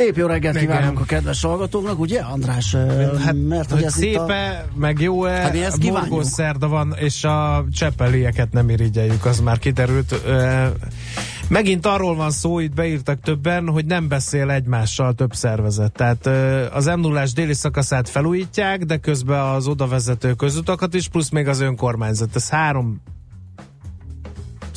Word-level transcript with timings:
Szép 0.00 0.16
jó 0.16 0.26
reggelt 0.26 0.54
Igen. 0.54 0.66
kívánunk 0.66 1.00
a 1.00 1.04
kedves 1.04 1.42
hallgatóknak, 1.42 1.98
ugye 1.98 2.20
András? 2.20 2.74
Hát, 3.24 3.34
mert 3.48 3.70
hogy 3.70 3.82
ez 3.82 3.92
szépe, 3.94 4.66
a... 4.68 4.78
meg 4.78 5.00
jó-e, 5.00 5.30
hát 5.30 5.78
morgós 5.82 6.26
szerda 6.26 6.68
van, 6.68 6.94
és 6.98 7.24
a 7.24 7.64
cseppelieket 7.72 8.52
nem 8.52 8.68
irigyeljük, 8.68 9.24
az 9.24 9.40
már 9.40 9.58
kiderült. 9.58 10.22
Megint 11.48 11.86
arról 11.86 12.16
van 12.16 12.30
szó, 12.30 12.58
itt 12.58 12.74
beírtak 12.74 13.20
többen, 13.20 13.68
hogy 13.68 13.84
nem 13.84 14.08
beszél 14.08 14.50
egymással 14.50 15.12
több 15.14 15.34
szervezet. 15.34 15.92
Tehát 15.92 16.26
az 16.72 16.86
m 16.86 17.00
0 17.00 17.24
déli 17.34 17.54
szakaszát 17.54 18.08
felújítják, 18.08 18.84
de 18.84 18.96
közben 18.96 19.40
az 19.40 19.66
odavezető 19.66 20.34
közutakat 20.34 20.94
is, 20.94 21.08
plusz 21.08 21.30
még 21.30 21.48
az 21.48 21.60
önkormányzat. 21.60 22.36
Ez 22.36 22.48
három 22.48 23.02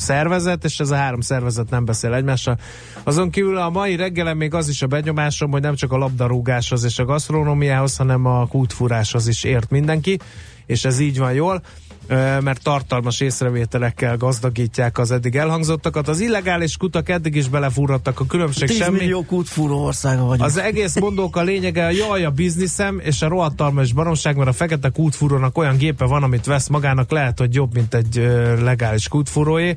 szervezet, 0.04 0.64
és 0.64 0.80
ez 0.80 0.90
a 0.90 0.96
három 0.96 1.20
szervezet 1.20 1.70
nem 1.70 1.84
beszél 1.84 2.14
egymással. 2.14 2.58
Azon 3.02 3.30
kívül 3.30 3.56
a 3.56 3.70
mai 3.70 3.96
reggelen 3.96 4.36
még 4.36 4.54
az 4.54 4.68
is 4.68 4.82
a 4.82 4.86
benyomásom, 4.86 5.50
hogy 5.50 5.62
nem 5.62 5.74
csak 5.74 5.92
a 5.92 5.96
labdarúgáshoz 5.96 6.84
és 6.84 6.98
a 6.98 7.04
gasztronómiához, 7.04 7.96
hanem 7.96 8.26
a 8.26 8.46
kútfúráshoz 8.46 9.28
is 9.28 9.44
ért 9.44 9.70
mindenki, 9.70 10.18
és 10.66 10.84
ez 10.84 10.98
így 10.98 11.18
van 11.18 11.32
jól 11.32 11.62
mert 12.08 12.62
tartalmas 12.62 13.20
észrevételekkel 13.20 14.16
gazdagítják 14.16 14.98
az 14.98 15.10
eddig 15.10 15.36
elhangzottakat. 15.36 16.08
Az 16.08 16.20
illegális 16.20 16.76
kutak 16.76 17.08
eddig 17.08 17.34
is 17.34 17.48
belefúrhattak, 17.48 18.20
a 18.20 18.26
különbség 18.26 18.68
10 18.68 18.76
semmi. 18.76 18.98
millió 18.98 19.24
kútfúró 19.24 19.84
országa 19.84 20.24
vagyunk. 20.24 20.48
Az 20.48 20.56
egész 20.56 20.98
mondók 20.98 21.36
a 21.36 21.42
lényege, 21.42 21.84
a 21.84 21.90
jaj, 21.90 22.24
a 22.24 22.30
bizniszem, 22.30 23.00
és 23.04 23.22
a 23.22 23.28
rohadtalmas 23.28 23.92
baromság, 23.92 24.36
mert 24.36 24.48
a 24.48 24.52
fekete 24.52 24.88
kútfúrónak 24.88 25.58
olyan 25.58 25.76
gépe 25.76 26.04
van, 26.04 26.22
amit 26.22 26.46
vesz 26.46 26.68
magának, 26.68 27.10
lehet, 27.10 27.38
hogy 27.38 27.54
jobb, 27.54 27.74
mint 27.74 27.94
egy 27.94 28.16
legális 28.60 29.08
kútfúróé 29.08 29.76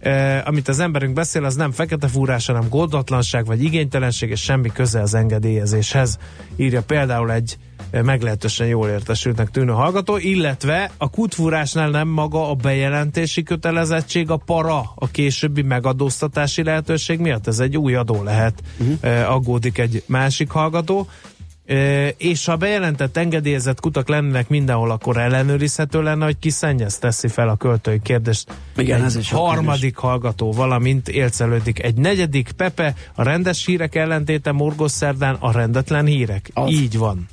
eh, 0.00 0.40
amit 0.44 0.68
az 0.68 0.78
emberünk 0.78 1.12
beszél, 1.12 1.44
az 1.44 1.54
nem 1.54 1.70
fekete 1.70 2.08
fúrás, 2.08 2.46
hanem 2.46 2.68
goldatlanság 2.68 3.46
vagy 3.46 3.62
igénytelenség, 3.62 4.30
és 4.30 4.40
semmi 4.40 4.68
köze 4.72 5.00
az 5.00 5.14
engedélyezéshez. 5.14 6.18
Írja 6.56 6.82
például 6.82 7.32
egy 7.32 7.56
meglehetősen 7.90 8.66
jól 8.66 8.88
értesültnek 8.88 9.50
tűnő 9.50 9.72
hallgató, 9.72 10.16
illetve 10.16 10.90
a 10.96 11.10
kutfúrásnál 11.10 11.90
nem 11.90 12.08
maga 12.08 12.50
a 12.50 12.54
bejelentési 12.54 13.42
kötelezettség, 13.42 14.30
a 14.30 14.36
para 14.36 14.92
a 14.94 15.08
későbbi 15.10 15.62
megadóztatási 15.62 16.62
lehetőség 16.62 17.18
miatt. 17.18 17.46
Ez 17.46 17.58
egy 17.58 17.76
új 17.76 17.94
adó 17.94 18.22
lehet, 18.22 18.62
uh-huh. 18.78 18.96
eh, 19.00 19.32
aggódik 19.32 19.78
egy 19.78 20.02
másik 20.06 20.50
hallgató 20.50 21.08
és 22.16 22.44
ha 22.44 22.56
bejelentett 22.56 23.16
engedélyezett 23.16 23.80
kutak 23.80 24.08
lennének 24.08 24.48
mindenhol, 24.48 24.90
akkor 24.90 25.16
ellenőrizhető 25.16 26.02
lenne, 26.02 26.24
hogy 26.24 26.38
ki 26.38 26.50
szennyez, 26.50 26.98
teszi 26.98 27.28
fel 27.28 27.48
a 27.48 27.56
költői 27.56 28.00
kérdést. 28.02 28.52
Igen, 28.76 29.04
ez 29.04 29.16
is 29.16 29.30
harmadik 29.30 29.96
hallgató, 29.96 30.52
valamint 30.52 31.08
élcelődik. 31.08 31.82
Egy 31.82 31.94
negyedik 31.94 32.52
Pepe, 32.56 32.94
a 33.14 33.22
rendes 33.22 33.64
hírek 33.64 33.94
ellentéte 33.94 34.52
Morgos 34.52 34.92
szerdán 34.92 35.36
a 35.38 35.52
rendetlen 35.52 36.06
hírek. 36.06 36.50
Az. 36.54 36.70
Így 36.70 36.98
van. 36.98 37.28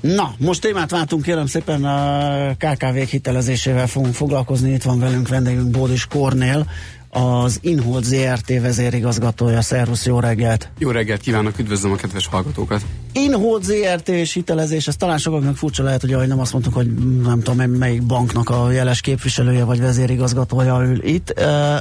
Na, 0.00 0.34
most 0.38 0.60
témát 0.60 0.90
váltunk, 0.90 1.22
kérem 1.22 1.46
szépen 1.46 1.84
a 1.84 2.54
kkv 2.58 2.96
hitelezésével 2.96 3.86
fogunk 3.86 4.14
foglalkozni. 4.14 4.72
Itt 4.72 4.82
van 4.82 4.98
velünk 4.98 5.28
vendégünk 5.28 5.70
Bódis 5.70 6.06
Kornél, 6.06 6.66
az 7.10 7.58
Inhold 7.62 8.04
ZRT 8.04 8.60
vezérigazgatója. 8.60 9.62
Szervusz, 9.62 10.06
jó 10.06 10.20
reggelt! 10.20 10.70
Jó 10.78 10.90
reggelt 10.90 11.20
kívánok, 11.20 11.58
üdvözlöm 11.58 11.92
a 11.92 11.96
kedves 11.96 12.26
hallgatókat! 12.26 12.84
Inhold 13.12 13.62
ZRT 13.64 14.08
és 14.08 14.32
hitelezés, 14.32 14.86
ez 14.88 14.96
talán 14.96 15.18
sokaknak 15.18 15.56
furcsa 15.56 15.82
lehet, 15.82 16.00
hogy 16.00 16.28
nem 16.28 16.40
azt 16.40 16.52
mondtuk, 16.52 16.74
hogy 16.74 16.94
nem 17.22 17.40
tudom 17.40 17.70
melyik 17.70 18.02
banknak 18.02 18.50
a 18.50 18.70
jeles 18.70 19.00
képviselője 19.00 19.64
vagy 19.64 19.80
vezérigazgatója 19.80 20.82
ül 20.84 21.04
itt. 21.04 21.30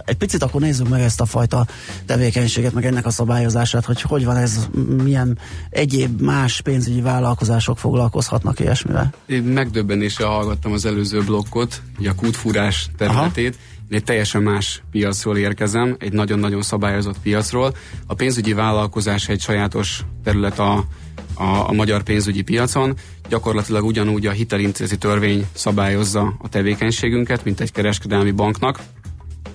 Egy 0.06 0.16
picit 0.16 0.44
akkor 0.44 0.62
nézzük 0.62 0.90
meg 0.90 1.02
ezt 1.02 1.22
a 1.22 1.26
fajta 1.26 1.66
tevékenységet, 2.06 2.74
meg 2.74 2.86
ennek 2.86 3.06
a 3.06 3.10
szabályozását, 3.10 3.86
hogy 3.86 4.02
hogy 4.02 4.26
van 4.26 4.38
ez, 4.38 4.68
milyen 5.04 5.38
egyéb 5.70 6.22
más 6.22 6.62
pénzügyi 6.62 7.02
vállalkozások 7.02 7.78
foglalkozhatnak 7.78 8.60
ilyesmivel. 8.60 9.14
Én 9.26 9.44
megdöbbenéssel 9.44 10.28
hallgattam 10.28 10.72
az 10.72 10.86
előző 10.86 11.22
blokkot, 11.24 11.82
a 12.06 12.16
kútfúrás 12.16 12.90
területét, 12.98 13.56
Aha 13.56 13.78
én 13.90 13.98
egy 13.98 14.04
teljesen 14.04 14.42
más 14.42 14.84
piacról 14.92 15.38
érkezem, 15.38 15.96
egy 16.00 16.14
nagyon-nagyon 16.14 16.62
szabályozott 16.62 17.20
piacról. 17.20 17.74
A 18.08 18.14
pénzügyi 18.14 18.54
vállalkozás 18.54 19.30
egy 19.30 19.42
sajátos 19.42 20.02
terület 20.24 20.60
a, 20.60 20.86
a, 21.34 21.44
a 21.44 21.72
magyar 21.72 22.04
pénzügyi 22.04 22.42
piacon. 22.42 22.96
Gyakorlatilag 23.30 23.84
ugyanúgy 23.86 24.26
a 24.26 24.32
hitelintézeti 24.32 24.98
törvény 24.98 25.46
szabályozza 25.54 26.36
a 26.42 26.50
tevékenységünket, 26.50 27.44
mint 27.44 27.60
egy 27.60 27.72
kereskedelmi 27.72 28.32
banknak. 28.32 28.80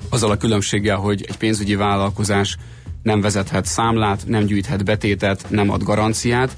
Azzal 0.09 0.31
a 0.31 0.37
különbséggel, 0.37 0.97
hogy 0.97 1.25
egy 1.29 1.37
pénzügyi 1.37 1.75
vállalkozás 1.75 2.57
nem 3.03 3.21
vezethet 3.21 3.65
számlát, 3.65 4.27
nem 4.27 4.45
gyűjthet 4.45 4.85
betétet, 4.85 5.45
nem 5.49 5.71
ad 5.71 5.83
garanciát, 5.83 6.57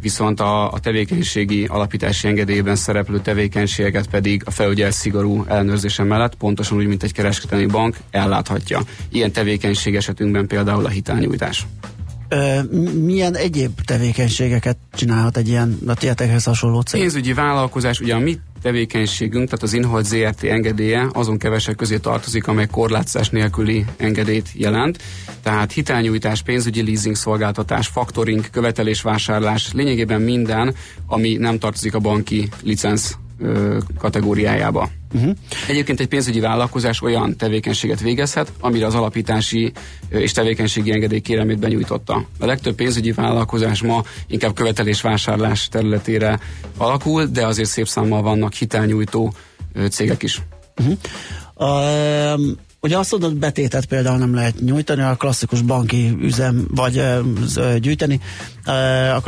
viszont 0.00 0.40
a, 0.40 0.72
a 0.72 0.78
tevékenységi 0.78 1.64
alapítási 1.64 2.28
engedélyben 2.28 2.76
szereplő 2.76 3.20
tevékenységeket 3.20 4.06
pedig 4.06 4.42
a 4.44 4.50
felügyelet 4.50 4.92
szigorú 4.92 5.44
ellenőrzése 5.48 6.02
mellett, 6.02 6.34
pontosan 6.34 6.78
úgy, 6.78 6.86
mint 6.86 7.02
egy 7.02 7.12
kereskedelmi 7.12 7.66
bank, 7.66 7.96
elláthatja. 8.10 8.80
Ilyen 9.08 9.32
tevékenység 9.32 9.96
esetünkben 9.96 10.46
például 10.46 10.84
a 10.84 10.88
hitelnyújtás. 10.88 11.66
Ö, 12.28 12.62
milyen 13.04 13.36
egyéb 13.36 13.80
tevékenységeket 13.84 14.76
csinálhat 14.94 15.36
egy 15.36 15.48
ilyen 15.48 15.78
a 15.86 15.94
tietekhez 15.94 16.44
hasonló 16.44 16.80
cég? 16.80 17.00
Pénzügyi 17.00 17.32
vállalkozás, 17.32 18.00
ugye 18.00 18.14
a 18.14 18.18
mi 18.18 18.38
tevékenységünk, 18.62 19.44
tehát 19.44 19.62
az 19.62 19.72
Inhold 19.72 20.04
ZRT 20.04 20.44
engedélye 20.44 21.08
azon 21.12 21.38
kevesek 21.38 21.76
közé 21.76 21.96
tartozik, 21.96 22.46
amely 22.46 22.66
korlátozás 22.70 23.30
nélküli 23.30 23.84
engedélyt 23.96 24.48
jelent. 24.54 24.98
Tehát 25.42 25.72
hitelnyújtás, 25.72 26.42
pénzügyi 26.42 26.84
leasing 26.84 27.14
szolgáltatás, 27.14 27.86
faktoring, 27.86 28.50
követelésvásárlás, 28.50 29.72
lényegében 29.72 30.20
minden, 30.20 30.74
ami 31.06 31.34
nem 31.34 31.58
tartozik 31.58 31.94
a 31.94 31.98
banki 31.98 32.48
licensz 32.62 33.16
kategóriájába. 33.98 34.90
Uh-huh. 35.14 35.34
Egyébként 35.68 36.00
egy 36.00 36.06
pénzügyi 36.06 36.40
vállalkozás 36.40 37.02
olyan 37.02 37.36
tevékenységet 37.36 38.00
végezhet, 38.00 38.52
amire 38.60 38.86
az 38.86 38.94
alapítási 38.94 39.72
és 40.08 40.32
tevékenységi 40.32 40.92
engedély 40.92 41.20
kérelmét 41.20 41.58
benyújtotta. 41.58 42.24
A 42.38 42.46
legtöbb 42.46 42.74
pénzügyi 42.74 43.12
vállalkozás 43.12 43.82
ma 43.82 44.02
inkább 44.26 44.54
követelés-vásárlás 44.54 45.68
területére 45.68 46.38
alakul, 46.76 47.24
de 47.24 47.46
azért 47.46 47.68
szép 47.68 47.88
számmal 47.88 48.22
vannak 48.22 48.52
hitelnyújtó 48.52 49.34
cégek 49.90 50.22
is. 50.22 50.42
Uh-huh. 50.76 50.96
Um 52.34 52.66
Ugye 52.80 52.98
azt 52.98 53.10
mondod, 53.10 53.34
betétet 53.36 53.86
például 53.86 54.18
nem 54.18 54.34
lehet 54.34 54.60
nyújtani, 54.60 55.02
a 55.02 55.14
klasszikus 55.14 55.62
banki 55.62 56.16
üzem, 56.20 56.66
vagy 56.74 57.02
gyűjteni. 57.78 58.20
A 59.14 59.20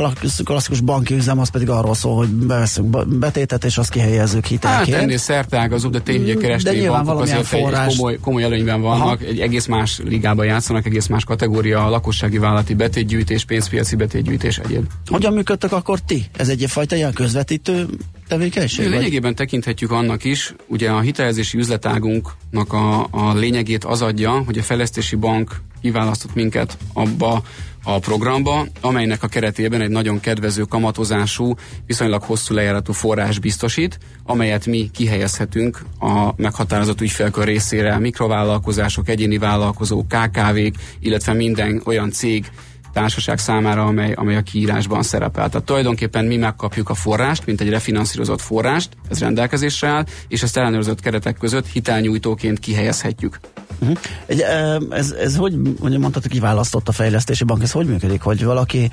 klasszikus 0.43 0.79
banki 0.79 1.13
üzem 1.13 1.39
az 1.39 1.49
pedig 1.49 1.69
arról 1.69 1.95
szól, 1.95 2.15
hogy 2.15 2.27
beveszünk 2.27 3.07
betétet, 3.07 3.63
és 3.63 3.77
azt 3.77 3.89
kihelyezzük 3.89 4.45
hitelként. 4.45 4.95
Hát 4.95 5.03
ennél 5.03 5.17
szertágazóbb, 5.17 5.91
de 5.91 5.99
tényleg 5.99 6.37
kereskedői 6.37 6.87
bankok 6.87 7.19
azért 7.19 7.45
forrás... 7.45 7.87
egy 7.87 7.95
komoly, 7.95 8.17
komoly 8.21 8.43
előnyben 8.43 8.81
vannak, 8.81 9.01
Aha. 9.01 9.17
egy 9.27 9.39
egész 9.39 9.65
más 9.65 9.99
ligában 10.03 10.45
játszanak, 10.45 10.85
egész 10.85 11.07
más 11.07 11.23
kategória, 11.23 11.85
a 11.85 11.89
lakossági 11.89 12.37
vállalati 12.37 12.73
betétgyűjtés, 12.73 13.45
pénzpiaci 13.45 13.95
betétgyűjtés 13.95 14.57
egyéb. 14.57 14.85
Hogyan 15.05 15.33
működtek 15.33 15.71
akkor 15.71 15.99
ti? 15.99 16.25
Ez 16.37 16.49
egyfajta 16.49 16.95
ilyen 16.95 17.13
közvetítő 17.13 17.87
tevékenység? 18.31 18.87
Lényegében 18.87 19.35
tekinthetjük 19.35 19.91
annak 19.91 20.23
is, 20.23 20.53
ugye 20.67 20.89
a 20.89 20.99
hitelezési 20.99 21.57
üzletágunknak 21.57 22.73
a, 22.73 23.07
a 23.11 23.33
lényegét 23.33 23.83
az 23.83 24.01
adja, 24.01 24.31
hogy 24.45 24.57
a 24.57 24.61
fejlesztési 24.61 25.15
bank 25.15 25.61
kiválasztott 25.81 26.33
minket 26.33 26.77
abba 26.93 27.43
a 27.83 27.99
programba, 27.99 28.65
amelynek 28.81 29.23
a 29.23 29.27
keretében 29.27 29.81
egy 29.81 29.89
nagyon 29.89 30.19
kedvező 30.19 30.63
kamatozású, 30.63 31.53
viszonylag 31.85 32.23
hosszú 32.23 32.53
lejáratú 32.53 32.93
forrás 32.93 33.39
biztosít, 33.39 33.97
amelyet 34.23 34.65
mi 34.65 34.89
kihelyezhetünk 34.93 35.81
a 35.99 36.33
meghatározott 36.35 37.01
ügyfélkör 37.01 37.45
részére, 37.45 37.99
mikrovállalkozások, 37.99 39.09
egyéni 39.09 39.37
vállalkozók, 39.37 40.07
KKV-k, 40.07 40.75
illetve 40.99 41.33
minden 41.33 41.81
olyan 41.85 42.11
cég, 42.11 42.45
társaság 42.93 43.37
számára, 43.37 43.83
amely, 43.85 44.13
amely 44.13 44.35
a 44.35 44.41
kiírásban 44.41 45.03
szerepel. 45.03 45.49
Tehát 45.49 45.65
tulajdonképpen 45.65 46.25
mi 46.25 46.37
megkapjuk 46.37 46.89
a 46.89 46.93
forrást, 46.93 47.45
mint 47.45 47.61
egy 47.61 47.69
refinanszírozott 47.69 48.41
forrást, 48.41 48.89
ez 49.09 49.19
rendelkezésre 49.19 49.87
áll, 49.87 50.05
és 50.27 50.43
ezt 50.43 50.57
ellenőrzött 50.57 50.99
keretek 50.99 51.37
között 51.37 51.67
hitelnyújtóként 51.67 52.59
kihelyezhetjük. 52.59 53.39
Uh-huh. 53.79 53.97
Egy, 54.25 54.43
ez, 54.89 55.11
ez 55.11 55.35
hogy, 55.35 55.57
mondtad, 55.79 56.21
hogy 56.21 56.31
kiválasztott 56.31 56.87
a 56.87 56.91
fejlesztési 56.91 57.43
bank, 57.43 57.61
ez 57.61 57.71
hogy 57.71 57.87
működik, 57.87 58.21
hogy 58.21 58.43
valaki 58.43 58.89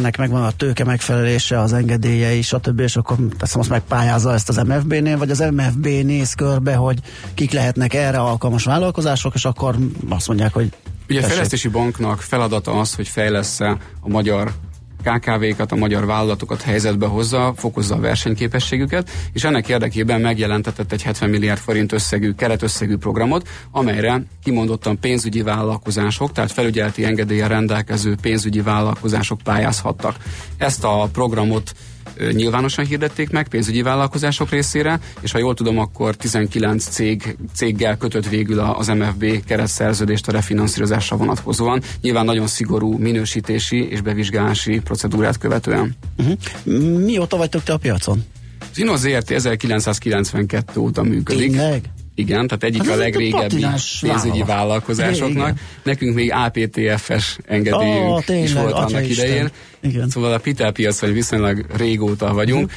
nek 0.00 0.16
megvan 0.16 0.42
a 0.42 0.50
tőke 0.50 0.84
megfelelése, 0.84 1.60
az 1.60 1.72
engedélyei, 1.72 2.42
stb. 2.42 2.80
És 2.80 2.96
akkor 2.96 3.16
teszem 3.38 3.60
azt 3.60 3.68
megpályázza 3.68 4.32
ezt 4.32 4.48
az 4.48 4.56
MFB-nél, 4.56 5.18
vagy 5.18 5.30
az 5.30 5.44
MFB 5.52 5.86
néz 5.86 6.34
körbe, 6.34 6.74
hogy 6.74 6.98
kik 7.34 7.52
lehetnek 7.52 7.94
erre 7.94 8.18
alkalmas 8.18 8.64
vállalkozások, 8.64 9.34
és 9.34 9.44
akkor 9.44 9.76
azt 10.08 10.28
mondják, 10.28 10.52
hogy 10.52 10.72
Ugye 11.08 11.20
a 11.20 11.26
Fejlesztési 11.26 11.68
Banknak 11.68 12.20
feladata 12.20 12.80
az, 12.80 12.94
hogy 12.94 13.08
fejlesz 13.08 13.60
a 13.60 13.78
magyar 14.02 14.52
KKV-kat, 15.04 15.72
a 15.72 15.76
magyar 15.76 16.06
vállalatokat 16.06 16.62
helyzetbe 16.62 17.06
hozza, 17.06 17.54
fokozza 17.56 17.94
a 17.94 18.00
versenyképességüket, 18.00 19.10
és 19.32 19.44
ennek 19.44 19.68
érdekében 19.68 20.20
megjelentetett 20.20 20.92
egy 20.92 21.02
70 21.02 21.30
milliárd 21.30 21.60
forint 21.60 21.92
összegű, 21.92 22.32
keretösszegű 22.32 22.96
programot, 22.96 23.48
amelyre 23.70 24.22
kimondottan 24.42 24.98
pénzügyi 25.00 25.42
vállalkozások, 25.42 26.32
tehát 26.32 26.52
felügyeleti 26.52 27.04
engedélye 27.04 27.46
rendelkező 27.46 28.16
pénzügyi 28.22 28.60
vállalkozások 28.60 29.40
pályázhattak. 29.42 30.16
Ezt 30.56 30.84
a 30.84 31.08
programot 31.12 31.72
nyilvánosan 32.32 32.84
hirdették 32.84 33.30
meg 33.30 33.48
pénzügyi 33.48 33.82
vállalkozások 33.82 34.50
részére, 34.50 35.00
és 35.20 35.32
ha 35.32 35.38
jól 35.38 35.54
tudom, 35.54 35.78
akkor 35.78 36.16
19 36.16 36.84
cég, 36.84 37.36
céggel 37.54 37.96
kötött 37.96 38.28
végül 38.28 38.58
az 38.58 38.86
MFB 38.86 39.44
keretszerződést 39.44 40.28
a 40.28 40.32
refinanszírozásra 40.32 41.16
vonatkozóan. 41.16 41.82
Nyilván 42.00 42.24
nagyon 42.24 42.46
szigorú 42.46 42.98
minősítési 42.98 43.88
és 43.88 44.00
bevizsgálási 44.00 44.80
procedúrát 44.80 45.38
követően. 45.38 45.96
Uh-huh. 46.18 47.04
Mióta 47.04 47.36
vagytok 47.36 47.62
te 47.62 47.72
a 47.72 47.76
piacon? 47.76 48.24
Az 48.70 48.78
Inno 48.78 48.96
ZRT 48.96 49.30
1992 49.30 50.80
óta 50.80 51.02
működik. 51.02 51.50
Tényleg? 51.50 51.82
Igen, 52.14 52.46
tehát 52.46 52.64
egyik 52.64 52.84
hát 52.84 52.92
a 52.92 52.96
legrégebbi 52.96 53.66
pénzügyi 54.00 54.00
vállalat. 54.00 54.46
vállalkozásoknak. 54.46 55.48
Igen. 55.48 55.60
Nekünk 55.82 56.14
még 56.14 56.32
APTF-es 56.32 57.38
engedélyünk 57.46 58.08
oh, 58.08 58.24
tényleg, 58.24 58.44
is 58.44 58.52
volt 58.52 58.72
annak 58.72 59.08
idején. 59.08 59.50
Igen. 59.82 60.08
Szóval 60.08 60.32
a 60.32 60.38
pitelpiacon 60.38 61.12
viszonylag 61.12 61.66
régóta 61.76 62.32
vagyunk. 62.32 62.70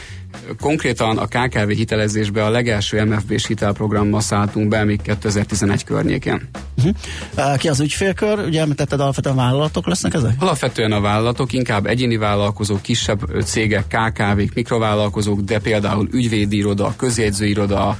Konkrétan 0.60 1.18
a 1.18 1.26
KKV 1.26 1.70
hitelezésbe 1.70 2.46
a 2.46 2.50
legelső 2.50 3.04
MFB-s 3.04 3.48
hitelprogrammal 3.48 4.22
szálltunk 4.22 4.68
be 4.68 4.84
még 4.84 5.02
2011 5.02 5.84
környékén. 5.84 6.50
Uh-huh. 6.78 7.58
Ki 7.58 7.68
az 7.70 7.80
ügyfélkör? 7.80 8.40
Ugye 8.40 8.62
említetted, 8.62 9.00
alapvetően 9.00 9.36
vállalatok 9.36 9.88
lesznek 9.88 10.14
ezek? 10.14 10.34
Alapvetően 10.40 10.92
a 10.92 11.02
vállalatok, 11.02 11.54
inkább 11.54 11.86
egyéni 11.86 12.18
vállalkozók, 12.18 12.82
kisebb 12.82 13.42
cégek, 13.44 13.88
KKV-k, 13.88 14.54
mikrovállalkozók, 14.54 15.40
de 15.40 15.60
például 15.60 16.08
ügyvédiroda, 16.12 16.94
közjegyzőiroda, 16.98 17.98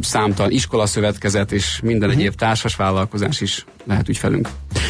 számtalan 0.00 0.50
iskolaszövetkezet 0.50 1.52
és 1.52 1.80
minden 1.82 2.08
uh-huh. 2.08 2.24
egyéb 2.24 2.34
társas 2.34 2.76
vállalkozás 2.76 3.40
is 3.40 3.64
lehet 3.84 4.08
ügyfelünk. 4.08 4.48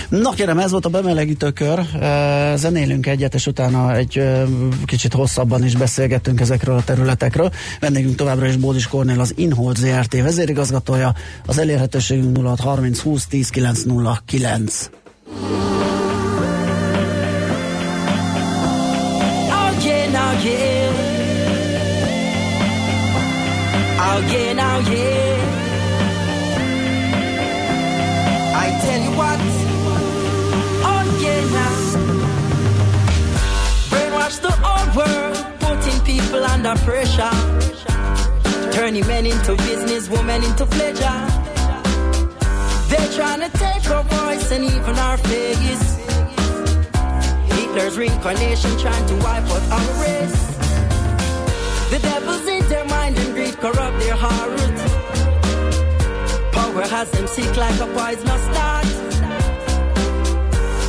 Na 0.08 0.30
kérem, 0.30 0.58
ez 0.58 0.70
volt 0.70 0.86
a 0.86 0.88
bemelegítőkör. 0.88 1.80
Zenélünk 2.54 3.06
egyet, 3.06 3.34
és 3.34 3.46
utána 3.46 3.94
egy 3.94 4.22
kicsit 4.84 5.12
hosszabban 5.12 5.64
is 5.64 5.76
beszélgettünk 5.76 6.40
ezekről 6.40 6.76
a 6.76 6.84
területekről. 6.84 7.50
Vendégünk 7.80 8.14
továbbra 8.14 8.46
is 8.46 8.56
Bódis 8.56 8.86
Kornél, 8.86 9.20
az 9.20 9.32
Inhold 9.36 9.76
ZRT 9.76 10.12
vezérigazgatója. 10.12 11.14
Az 11.46 11.58
elérhetőségünk 11.58 12.36
0630 12.36 13.00
20 13.00 13.26
10 13.26 13.48
909. 13.48 14.90
Oh 24.14 24.20
yeah, 24.30 24.52
now 24.52 24.78
yeah. 24.90 25.36
I 28.64 28.66
tell 28.84 29.00
you 29.06 29.12
what. 29.20 29.38
Oh 30.90 31.02
yeah, 31.22 31.42
now. 31.56 31.74
Brainwash 33.90 34.38
the 34.46 34.52
old 34.70 34.90
world, 34.98 35.36
putting 35.60 35.98
people 36.04 36.44
under 36.44 36.74
pressure. 36.84 37.36
Turning 38.72 39.06
men 39.06 39.24
into 39.24 39.56
business, 39.56 40.10
women 40.10 40.44
into 40.44 40.66
pleasure. 40.66 41.20
They're 42.90 43.12
trying 43.16 43.40
to 43.40 43.50
take 43.56 43.88
our 43.88 44.04
voice 44.04 44.52
and 44.52 44.64
even 44.64 44.94
our 45.06 45.16
face. 45.16 45.84
Hitler's 47.56 47.96
reincarnation 47.96 48.78
trying 48.78 49.06
to 49.06 49.14
wipe 49.24 49.48
out 49.54 49.64
our 49.76 50.02
race. 50.02 50.40
The 51.92 51.98
devil's 51.98 52.51
their 52.72 52.86
mind 52.86 53.18
and 53.18 53.34
greed 53.34 53.56
corrupt 53.58 53.96
their 54.00 54.16
heart. 54.24 54.50
Power 56.56 56.86
has 56.94 57.10
them 57.10 57.26
sick 57.26 57.54
like 57.64 57.78
a 57.86 57.88
poisonous 57.96 58.44
dart. 58.56 58.86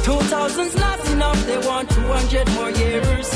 Two 0.06 0.20
thousand's 0.34 0.76
not 0.76 1.00
enough, 1.12 1.40
they 1.46 1.60
want 1.68 1.90
two 1.90 2.08
hundred 2.16 2.48
more 2.58 2.72
years. 2.84 3.30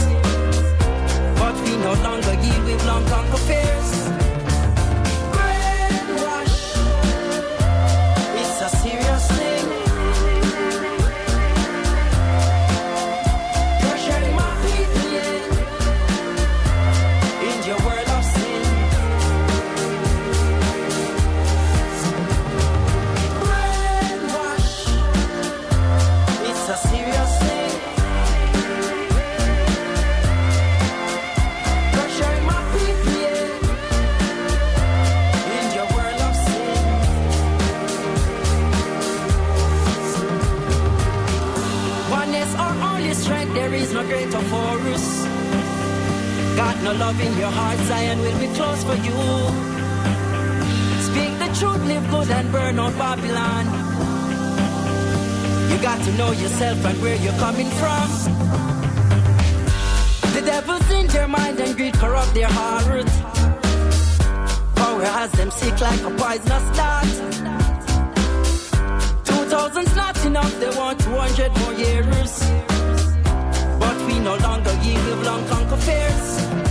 But 1.40 1.56
we 1.64 1.72
no 1.88 1.94
longer 2.08 2.36
yield 2.44 2.64
with 2.66 2.86
long 2.86 3.06
conquer 3.12 3.42
fears. 3.48 4.07
To 56.08 56.18
know 56.18 56.32
yourself 56.32 56.86
and 56.86 57.02
where 57.02 57.18
you're 57.18 57.40
coming 57.46 57.70
from. 57.82 58.08
The 60.36 60.42
devil's 60.46 60.90
in 60.92 61.08
their 61.08 61.28
mind 61.28 61.60
and 61.60 61.76
greed 61.76 61.96
corrupt 61.96 62.34
their 62.34 62.48
heart. 62.50 63.08
Power 64.76 65.06
has 65.20 65.32
them 65.34 65.52
sick 65.52 65.80
like 65.82 66.02
a 66.10 66.12
poisonous 66.12 66.68
dart. 66.78 67.14
Two 69.26 69.44
thousand's 69.52 69.96
not 69.96 70.26
enough, 70.26 70.54
they 70.62 70.70
want 70.78 71.00
200 71.02 71.58
more 71.60 71.74
years. 71.74 72.32
But 73.82 73.98
we 74.08 74.20
no 74.20 74.36
longer 74.38 74.76
give 74.84 75.24
long 75.26 75.46
conquer 75.48 75.78
fears. 75.88 76.67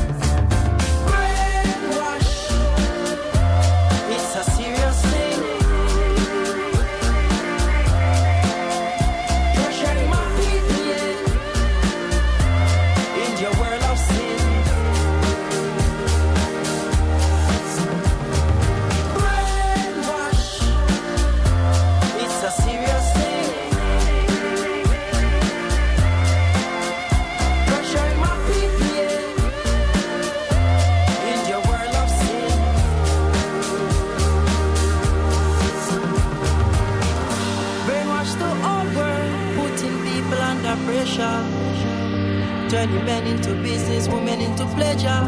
Turning 42.68 43.04
men 43.04 43.26
into 43.26 43.54
business, 43.62 44.08
women 44.08 44.40
into 44.40 44.64
pleasure. 44.74 45.22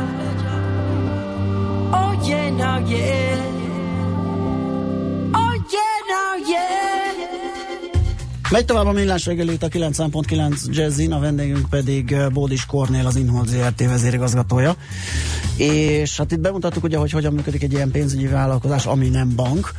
Oh 1.92 2.12
yeah, 2.28 2.50
now 2.50 2.78
yeah. 2.78 3.36
Oh 5.34 5.54
yeah, 5.72 5.96
now 6.08 6.36
yeah. 6.48 6.98
Megy 8.50 8.64
tovább 8.64 8.86
a 8.86 8.92
millás 8.92 9.26
reggeli 9.26 9.56
a 9.60 9.68
9.9 9.68 10.70
Jazzin, 10.70 11.12
a 11.12 11.18
vendégünk 11.18 11.68
pedig 11.68 12.12
eh, 12.12 12.28
Bódis 12.28 12.66
Kornél, 12.66 13.06
az 13.06 13.16
Inhold 13.16 13.48
ZRT 13.48 13.78
vezérigazgatója. 13.78 14.76
És 15.58 16.16
hát 16.16 16.32
itt 16.32 16.40
bemutattuk 16.40 16.84
ugye, 16.84 16.96
hogy 16.96 17.10
hogyan 17.10 17.32
működik 17.32 17.62
egy 17.62 17.72
ilyen 17.72 17.90
pénzügyi 17.90 18.26
vállalkozás, 18.26 18.86
ami 18.86 19.08
nem 19.08 19.32
bank. 19.36 19.72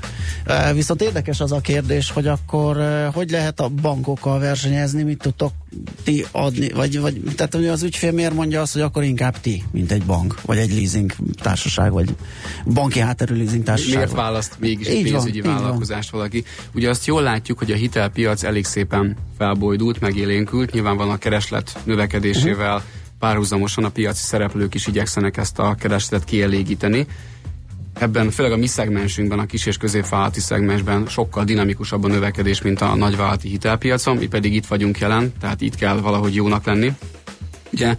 Viszont 0.73 1.01
érdekes 1.01 1.39
az 1.39 1.51
a 1.51 1.59
kérdés, 1.59 2.11
hogy 2.11 2.27
akkor 2.27 2.77
hogy 3.13 3.29
lehet 3.29 3.59
a 3.59 3.67
bankokkal 3.67 4.39
versenyezni, 4.39 5.03
mit 5.03 5.17
tudtok 5.17 5.51
ti 6.03 6.25
adni, 6.31 6.69
vagy, 6.69 6.99
vagy 6.99 7.21
tehát 7.35 7.55
az 7.55 7.83
ügyfél 7.83 8.11
miért 8.11 8.33
mondja 8.33 8.61
azt, 8.61 8.73
hogy 8.73 8.81
akkor 8.81 9.03
inkább 9.03 9.39
ti, 9.39 9.63
mint 9.71 9.91
egy 9.91 10.03
bank, 10.03 10.41
vagy 10.41 10.57
egy 10.57 10.73
leasing 10.73 11.13
társaság, 11.41 11.91
vagy 11.91 12.15
banki 12.65 12.99
hátterű 12.99 13.35
leasing 13.35 13.63
társaság. 13.63 13.95
Miért 13.95 14.11
választ 14.11 14.55
mégis 14.59 14.87
egy 14.87 15.03
pénzügyi 15.03 15.41
van, 15.41 15.53
vállalkozást 15.53 16.09
valaki? 16.09 16.43
Ugye 16.73 16.89
azt 16.89 17.05
jól 17.05 17.21
látjuk, 17.21 17.57
hogy 17.57 17.71
a 17.71 17.75
hitelpiac 17.75 18.43
elég 18.43 18.65
szépen 18.65 19.15
felbojdult, 19.37 19.99
megélénkült, 19.99 20.71
nyilván 20.71 20.97
van 20.97 21.09
a 21.09 21.17
kereslet 21.17 21.77
növekedésével, 21.83 22.75
uh-huh 22.75 22.97
párhuzamosan 23.19 23.83
a 23.83 23.89
piaci 23.89 24.23
szereplők 24.23 24.73
is 24.73 24.87
igyekszenek 24.87 25.37
ezt 25.37 25.59
a 25.59 25.75
keresletet 25.79 26.27
kielégíteni. 26.27 27.07
Ebben 27.93 28.29
főleg 28.29 28.51
a 28.51 28.57
mi 28.57 28.67
szegmensünkben, 28.67 29.39
a 29.39 29.45
kis 29.45 29.65
és 29.65 29.77
középvállalati 29.77 30.39
szegmensben 30.39 31.07
sokkal 31.07 31.43
dinamikusabb 31.43 32.03
a 32.03 32.07
növekedés, 32.07 32.61
mint 32.61 32.81
a 32.81 32.95
nagyvállalati 32.95 33.49
hitelpiacon, 33.49 34.17
mi 34.17 34.27
pedig 34.27 34.55
itt 34.55 34.65
vagyunk 34.65 34.99
jelen, 34.99 35.33
tehát 35.39 35.61
itt 35.61 35.75
kell 35.75 35.97
valahogy 35.97 36.35
jónak 36.35 36.65
lenni. 36.65 36.93
Ugye 37.71 37.95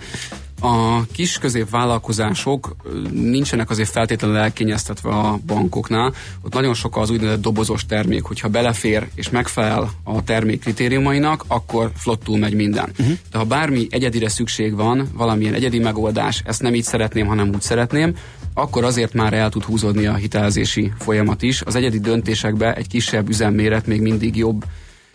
a 0.60 1.06
kis 1.12 1.38
középvállalkozások 1.38 2.76
nincsenek 3.12 3.70
azért 3.70 3.88
feltétlenül 3.88 4.36
elkényeztetve 4.36 5.10
a 5.10 5.38
bankoknál. 5.46 6.14
Ott 6.42 6.52
nagyon 6.52 6.74
sok 6.74 6.96
az 6.96 7.10
úgynevezett 7.10 7.40
dobozos 7.40 7.86
termék, 7.86 8.22
hogyha 8.22 8.48
belefér 8.48 9.08
és 9.14 9.30
megfelel 9.30 9.90
a 10.04 10.24
termék 10.24 10.60
kritériumainak, 10.60 11.44
akkor 11.46 11.90
flottul 11.96 12.38
megy 12.38 12.54
minden. 12.54 12.90
Uh-huh. 12.98 13.16
De 13.30 13.38
ha 13.38 13.44
bármi 13.44 13.86
egyedire 13.90 14.28
szükség 14.28 14.74
van, 14.74 15.08
valamilyen 15.14 15.54
egyedi 15.54 15.78
megoldás, 15.78 16.42
ezt 16.44 16.62
nem 16.62 16.74
így 16.74 16.84
szeretném, 16.84 17.26
hanem 17.26 17.48
úgy 17.48 17.62
szeretném, 17.62 18.14
akkor 18.54 18.84
azért 18.84 19.12
már 19.12 19.32
el 19.32 19.50
tud 19.50 19.64
húzódni 19.64 20.06
a 20.06 20.14
hitelezési 20.14 20.92
folyamat 20.98 21.42
is. 21.42 21.62
Az 21.62 21.74
egyedi 21.74 21.98
döntésekbe 21.98 22.74
egy 22.74 22.88
kisebb 22.88 23.28
üzemméret 23.28 23.86
még 23.86 24.00
mindig 24.00 24.36
jobb 24.36 24.64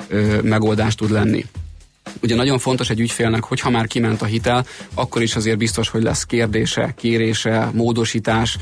ö, 0.08 0.42
megoldás 0.42 0.96
tud 0.96 1.12
lenni. 1.12 1.46
Ugye 2.22 2.36
nagyon 2.36 2.60
fontos 2.60 2.90
egy 2.90 3.00
ügyfélnek, 3.00 3.44
hogyha 3.44 3.70
már 3.70 3.88
kiment 3.88 4.22
a 4.22 4.26
hitel, 4.26 4.66
akkor 4.94 5.22
is 5.22 5.36
azért 5.36 5.58
biztos, 5.58 5.90
hogy 5.90 6.04
lesz 6.04 6.24
kérdése, 6.24 6.94
kérése, 6.98 7.70
módosítás. 7.74 8.58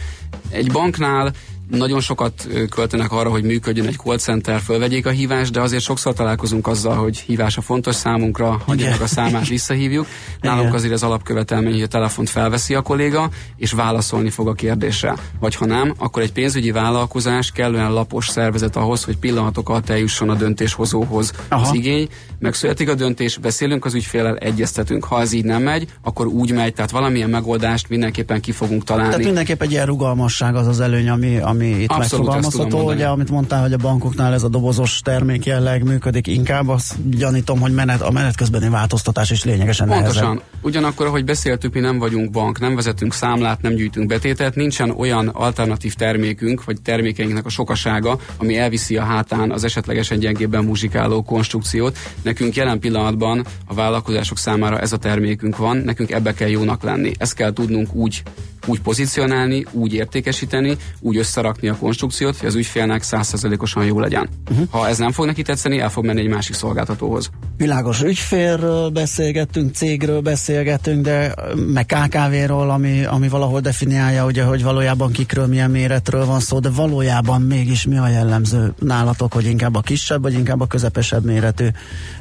Egy 0.50 0.72
banknál 0.72 1.34
nagyon 1.70 2.00
sokat 2.00 2.48
költenek 2.70 3.12
arra, 3.12 3.30
hogy 3.30 3.44
működjön 3.44 3.88
egy 3.88 3.96
call 3.96 4.18
center, 4.18 4.60
fölvegyék 4.60 5.06
a 5.06 5.10
hívást, 5.10 5.52
de 5.52 5.62
azért 5.62 5.84
sokszor 5.84 6.14
találkozunk 6.14 6.68
azzal, 6.68 6.96
hogy 6.96 7.18
hívása 7.18 7.62
fontos 7.62 7.96
számunkra, 7.96 8.62
hagyjanak 8.66 9.02
a 9.02 9.08
számát, 9.08 9.48
visszahívjuk. 9.48 10.06
Nálunk 10.42 10.74
azért 10.74 10.94
az 10.94 11.04
alapkövetelmény, 11.04 11.74
hogy 11.74 11.82
a 11.82 11.88
telefont 11.88 12.30
felveszi 12.30 12.74
a 12.74 12.82
kolléga, 12.82 13.30
és 13.58 13.72
válaszolni 13.72 14.30
fog 14.30 14.48
a 14.48 14.54
kérdésre. 14.54 15.16
Vagy 15.40 15.56
ha 15.56 15.66
nem, 15.66 15.94
akkor 15.98 16.22
egy 16.22 16.32
pénzügyi 16.32 16.72
vállalkozás 16.72 17.52
kellően 17.52 17.94
lapos 17.94 18.28
szervezet 18.28 18.76
ahhoz, 18.76 19.04
hogy 19.04 19.18
pillanatok 19.18 19.70
alatt 19.70 19.90
eljusson 19.90 20.30
a 20.30 20.36
döntéshozóhoz 20.36 21.32
Aha. 21.48 21.62
az 21.62 21.74
igény. 21.74 22.08
Megszületik 22.40 22.90
a 22.90 22.96
döntés, 22.96 23.38
beszélünk 23.38 23.86
az 23.86 23.94
ügyfélel, 23.94 24.36
egyeztetünk. 24.36 25.04
Ha 25.04 25.22
ez 25.22 25.32
így 25.32 25.46
nem 25.46 25.62
megy, 25.62 25.88
akkor 26.02 26.28
úgy 26.28 26.52
megy, 26.52 26.74
tehát 26.74 26.92
valamilyen 26.92 27.30
megoldást 27.30 27.90
mindenképpen 27.90 28.42
ki 28.42 28.52
fogunk 28.52 28.84
találni. 28.84 29.10
Tehát 29.10 29.26
mindenképp 29.26 29.62
egy 29.62 29.72
ilyen 29.72 29.86
rugalmasság 29.86 30.56
az 30.56 30.68
az 30.68 30.80
előny, 30.80 31.10
ami, 31.10 31.38
ami 31.38 31.53
ami 31.54 31.66
itt 31.66 31.92
Abszolút 31.92 32.26
megfogalmazható, 32.26 32.92
ugye, 32.92 33.08
amit 33.08 33.30
mondtál, 33.30 33.62
hogy 33.62 33.74
a 33.74 33.78
bankoknál 33.78 34.34
ez 34.34 34.44
a 34.44 34.48
dobozos 34.48 35.00
termék 35.00 35.46
jelleg 35.46 35.84
működik 35.84 36.28
inkább, 36.28 36.68
azt 36.68 37.18
gyanítom, 37.18 37.60
hogy 37.60 37.74
menet, 37.74 38.02
a 38.02 38.12
menet 38.12 38.36
közbeni 38.36 38.70
változtatás 38.70 39.32
is 39.32 39.44
lényegesen 39.44 39.88
Pontosan. 39.88 40.24
Nehezebb. 40.24 40.44
Ugyanakkor, 40.62 41.06
ahogy 41.06 41.26
beszéltük, 41.26 41.74
mi 41.74 41.80
nem 41.80 42.00
vagyunk 42.00 42.32
bank, 42.32 42.60
nem 42.60 42.76
vezetünk 42.76 43.14
számlát, 43.14 43.62
nem 43.62 43.74
gyűjtünk 43.74 44.08
betétet, 44.08 44.56
nincsen 44.56 44.90
olyan 44.90 45.28
alternatív 45.28 45.94
termékünk, 45.94 46.64
vagy 46.64 46.82
termékeinknek 46.82 47.46
a 47.46 47.50
sokasága, 47.50 48.20
ami 48.38 48.58
elviszi 48.58 48.98
a 48.98 49.04
hátán 49.04 49.52
az 49.52 49.64
esetlegesen 49.64 50.20
gyengébben 50.20 50.64
muzsikáló 50.64 51.24
konstrukciót. 51.24 51.98
Nekünk 52.22 52.56
jelen 52.56 52.80
pillanatban 52.80 53.46
a 53.66 53.74
vállalkozások 53.74 54.38
számára 54.38 54.80
ez 54.80 54.94
a 54.94 54.98
termékünk 54.98 55.58
van, 55.58 55.78
nekünk 55.78 56.12
ebbe 56.12 56.34
kell 56.34 56.50
jónak 56.50 56.84
lenni. 56.84 57.12
Ezt 57.18 57.34
kell 57.34 57.54
tudnunk 57.54 57.94
úgy 57.94 58.24
úgy 58.68 58.82
pozícionálni, 58.82 59.66
úgy 59.72 59.94
értékesíteni, 59.94 60.78
úgy 61.00 61.18
összerakni 61.44 61.68
a 61.68 61.78
konstrukciót, 61.78 62.38
hogy 62.38 62.48
az 62.48 62.56
ügyfélnek 62.56 63.04
százszerzelékosan 63.04 63.86
jó 63.86 64.00
legyen. 64.00 64.30
Uh-huh. 64.52 64.68
Ha 64.70 64.88
ez 64.88 64.98
nem 64.98 65.12
fog 65.12 65.26
neki 65.26 65.42
tetszeni, 65.42 65.80
el 65.80 65.90
fog 65.90 66.06
menni 66.06 66.20
egy 66.20 66.28
másik 66.28 66.56
szolgáltatóhoz. 66.56 67.30
Világos 67.58 68.02
ügyfélről 68.02 68.90
beszélgettünk, 68.90 69.76
cégről 69.76 70.22
beszélgetünk, 70.22 71.02
de 71.02 71.34
meg 71.74 71.86
KKV-ról, 71.86 72.70
ami, 72.70 73.06
ami 73.06 73.28
valahol 73.28 73.60
definiálja, 73.60 74.26
ugye, 74.26 74.44
hogy 74.44 74.64
valójában 74.64 75.12
kikről, 75.12 75.48
milyen 75.48 75.72
méretről 75.72 76.26
van 76.26 76.40
szó, 76.40 76.60
de 76.60 76.70
valójában 76.70 77.42
mégis 77.42 77.86
mi 77.86 77.98
a 77.98 78.08
jellemző 78.08 78.74
nálatok, 78.80 79.34
hogy 79.34 79.46
inkább 79.46 79.76
a 79.76 79.82
kisebb, 79.82 80.22
vagy 80.22 80.34
inkább 80.34 80.62
a 80.62 80.68
közepesebb 80.68 81.26
méretű 81.26 81.68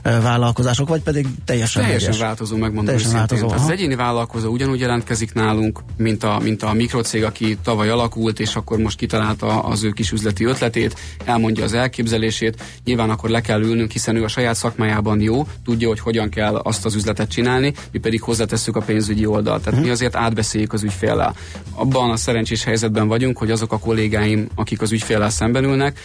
vállalkozások, 0.03 0.89
vagy 0.89 1.03
pedig 1.03 1.27
teljesen 1.45 1.83
Teljesen 1.83 2.19
változó, 2.19 2.57
megmondom 2.57 2.85
teljesen 2.85 3.13
változó. 3.13 3.51
Az 3.51 3.71
egyéni 3.71 3.95
vállalkozó 3.95 4.51
ugyanúgy 4.51 4.81
jelentkezik 4.81 5.33
nálunk, 5.33 5.81
mint 5.97 6.25
a 6.25 6.41
mint 6.43 6.63
a 6.63 6.73
mikrocég, 6.73 7.25
aki 7.25 7.59
tavaly 7.63 7.89
alakult, 7.89 8.41
és 8.41 8.55
akkor 8.55 8.79
most 8.79 8.97
kitalálta 9.13 9.63
az 9.63 9.83
ő 9.83 9.91
kis 9.91 10.13
üzleti 10.13 10.45
ötletét, 10.45 10.97
elmondja 11.25 11.65
az 11.65 11.75
elképzelését, 11.75 12.63
nyilván 12.85 13.11
akkor 13.11 13.31
le 13.31 13.41
kell 13.41 13.63
ülnünk, 13.63 13.91
hiszen 13.91 14.17
ő 14.17 14.25
a 14.25 14.29
saját 14.29 14.55
szakmájában 14.55 15.21
jó, 15.21 15.47
tudja, 15.65 15.89
hogy 15.89 16.01
hogyan 16.01 16.29
kell 16.29 16.55
azt 16.55 16.85
az 16.85 16.95
üzletet 16.95 17.31
csinálni, 17.31 17.73
mi 17.93 17.99
pedig 17.99 18.23
hozzátesszük 18.23 18.77
a 18.77 18.81
pénzügyi 18.81 19.27
oldalt. 19.27 19.63
Tehát 19.63 19.81
mi 19.81 19.91
azért 19.91 20.17
átbeszéljük 20.17 20.73
az 20.73 20.83
ügyféllel. 20.83 21.35
Abban 21.71 22.11
a 22.11 22.17
szerencsés 22.17 22.65
helyzetben 22.65 23.09
vagyunk, 23.09 23.39
hogy 23.39 23.51
azok 23.51 23.73
a 23.73 23.79
kollégáim, 23.79 24.49
akik 24.55 24.81
az 24.81 24.93
ügyféllel 24.93 25.31
szemben 25.31 25.65
ülnek, 25.65 26.01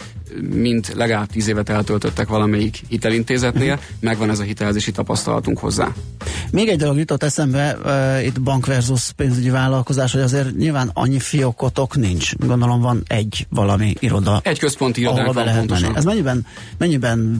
mint 0.53 0.93
legalább 0.93 1.27
tíz 1.27 1.47
évet 1.47 1.69
eltöltöttek 1.69 2.27
valamelyik 2.27 2.81
hitelintézetnél, 2.89 3.79
megvan 3.99 4.29
ez 4.29 4.39
a 4.39 4.43
hitelezési 4.43 4.91
tapasztalatunk 4.91 5.57
hozzá. 5.57 5.93
Még 6.51 6.67
egy 6.67 6.77
dolog 6.77 6.97
jutott 6.97 7.23
eszembe, 7.23 7.77
uh, 7.83 8.25
itt 8.25 8.41
bank 8.41 8.65
versus 8.65 9.11
pénzügyi 9.15 9.49
vállalkozás, 9.49 10.11
hogy 10.11 10.21
azért 10.21 10.55
nyilván 10.55 10.89
annyi 10.93 11.19
fiokotok 11.19 11.95
nincs. 11.95 12.35
Gondolom 12.35 12.81
van 12.81 12.96
egy 13.07 13.47
valami 13.49 13.93
iroda. 13.99 14.39
Egy 14.43 14.59
központi 14.59 15.01
irodánk 15.01 15.33
van 15.33 15.55
pontosan. 15.55 15.83
Menni. 15.83 15.97
Ez 15.97 16.03
mennyiben, 16.03 16.45
mennyiben 16.77 17.37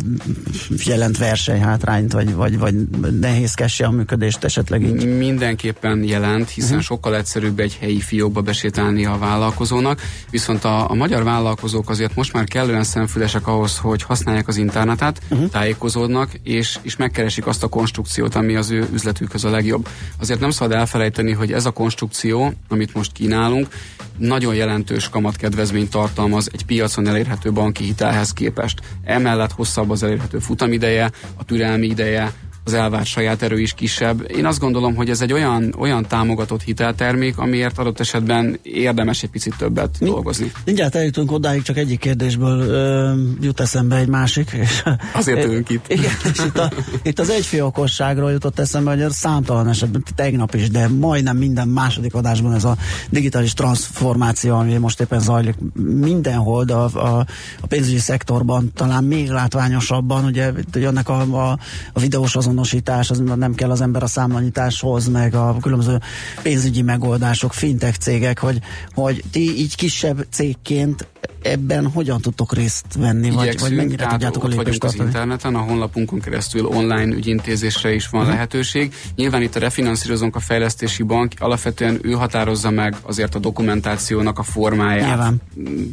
jelent 0.86 1.18
versenyhátrányt, 1.18 2.12
vagy, 2.12 2.36
vagy, 2.36 2.58
vagy 2.58 2.76
nehézkesse 3.20 3.86
a 3.86 3.92
működést 3.92 4.44
esetleg 4.44 4.84
így? 4.84 5.18
Mindenképpen 5.18 6.04
jelent, 6.04 6.50
hiszen 6.50 6.70
uh-huh. 6.70 6.86
sokkal 6.86 7.16
egyszerűbb 7.16 7.60
egy 7.60 7.78
helyi 7.80 8.00
fiókba 8.00 8.42
besétálni 8.42 9.06
a 9.06 9.18
vállalkozónak, 9.18 10.02
viszont 10.30 10.64
a, 10.64 10.90
a 10.90 10.94
magyar 10.94 11.24
vállalkozók 11.24 11.90
azért 11.90 12.16
most 12.16 12.34
már 12.34 12.44
kellően 12.44 12.84
szemfülesek 12.84 13.48
ahhoz, 13.48 13.78
hogy 13.78 14.04
használják 14.04 14.48
az 14.48 14.58
internetet, 14.58 15.22
uh-huh. 15.30 15.50
tájékozódnak, 15.50 16.32
és, 16.44 16.78
és 16.82 16.96
megkeresik 16.96 17.48
azt 17.48 17.64
a 17.64 17.68
konstrukciót, 17.68 18.36
ami 18.36 18.56
az 18.56 18.72
ő 18.72 18.88
üzletükhöz 18.94 19.44
a 19.44 19.50
legjobb. 19.50 19.88
Azért 20.20 20.40
nem 20.40 20.50
szabad 20.50 20.78
elfelejteni, 20.78 21.32
hogy 21.32 21.52
ez 21.52 21.66
a 21.66 21.72
konstrukció, 21.72 22.54
amit 22.68 22.94
most 22.94 23.12
kínálunk, 23.12 23.68
nagyon 24.18 24.56
jelentős 24.56 25.10
kamatkedvezményt 25.10 25.90
tartalmaz 25.90 26.50
egy 26.54 26.66
piacon 26.66 27.08
elérhető 27.08 27.52
banki 27.52 27.84
hitelhez 27.84 28.32
képest. 28.32 28.80
Emellett 29.04 29.52
hosszabb 29.52 29.90
az 29.90 30.04
elérhető 30.04 30.40
futamideje, 30.40 31.12
a 31.36 31.46
türelmi 31.46 31.88
ideje, 31.88 32.34
az 32.68 32.74
elvárt 32.74 33.06
saját 33.06 33.42
erő 33.42 33.60
is 33.60 33.74
kisebb. 33.74 34.32
Én 34.32 34.46
azt 34.46 34.60
gondolom, 34.60 34.96
hogy 34.96 35.10
ez 35.10 35.22
egy 35.22 35.34
olyan, 35.34 35.76
olyan 35.78 36.06
támogatott 36.08 36.64
hiteltermék, 36.64 37.38
amiért 37.38 37.78
adott 37.78 38.00
esetben 38.00 38.60
érdemes 38.62 39.24
egy 39.24 39.30
picit 39.30 39.56
többet 39.58 39.96
Mi, 40.00 40.10
dolgozni. 40.10 40.52
Mindjárt 40.66 40.96
eljutunk 40.96 41.32
odáig, 41.32 41.62
csak 41.62 41.78
egyik 41.78 42.00
kérdésből 42.00 42.60
ö, 42.60 43.14
jut 43.42 43.60
eszembe 43.60 43.96
egy 43.96 44.08
másik. 44.08 44.52
És, 44.52 44.84
Azért 45.14 45.46
ülünk 45.48 45.70
itt. 45.70 45.86
Igen, 45.88 46.12
és 46.34 46.40
itt, 46.46 46.58
a, 46.58 46.72
itt 47.04 47.20
az 47.20 47.30
egyfiókosságról 47.30 48.32
jutott 48.32 48.60
eszembe, 48.60 48.96
hogy 48.96 49.12
számtalan 49.12 49.68
esetben, 49.68 50.04
tegnap 50.16 50.54
is, 50.54 50.70
de 50.70 50.88
majdnem 50.88 51.38
minden 51.38 51.68
második 51.68 52.14
adásban 52.14 52.54
ez 52.54 52.64
a 52.64 52.78
digitális 53.10 53.54
transformáció, 53.54 54.56
ami 54.56 54.78
most 54.78 55.00
éppen 55.00 55.20
zajlik 55.20 55.56
mindenhol, 56.00 56.64
de 56.64 56.74
a, 56.74 56.90
a, 56.94 57.26
a 57.62 57.68
pénzügyi 57.68 58.00
szektorban 58.00 58.72
talán 58.76 59.04
még 59.04 59.30
látványosabban, 59.30 60.26
ugye 60.26 60.52
jönnek 60.74 61.10
a, 61.10 61.22
a, 61.22 61.58
a 61.94 62.00
videós 62.00 62.36
azon 62.36 62.57
azonosítás, 62.58 63.10
az 63.10 63.22
nem 63.36 63.56
kell 63.56 63.72
az 63.72 63.82
ember 63.82 64.04
a 64.04 64.08
számlanyításhoz, 64.08 65.08
meg 65.08 65.36
a 65.36 65.58
különböző 65.62 66.00
pénzügyi 66.42 66.82
megoldások, 66.82 67.54
fintech 67.54 67.98
cégek, 67.98 68.40
hogy, 68.40 68.60
hogy 68.94 69.24
ti 69.32 69.58
így 69.58 69.76
kisebb 69.76 70.26
cégként 70.32 71.08
ebben 71.42 71.88
hogyan 71.88 72.22
tudtok 72.22 72.54
részt 72.54 72.86
venni, 72.98 73.30
vagy, 73.30 73.60
vagy 73.60 73.76
mennyire 73.76 73.96
tehát 73.96 74.12
tudjátok 74.12 74.44
a 74.44 74.48
lépést 74.48 74.84
az 74.84 74.96
interneten, 74.96 75.56
a 75.56 75.60
honlapunkon 75.60 76.20
keresztül 76.20 76.66
online 76.66 77.16
ügyintézésre 77.16 77.94
is 77.94 78.08
van 78.08 78.22
uh-huh. 78.22 78.36
lehetőség. 78.36 78.94
Nyilván 79.16 79.42
itt 79.42 79.56
a 79.56 79.60
refinanszírozónk 79.60 80.36
a 80.36 80.40
fejlesztési 80.40 81.04
bank, 81.04 81.34
alapvetően 81.40 82.00
ő 82.02 82.12
határozza 82.12 82.70
meg 82.70 82.96
azért 83.02 83.36
a 83.36 83.40
dokumentációnak 83.40 84.40
a 84.40 84.44
formáját. 84.44 85.08
Nyilván. 85.08 85.42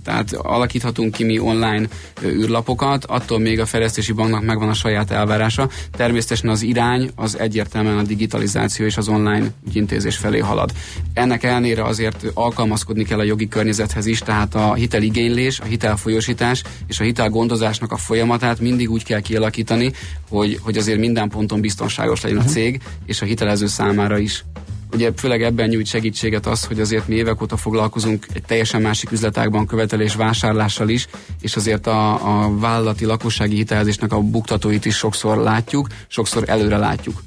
Tehát 0.04 0.32
alakíthatunk 0.32 1.12
ki 1.12 1.24
mi 1.24 1.38
online 1.38 1.86
űrlapokat, 2.24 3.04
attól 3.04 3.38
még 3.38 3.60
a 3.60 3.66
fejlesztési 3.66 4.12
banknak 4.12 4.44
megvan 4.44 4.68
a 4.68 4.74
saját 4.74 5.10
elvárása. 5.10 5.68
Természetesen 5.90 6.50
az 6.54 6.62
irány 6.62 7.10
az 7.14 7.38
egyértelműen 7.38 7.98
a 7.98 8.02
digitalizáció 8.02 8.86
és 8.86 8.96
az 8.96 9.08
online 9.08 9.46
ügyintézés 9.66 10.16
felé 10.16 10.38
halad. 10.38 10.70
Ennek 11.14 11.42
ellenére 11.42 11.84
azért 11.84 12.24
alkalmazkodni 12.34 13.04
kell 13.04 13.18
a 13.18 13.22
jogi 13.22 13.48
környezethez 13.48 14.06
is, 14.06 14.18
tehát 14.18 14.54
a 14.54 14.74
hiteligénylés, 14.74 15.60
a 15.60 15.64
hitelfolyósítás 15.64 16.62
és 16.86 17.00
a 17.00 17.04
hitelgondozásnak 17.04 17.92
a 17.92 17.96
folyamatát 17.96 18.60
mindig 18.60 18.90
úgy 18.90 19.04
kell 19.04 19.20
kialakítani, 19.20 19.92
hogy, 20.28 20.58
hogy 20.62 20.76
azért 20.76 20.98
minden 20.98 21.28
ponton 21.28 21.60
biztonságos 21.60 22.20
legyen 22.20 22.38
a 22.38 22.40
mhm. 22.40 22.50
cég, 22.50 22.80
és 23.06 23.22
a 23.22 23.24
hitelező 23.24 23.66
számára 23.66 24.18
is. 24.18 24.44
Ugye 24.94 25.10
főleg 25.16 25.42
ebben 25.42 25.68
nyújt 25.68 25.86
segítséget 25.86 26.46
az, 26.46 26.64
hogy 26.64 26.80
azért 26.80 27.08
mi 27.08 27.14
évek 27.14 27.42
óta 27.42 27.56
foglalkozunk 27.56 28.26
egy 28.32 28.42
teljesen 28.42 28.82
másik 28.82 29.10
üzletágban 29.10 29.66
követelés 29.66 30.14
vásárlással 30.14 30.88
is, 30.88 31.06
és 31.40 31.56
azért 31.56 31.86
a, 31.86 32.12
a 32.44 32.58
vállalati 32.58 33.04
lakossági 33.04 33.56
hitelezésnek 33.56 34.12
a 34.12 34.20
buktatóit 34.20 34.84
is 34.84 34.96
sokszor 34.96 35.36
látjuk, 35.36 35.86
sokszor 36.08 36.42
előre 36.46 36.76
látjuk. 36.76 37.22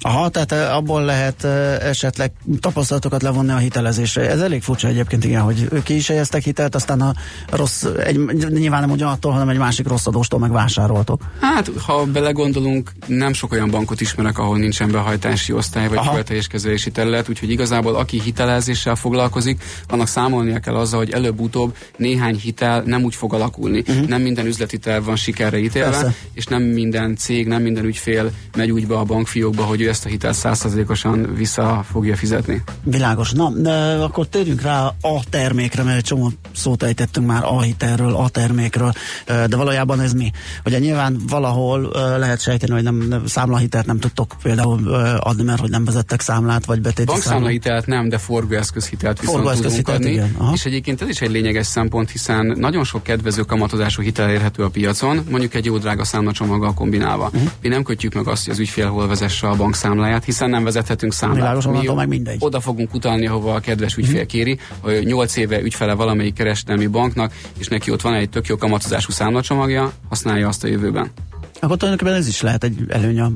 Aha, 0.00 0.28
tehát 0.28 0.52
eh, 0.52 0.76
abból 0.76 1.04
lehet 1.04 1.44
eh, 1.44 1.88
esetleg 1.88 2.32
tapasztalatokat 2.60 3.22
levonni 3.22 3.50
a 3.50 3.56
hitelezésre. 3.56 4.30
Ez 4.30 4.40
elég 4.40 4.62
furcsa 4.62 4.88
egyébként, 4.88 5.24
igen, 5.24 5.42
hogy 5.42 5.68
ők 5.70 5.88
is 5.88 6.08
helyeztek 6.08 6.42
hitelt, 6.42 6.74
aztán 6.74 7.00
a 7.00 7.14
rossz, 7.50 7.84
egy, 7.84 8.18
nyilván 8.48 8.80
nem 8.80 8.90
ugyanattól, 8.90 9.32
hanem 9.32 9.48
egy 9.48 9.58
másik 9.58 9.88
rossz 9.88 10.06
adóstól 10.06 10.40
megvásároltok. 10.40 11.22
Hát, 11.40 11.70
ha 11.86 12.04
belegondolunk, 12.04 12.92
nem 13.06 13.32
sok 13.32 13.52
olyan 13.52 13.70
bankot 13.70 14.00
ismerek, 14.00 14.38
ahol 14.38 14.58
nincsen 14.58 14.90
behajtási 14.90 15.52
osztály 15.52 15.88
vagy 15.88 16.08
követeléskezelési 16.08 16.90
terület, 16.90 17.28
úgyhogy 17.28 17.50
igazából 17.50 17.94
aki 17.94 18.20
hitelezéssel 18.20 18.94
foglalkozik, 18.94 19.62
annak 19.88 20.06
számolnia 20.06 20.58
kell 20.58 20.74
azzal, 20.74 20.98
hogy 20.98 21.10
előbb-utóbb 21.10 21.76
néhány 21.96 22.36
hitel 22.36 22.82
nem 22.82 23.02
úgy 23.02 23.14
fog 23.14 23.34
alakulni. 23.34 23.78
Uh-huh. 23.78 24.08
Nem 24.08 24.22
minden 24.22 24.46
üzleti 24.46 24.78
terv 24.78 25.04
van 25.04 25.16
sikerre 25.16 25.58
ítélve, 25.58 25.90
Persze. 25.90 26.14
és 26.32 26.46
nem 26.46 26.62
minden 26.62 27.16
cég, 27.16 27.46
nem 27.46 27.62
minden 27.62 27.84
ügyfél 27.84 28.30
megy 28.56 28.70
úgy 28.70 28.86
be 28.86 28.94
a 28.96 29.04
bankfiókba, 29.04 29.62
hogy 29.62 29.85
ő 29.86 29.88
ezt 29.88 30.04
a 30.04 30.08
hitelt 30.08 30.34
százszerzékosan 30.34 31.34
vissza 31.34 31.84
fogja 31.90 32.16
fizetni. 32.16 32.62
Világos. 32.82 33.32
Na, 33.32 33.50
de 33.50 33.96
akkor 34.00 34.26
térjünk 34.26 34.62
rá 34.62 34.84
a 35.00 35.20
termékre, 35.30 35.82
mert 35.82 35.96
egy 35.96 36.04
csomó 36.04 36.32
szót 36.54 36.82
ejtettünk 36.82 37.26
már 37.26 37.44
a 37.44 37.60
hitelről, 37.60 38.14
a 38.14 38.28
termékről, 38.28 38.92
de 39.26 39.56
valójában 39.56 40.00
ez 40.00 40.12
mi? 40.12 40.30
Ugye 40.64 40.78
nyilván 40.78 41.20
valahol 41.28 41.90
lehet 42.18 42.40
sejteni, 42.40 42.72
hogy 42.72 42.82
nem, 42.82 43.22
számlahitelt 43.26 43.86
nem 43.86 43.98
tudtok 43.98 44.34
például 44.42 44.94
adni, 45.18 45.42
mert 45.42 45.60
hogy 45.60 45.70
nem 45.70 45.84
vezettek 45.84 46.20
számlát, 46.20 46.64
vagy 46.64 46.80
betéti 46.80 47.04
Bankszámlahitelt 47.04 47.86
nem, 47.86 48.08
de 48.08 48.18
forgóeszközhitelt 48.18 49.20
viszont 49.20 49.36
Forgóeszköz 49.36 49.74
tudunk 49.74 49.88
adni. 49.88 50.10
Igen. 50.10 50.36
És 50.52 50.64
egyébként 50.64 51.02
ez 51.02 51.08
is 51.08 51.20
egy 51.20 51.30
lényeges 51.30 51.66
szempont, 51.66 52.10
hiszen 52.10 52.54
nagyon 52.58 52.84
sok 52.84 53.02
kedvező 53.02 53.42
kamatozású 53.42 54.02
hitel 54.02 54.30
érhető 54.30 54.64
a 54.64 54.68
piacon, 54.68 55.24
mondjuk 55.30 55.54
egy 55.54 55.64
jó 55.64 55.78
drága 55.78 56.04
számlacsomaggal 56.04 56.74
kombinálva. 56.74 57.30
Uh-huh. 57.34 57.50
Mi 57.62 57.68
nem 57.68 57.82
kötjük 57.82 58.14
meg 58.14 58.28
azt, 58.28 58.44
hogy 58.44 58.52
az 58.52 58.58
ügyfél 58.58 58.88
hol 58.88 59.06
vezesse 59.06 59.48
a 59.48 59.56
bankszámláját, 59.82 60.24
hiszen 60.24 60.50
nem 60.50 60.64
vezethetünk 60.64 61.12
számlát. 61.12 61.38
Világos, 61.38 61.66
Mi 61.66 61.94
meg 61.94 62.08
mindegy. 62.08 62.36
Oda 62.40 62.60
fogunk 62.60 62.94
utalni, 62.94 63.26
ahova 63.26 63.54
a 63.54 63.60
kedves 63.60 63.96
ügyfél 63.96 64.14
uh-huh. 64.14 64.28
kéri, 64.28 64.58
hogy 64.80 65.04
8 65.04 65.36
éve 65.36 65.60
ügyfele 65.60 65.94
valamelyik 65.94 66.34
kereskedelmi 66.34 66.86
banknak, 66.86 67.32
és 67.58 67.68
neki 67.68 67.90
ott 67.90 68.00
van 68.00 68.14
egy 68.14 68.28
tök 68.28 68.46
jó 68.46 68.56
kamatozású 68.56 69.12
számlacsomagja, 69.12 69.92
használja 70.08 70.48
azt 70.48 70.64
a 70.64 70.66
jövőben. 70.66 71.10
Akkor 71.60 71.76
tulajdonképpen 71.76 72.20
ez 72.20 72.26
is 72.28 72.40
lehet 72.40 72.64
egy 72.64 72.84
előny 72.88 73.20
a 73.20 73.32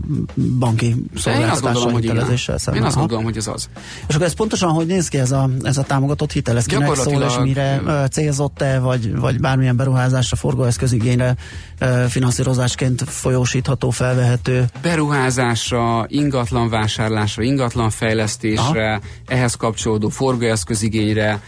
banki 0.58 0.94
szolgáltatással, 1.16 1.96
hitelezéssel 1.96 2.58
szemben. 2.58 2.82
Én 2.82 2.88
azt 2.88 2.96
gondolom, 2.96 3.24
hogy 3.24 3.36
ez 3.36 3.46
az. 3.46 3.68
És 4.08 4.14
akkor 4.14 4.26
ez 4.26 4.34
pontosan 4.34 4.70
hogy 4.70 4.86
néz 4.86 5.08
ki 5.08 5.18
ez 5.18 5.32
a, 5.32 5.50
ez 5.62 5.76
a 5.78 5.82
támogatott 5.82 6.32
hitel? 6.32 6.56
Ez 6.56 6.66
kinek 6.66 6.94
szól, 6.94 7.22
és 7.22 7.34
mire 7.42 7.82
célzott-e, 8.10 8.78
vagy, 8.78 9.16
vagy 9.16 9.40
bármilyen 9.40 9.76
beruházásra, 9.76 10.36
forgóeszközigényre 10.36 11.36
finanszírozásként 12.08 13.02
folyósítható, 13.02 13.90
felvehető? 13.90 14.64
Beruházásra, 14.82 16.04
ingatlan 16.08 16.68
vásárlásra, 16.68 17.42
ingatlan 17.42 17.90
fejlesztésre, 17.90 18.90
Aha. 18.90 19.00
ehhez 19.26 19.54
kapcsolódó 19.54 20.08
forgóeszközigényre, 20.08 21.40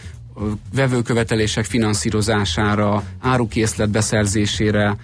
vevőkövetelések 0.75 1.65
finanszírozására, 1.65 3.03
árukészlet 3.21 3.89
beszerzésére, 3.89 4.97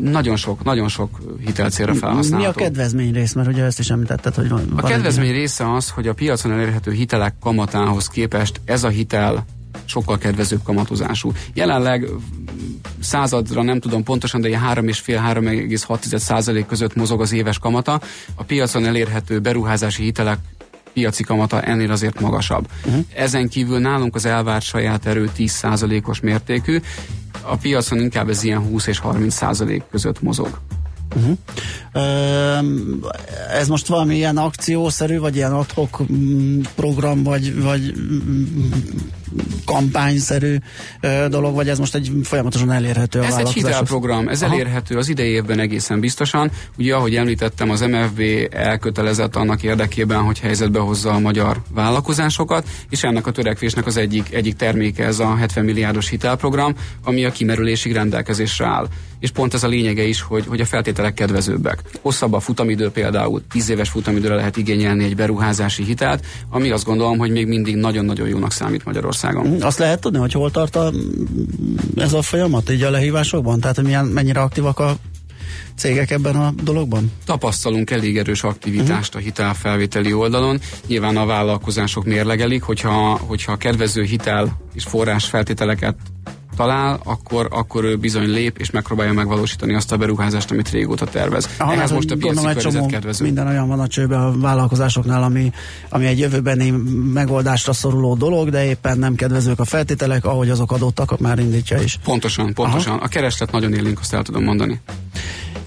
nagyon 0.00 0.36
sok, 0.36 0.64
nagyon 0.64 0.88
sok 0.88 1.18
hitelcélra 1.44 1.94
felhasználható. 1.94 2.58
Mi 2.58 2.64
a 2.64 2.68
kedvezmény 2.68 3.12
rész? 3.12 3.32
Mert 3.32 3.48
ugye 3.48 3.64
ezt 3.64 3.78
is 3.78 3.90
említetted, 3.90 4.34
hogy 4.34 4.48
van. 4.48 4.72
A 4.76 4.82
kedvezmény 4.82 5.32
része 5.32 5.74
az, 5.74 5.90
hogy 5.90 6.08
a 6.08 6.14
piacon 6.14 6.52
elérhető 6.52 6.92
hitelek 6.92 7.34
kamatához 7.40 8.08
képest 8.08 8.60
ez 8.64 8.84
a 8.84 8.88
hitel 8.88 9.44
sokkal 9.84 10.18
kedvezőbb 10.18 10.62
kamatozású. 10.64 11.32
Jelenleg 11.54 12.08
századra 13.00 13.62
nem 13.62 13.80
tudom 13.80 14.02
pontosan, 14.02 14.40
de 14.40 14.48
ilyen 14.48 14.62
3,5-3,6 14.62 16.16
százalék 16.16 16.66
között 16.66 16.94
mozog 16.94 17.20
az 17.20 17.32
éves 17.32 17.58
kamata. 17.58 18.00
A 18.34 18.42
piacon 18.42 18.84
elérhető 18.84 19.38
beruházási 19.38 20.02
hitelek 20.02 20.38
piaci 20.92 21.22
kamata 21.22 21.60
ennél 21.60 21.90
azért 21.90 22.20
magasabb. 22.20 22.68
Uh-huh. 22.84 23.04
Ezen 23.14 23.48
kívül 23.48 23.78
nálunk 23.78 24.14
az 24.14 24.24
elvárt 24.24 24.64
saját 24.64 25.06
erő 25.06 25.30
10%-os 25.36 26.20
mértékű, 26.20 26.80
a 27.42 27.56
piacon 27.56 28.00
inkább 28.00 28.28
ez 28.28 28.42
ilyen 28.42 28.60
20 28.60 28.86
és 28.86 28.98
30 28.98 29.34
százalék 29.34 29.82
között 29.90 30.22
mozog. 30.22 30.60
Uh-huh. 31.16 31.36
Ez 33.52 33.68
most 33.68 33.86
valami 33.86 34.14
ilyen 34.14 34.36
akciószerű, 34.36 35.18
vagy 35.18 35.36
ilyen 35.36 35.52
adhok 35.52 36.02
mm, 36.12 36.60
program, 36.74 37.22
vagy, 37.22 37.62
vagy 37.62 37.94
mm, 37.98 38.70
kampányszerű 39.64 40.56
dolog, 41.28 41.54
vagy 41.54 41.68
ez 41.68 41.78
most 41.78 41.94
egy 41.94 42.12
folyamatosan 42.22 42.70
elérhető 42.70 43.20
a 43.20 43.24
Ez 43.24 43.36
egy 43.36 43.52
hitelprogram, 43.52 44.28
ez 44.28 44.42
Aha. 44.42 44.52
elérhető 44.52 44.96
az 44.96 45.08
idei 45.08 45.30
évben 45.30 45.58
egészen 45.58 46.00
biztosan. 46.00 46.50
Ugye, 46.78 46.94
ahogy 46.94 47.16
említettem, 47.16 47.70
az 47.70 47.80
MFB 47.80 48.22
elkötelezett 48.50 49.36
annak 49.36 49.62
érdekében, 49.62 50.22
hogy 50.22 50.38
helyzetbe 50.38 50.78
hozza 50.78 51.10
a 51.10 51.18
magyar 51.18 51.62
vállalkozásokat, 51.74 52.68
és 52.90 53.02
ennek 53.02 53.26
a 53.26 53.30
törekvésnek 53.30 53.86
az 53.86 53.96
egyik, 53.96 54.32
egyik 54.32 54.56
terméke 54.56 55.04
ez 55.04 55.18
a 55.18 55.36
70 55.36 55.64
milliárdos 55.64 56.08
hitelprogram, 56.08 56.74
ami 57.04 57.24
a 57.24 57.30
kimerülésig 57.30 57.92
rendelkezésre 57.92 58.66
áll. 58.66 58.88
És 59.18 59.30
pont 59.30 59.54
ez 59.54 59.64
a 59.64 59.68
lényege 59.68 60.02
is, 60.02 60.20
hogy, 60.20 60.46
hogy 60.46 60.60
a 60.60 60.64
feltételek 60.64 61.14
kedvezőbbek. 61.14 61.82
Hosszabb 62.02 62.32
a 62.32 62.40
futamidő 62.40 62.90
például, 62.90 63.42
10 63.50 63.68
éves 63.68 63.88
futamidőre 63.88 64.34
lehet 64.34 64.56
igényelni 64.56 65.04
egy 65.04 65.16
beruházási 65.16 65.84
hitelt, 65.84 66.26
ami 66.50 66.70
azt 66.70 66.84
gondolom, 66.84 67.18
hogy 67.18 67.30
még 67.30 67.46
mindig 67.46 67.76
nagyon-nagyon 67.76 68.28
jónak 68.28 68.52
számít 68.52 68.84
Magyarországon. 69.22 69.58
Mm, 69.58 69.66
azt 69.66 69.78
lehet 69.78 70.00
tudni, 70.00 70.18
hogy 70.18 70.32
hol 70.32 70.50
tart 70.50 70.76
a, 70.76 70.92
ez 71.96 72.12
a 72.12 72.22
folyamat 72.22 72.70
így 72.70 72.82
a 72.82 72.90
lehívásokban? 72.90 73.60
Tehát 73.60 73.82
milyen, 73.82 74.04
mennyire 74.04 74.40
aktívak 74.40 74.78
a 74.78 74.96
cégek 75.76 76.10
ebben 76.10 76.36
a 76.36 76.52
dologban? 76.62 77.12
Tapasztalunk 77.24 77.90
elég 77.90 78.18
erős 78.18 78.42
aktivitást 78.42 79.08
uh-huh. 79.08 79.22
a 79.22 79.24
hitelfelvételi 79.24 80.12
oldalon. 80.12 80.60
Nyilván 80.86 81.16
a 81.16 81.26
vállalkozások 81.26 82.04
mérlegelik, 82.04 82.62
hogyha, 82.62 83.20
hogyha 83.26 83.56
kedvező 83.56 84.02
hitel 84.02 84.60
és 84.74 84.84
forrás 84.84 85.24
feltételeket 85.24 85.96
talál, 86.58 87.00
akkor, 87.04 87.48
akkor 87.50 87.84
ő 87.84 87.96
bizony 87.96 88.30
lép, 88.30 88.58
és 88.58 88.70
megpróbálja 88.70 89.12
megvalósítani 89.12 89.74
azt 89.74 89.92
a 89.92 89.96
beruházást, 89.96 90.50
amit 90.50 90.70
régóta 90.70 91.06
tervez. 91.06 91.48
Aha, 91.58 91.72
Ehhez 91.72 91.90
most 91.90 92.10
a 92.10 92.16
piaci 92.16 92.44
környezet 92.44 92.86
kedvező. 92.86 93.24
Minden 93.24 93.46
olyan 93.46 93.68
van 93.68 93.80
a 93.80 93.86
csőben 93.86 94.20
a 94.20 94.38
vállalkozásoknál, 94.38 95.22
ami, 95.22 95.52
ami 95.88 96.06
egy 96.06 96.18
jövőbeni 96.18 96.70
megoldásra 97.12 97.72
szoruló 97.72 98.14
dolog, 98.14 98.50
de 98.50 98.64
éppen 98.64 98.98
nem 98.98 99.14
kedvezők 99.14 99.58
a 99.60 99.64
feltételek, 99.64 100.24
ahogy 100.24 100.50
azok 100.50 100.72
adottak, 100.72 101.18
már 101.18 101.38
indítja 101.38 101.80
is. 101.80 101.98
Pontosan, 102.04 102.54
pontosan. 102.54 102.92
Aha. 102.92 103.04
A 103.04 103.08
kereslet 103.08 103.52
nagyon 103.52 103.74
élénk, 103.74 103.98
azt 103.98 104.14
el 104.14 104.22
tudom 104.22 104.44
mondani. 104.44 104.80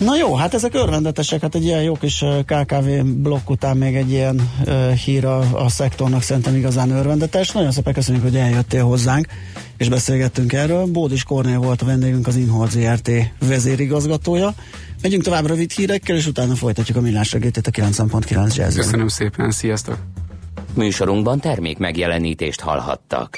Na 0.02 0.16
jó, 0.16 0.36
hát 0.36 0.54
ezek 0.54 0.74
örvendetesek, 0.74 1.42
hát 1.42 1.56
egy 1.56 1.64
ilyen 1.64 1.82
jó 1.82 1.94
kis 1.94 2.26
KKV 2.46 2.90
blokk 3.04 3.50
után 3.50 3.78
még 3.78 3.96
egy 3.96 4.12
ilyen 4.12 4.50
uh, 4.66 4.92
hír 4.92 5.26
a, 5.26 5.64
a 5.66 5.70
szektornak 5.70 6.22
szerintem 6.22 6.56
igazán 6.56 6.92
örvendetes. 6.92 7.52
Nagyon 7.52 7.72
szépen 7.72 7.94
köszönjük, 7.94 8.24
hogy 8.24 8.36
eljöttél 8.36 8.84
hozzánk, 8.84 9.28
és 9.78 9.90
beszélgettünk 9.90 10.54
erről. 10.54 10.86
Bódis 10.86 11.24
Kornél 11.24 11.60
volt 11.60 11.82
a 11.82 11.86
vendégünk, 11.86 12.28
az 12.28 12.36
Inhold 12.36 12.72
ZRT 12.72 13.12
vezérigazgatója. 13.40 14.54
Megyünk 15.02 15.24
tovább 15.24 15.46
rövid 15.46 15.72
hírekkel, 15.72 16.16
és 16.16 16.28
utána 16.28 16.56
folytatjuk 16.56 16.98
a 16.98 17.02
millás 17.02 17.32
regétét 17.32 17.68
a 17.68 17.72
90.9 17.72 18.56
jazz 18.56 18.76
Köszönöm 18.76 19.08
szépen, 19.08 19.52
sziasztok! 19.52 19.98
Műsorunkban 20.74 21.40
termék 21.40 21.78
megjelenítést 21.78 22.60
hallhattak. 22.60 23.38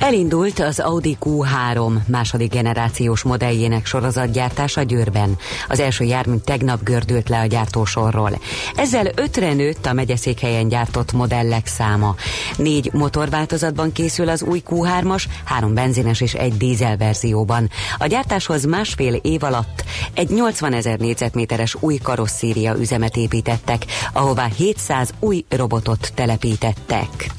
Elindult 0.00 0.58
az 0.58 0.78
Audi 0.78 1.16
Q3 1.20 2.06
második 2.06 2.50
generációs 2.50 3.22
modelljének 3.22 3.86
sorozatgyártása 3.86 4.82
Győrben. 4.82 5.36
Az 5.68 5.80
első 5.80 6.04
jármű 6.04 6.36
tegnap 6.36 6.82
gördült 6.82 7.28
le 7.28 7.40
a 7.40 7.46
gyártósorról. 7.46 8.40
Ezzel 8.76 9.06
ötre 9.14 9.52
nőtt 9.52 9.86
a 9.86 9.92
megyeszékhelyen 9.92 10.68
gyártott 10.68 11.12
modellek 11.12 11.66
száma. 11.66 12.14
Négy 12.56 12.90
motorváltozatban 12.92 13.92
készül 13.92 14.28
az 14.28 14.42
új 14.42 14.62
Q3-as, 14.70 15.24
három 15.44 15.74
benzines 15.74 16.20
és 16.20 16.34
egy 16.34 16.56
dízel 16.56 16.96
verzióban. 16.96 17.70
A 17.98 18.06
gyártáshoz 18.06 18.64
másfél 18.64 19.14
év 19.14 19.42
alatt 19.42 19.84
egy 20.14 20.30
80 20.30 20.72
ezer 20.72 20.98
négyzetméteres 20.98 21.76
új 21.80 21.96
karosszéria 21.96 22.74
üzemet 22.78 23.16
építettek, 23.16 23.84
ahová 24.12 24.48
700 24.56 25.10
új 25.18 25.44
robotot 25.48 26.12
telepítettek. 26.14 27.30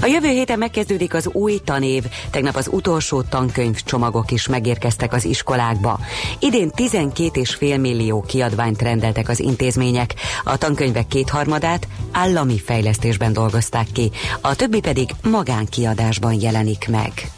A 0.00 0.06
jövő 0.06 0.28
héten 0.28 0.58
megkezdődik 0.58 1.14
az 1.14 1.28
új 1.32 1.60
tanév. 1.64 2.04
Tegnap 2.30 2.56
az 2.56 2.68
utolsó 2.72 3.22
tankönyv 3.22 3.82
csomagok 3.82 4.30
is 4.30 4.46
megérkeztek 4.46 5.12
az 5.12 5.24
iskolákba. 5.24 6.00
Idén 6.38 6.70
12,5 6.76 7.80
millió 7.80 8.22
kiadványt 8.22 8.82
rendeltek 8.82 9.28
az 9.28 9.40
intézmények. 9.40 10.14
A 10.44 10.56
tankönyvek 10.56 11.06
kétharmadát 11.06 11.88
állami 12.12 12.58
fejlesztésben 12.58 13.32
dolgozták 13.32 13.86
ki, 13.92 14.10
a 14.40 14.54
többi 14.54 14.80
pedig 14.80 15.10
magánkiadásban 15.22 16.40
jelenik 16.40 16.88
meg. 16.88 17.37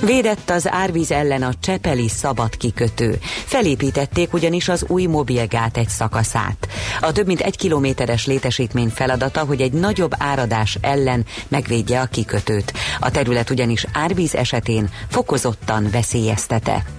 Védett 0.00 0.50
az 0.50 0.70
árvíz 0.70 1.10
ellen 1.10 1.42
a 1.42 1.52
Csepeli 1.60 2.08
szabad 2.08 2.56
kikötő. 2.56 3.18
Felépítették 3.44 4.32
ugyanis 4.32 4.68
az 4.68 4.84
új 4.88 5.06
mobilgát 5.06 5.76
egy 5.76 5.88
szakaszát. 5.88 6.68
A 7.00 7.12
több 7.12 7.26
mint 7.26 7.40
egy 7.40 7.56
kilométeres 7.56 8.26
létesítmény 8.26 8.88
feladata, 8.88 9.44
hogy 9.44 9.60
egy 9.60 9.72
nagyobb 9.72 10.12
áradás 10.18 10.78
ellen 10.80 11.24
megvédje 11.48 12.00
a 12.00 12.06
kikötőt. 12.06 12.72
A 13.00 13.10
terület 13.10 13.50
ugyanis 13.50 13.86
árvíz 13.92 14.34
esetén 14.34 14.90
fokozottan 15.08 15.88
veszélyeztetett. 15.90 16.95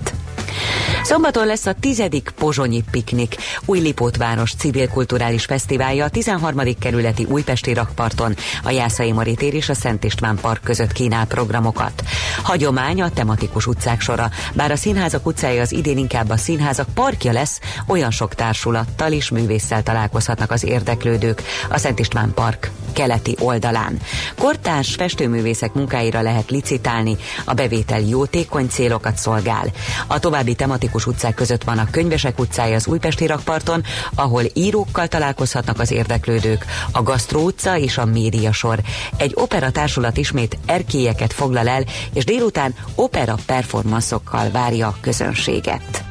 Szombaton 1.08 1.46
lesz 1.46 1.66
a 1.66 1.74
tizedik 1.80 2.32
Pozsonyi 2.36 2.84
Piknik, 2.92 3.36
új 3.66 3.80
Lipótváros 3.80 4.54
civil 4.54 4.88
kulturális 4.88 5.46
fesztiválja 5.46 6.06
a 6.06 6.10
13. 6.10 6.60
kerületi 6.80 7.26
Újpesti 7.30 7.74
rakparton, 7.74 8.36
a 8.64 8.70
Jászai 8.70 9.12
Mari 9.12 9.36
tér 9.36 9.54
és 9.54 9.70
a 9.70 9.74
Szent 9.74 10.04
István 10.04 10.38
Park 10.42 10.64
között 10.64 10.92
kínál 10.92 11.26
programokat. 11.26 12.04
Hagyomány 12.44 13.02
a 13.02 13.10
tematikus 13.10 13.68
utcák 13.68 14.02
sora, 14.02 14.30
bár 14.54 14.72
a 14.72 14.76
színházak 14.76 15.26
utcája 15.26 15.62
az 15.62 15.72
idén 15.72 15.98
inkább 15.98 16.30
a 16.30 16.38
színházak 16.38 16.88
parkja 16.94 17.32
lesz, 17.32 17.60
olyan 17.88 18.12
sok 18.12 18.36
társulattal 18.36 19.12
és 19.12 19.30
művésszel 19.30 19.84
találkozhatnak 19.84 20.52
az 20.52 20.64
érdeklődők 20.64 21.42
a 21.70 21.78
Szent 21.78 22.00
István 22.00 22.34
Park 22.34 22.72
keleti 22.98 23.36
oldalán. 23.40 24.00
Kortárs 24.38 24.96
festőművészek 24.96 25.74
munkáira 25.74 26.22
lehet 26.22 26.50
licitálni, 26.50 27.18
a 27.46 27.54
bevétel 27.54 28.00
jótékony 28.00 28.68
célokat 28.68 29.18
szolgál. 29.18 29.66
A 30.08 30.20
további 30.20 30.56
tematikus 30.56 31.06
utcák 31.06 31.34
között 31.34 31.64
van 31.64 31.78
a 31.78 31.88
Könyvesek 31.92 32.40
utcája 32.40 32.76
az 32.76 32.88
Újpesti 32.88 33.26
rakparton, 33.26 33.84
ahol 34.16 34.44
írókkal 34.54 35.08
találkozhatnak 35.08 35.80
az 35.80 35.92
érdeklődők, 35.92 36.66
a 36.92 37.04
Gasztró 37.04 37.42
utca 37.42 37.78
és 37.78 37.98
a 37.98 38.06
Média 38.06 38.52
sor. 38.52 38.80
Egy 39.18 39.32
opera 39.36 39.72
társulat 39.72 40.18
ismét 40.18 40.58
erkélyeket 40.66 41.34
foglal 41.34 41.68
el, 41.68 41.84
és 42.14 42.26
délután 42.26 42.76
opera 42.96 43.36
performanszokkal 43.46 44.52
várja 44.52 44.88
a 44.88 44.98
közönséget. 45.02 46.07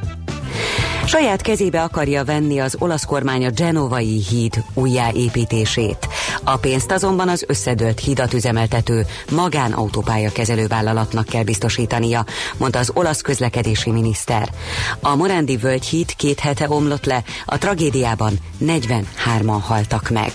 Saját 1.07 1.41
kezébe 1.41 1.81
akarja 1.83 2.23
venni 2.23 2.59
az 2.59 2.75
olasz 2.79 3.05
kormány 3.05 3.45
a 3.45 3.49
Genovai 3.49 4.23
híd 4.29 4.63
újjáépítését. 4.73 6.07
A 6.43 6.57
pénzt 6.57 6.91
azonban 6.91 7.29
az 7.29 7.43
összedőlt 7.47 7.99
hidat 7.99 8.33
üzemeltető 8.33 9.05
magánautópálya 9.31 10.31
kezelővállalatnak 10.31 11.25
kell 11.25 11.43
biztosítania, 11.43 12.25
mondta 12.57 12.79
az 12.79 12.91
olasz 12.93 13.21
közlekedési 13.21 13.91
miniszter. 13.91 14.49
A 15.01 15.15
Morendi 15.15 15.57
völgyhíd 15.57 16.15
két 16.15 16.39
hete 16.39 16.69
omlott 16.69 17.05
le, 17.05 17.23
a 17.45 17.57
tragédiában 17.57 18.39
43-an 18.61 19.59
haltak 19.61 20.09
meg. 20.09 20.33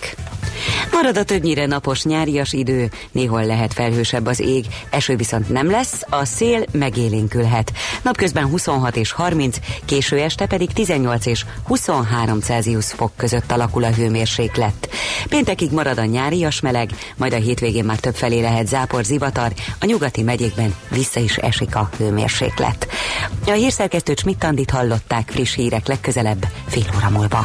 Marad 0.93 1.17
a 1.17 1.25
többnyire 1.25 1.67
napos 1.67 2.05
nyárias 2.05 2.53
idő, 2.53 2.91
néhol 3.13 3.45
lehet 3.45 3.73
felhősebb 3.73 4.27
az 4.27 4.41
ég, 4.41 4.67
eső 4.91 5.17
viszont 5.17 5.49
nem 5.49 5.71
lesz, 5.71 6.03
a 6.09 6.25
szél 6.25 6.65
megélénkülhet. 6.73 7.73
Napközben 8.03 8.47
26 8.47 8.97
és 8.97 9.13
30, 9.13 9.57
késő 9.85 10.19
este 10.19 10.47
pedig 10.47 10.73
18 10.73 11.27
és 11.27 11.45
23 11.65 12.41
Celsius 12.41 12.87
fok 12.87 13.13
között 13.17 13.53
alakul 13.53 13.85
a 13.85 13.93
hőmérséklet. 13.93 14.89
Péntekig 15.29 15.73
marad 15.73 15.99
a 15.99 16.05
nyárias 16.05 16.61
meleg, 16.61 16.91
majd 17.17 17.33
a 17.33 17.37
hétvégén 17.37 17.85
már 17.85 17.99
többfelé 17.99 18.41
lehet 18.41 18.67
zápor, 18.67 19.05
zivatar, 19.05 19.53
a 19.81 19.85
nyugati 19.85 20.23
megyékben 20.23 20.75
vissza 20.91 21.21
is 21.21 21.37
esik 21.37 21.77
a 21.77 21.91
hőmérséklet. 21.97 22.87
A 23.47 23.51
hírszerkesztő 23.51 24.15
Csmittandit 24.15 24.71
hallották 24.71 25.31
friss 25.31 25.55
hírek 25.55 25.87
legközelebb 25.87 26.47
fél 26.67 26.87
óra 26.97 27.11
múlva. 27.11 27.45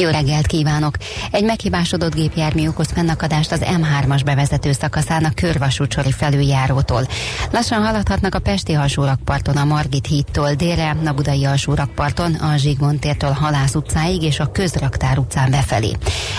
jó 0.00 0.08
reggelt 0.08 0.46
kívánok! 0.46 0.96
Egy 1.30 1.44
meghibásodott 1.44 2.14
gépjármű 2.14 2.68
okoz 2.68 2.90
fennakadást 2.90 3.52
az 3.52 3.62
M3-as 3.64 4.20
bevezető 4.24 4.72
szakaszán 4.72 5.24
a 5.24 5.34
körvasúcsori 5.34 6.12
felüljárótól. 6.12 7.06
Lassan 7.50 7.84
haladhatnak 7.84 8.34
a 8.34 8.38
Pesti 8.38 8.74
alsórakparton 8.74 9.56
a 9.56 9.64
Margit 9.64 10.06
hídtól 10.06 10.54
délre, 10.54 10.96
a 11.06 11.12
Budai 11.12 11.44
alsórakparton 11.44 12.34
a 12.34 12.56
Zsigmond 12.56 12.98
tértől 12.98 13.30
Halász 13.30 13.74
utcáig 13.74 14.22
és 14.22 14.40
a 14.40 14.50
Közraktár 14.50 15.18
utcán 15.18 15.50
befelé. 15.50 15.92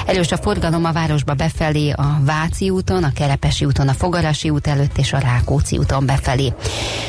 Erős 0.05 0.31
a 0.31 0.37
forgalom 0.37 0.85
a 0.85 0.91
városba 0.91 1.33
befelé 1.33 1.89
a 1.89 2.19
Váci 2.25 2.69
úton, 2.69 3.03
a 3.03 3.13
Kerepesi 3.13 3.65
úton, 3.65 3.87
a 3.87 3.93
Fogarasi 3.93 4.49
út 4.49 4.67
előtt 4.67 4.97
és 4.97 5.13
a 5.13 5.17
Rákóczi 5.17 5.77
úton 5.77 6.05
befelé. 6.05 6.53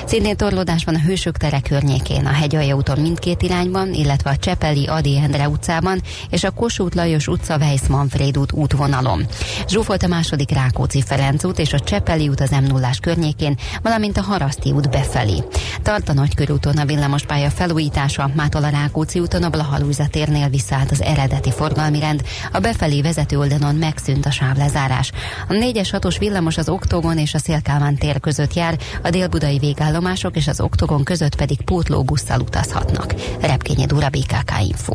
Szintén 0.05 0.37
torlódás 0.37 0.85
van 0.85 0.95
a 0.95 1.01
Hősök 1.01 1.37
tere 1.37 1.61
környékén, 1.61 2.27
a 2.27 2.33
Hegyalja 2.33 2.75
úton 2.75 2.99
mindkét 2.99 3.43
irányban, 3.43 3.93
illetve 3.93 4.31
a 4.31 4.37
Csepeli 4.37 4.87
Adi 4.87 5.19
Endre 5.19 5.49
utcában 5.49 6.01
és 6.31 6.42
a 6.45 6.51
Kossuth 6.51 6.97
Lajos 6.97 7.27
utca 7.27 7.57
Weiss 7.57 7.87
Manfred 7.87 8.39
út 8.39 8.53
útvonalon. 8.53 9.27
Zsúfolt 9.69 10.03
a 10.03 10.07
második 10.07 10.51
Rákóczi 10.51 11.03
Ferenc 11.03 11.45
út 11.45 11.59
és 11.59 11.73
a 11.73 11.81
Csepeli 11.81 12.29
út 12.29 12.41
az 12.41 12.51
m 12.51 12.65
0 12.65 12.91
környékén, 13.01 13.57
valamint 13.83 14.17
a 14.17 14.23
Haraszti 14.23 14.71
út 14.71 14.91
befelé. 14.91 15.43
Tart 15.83 16.09
a 16.09 16.13
Nagykörúton 16.13 16.77
a 16.77 16.85
villamospálya 16.85 17.51
felújítása, 17.51 18.31
mától 18.35 18.65
a 18.65 18.69
Rákóczi 18.69 19.21
úton 19.21 19.43
a 19.43 19.51
Blahalújza 19.51 20.07
térnél 20.07 20.49
visszaállt 20.49 20.91
az 20.91 21.03
eredeti 21.03 21.51
forgalmi 21.51 22.01
rend, 22.01 22.23
a 22.53 22.59
befelé 22.59 23.01
vezető 23.01 23.39
oldalon 23.39 23.75
megszűnt 23.75 24.27
a 24.27 24.31
sávlezárás. 24.31 25.13
A 25.49 25.53
4-es 25.53 25.89
6-os 25.93 26.17
villamos 26.19 26.57
az 26.57 26.69
Oktogon 26.69 27.19
és 27.19 27.35
a 27.35 27.39
Szélkálmán 27.39 27.97
tér 27.97 28.21
között 28.21 28.55
jár, 28.55 28.79
a 29.03 29.11
délbudai 29.11 29.59
végállomások 29.59 30.37
és 30.37 30.47
az 30.49 30.61
Oktogon 30.61 31.05
között 31.05 31.37
pedig 31.37 31.61
pótlóbusszal 31.61 32.41
utazhatnak. 32.41 33.15
Repkényi 33.41 33.87
Dura 33.87 34.09
BKK 34.09 34.53
Info. 34.61 34.95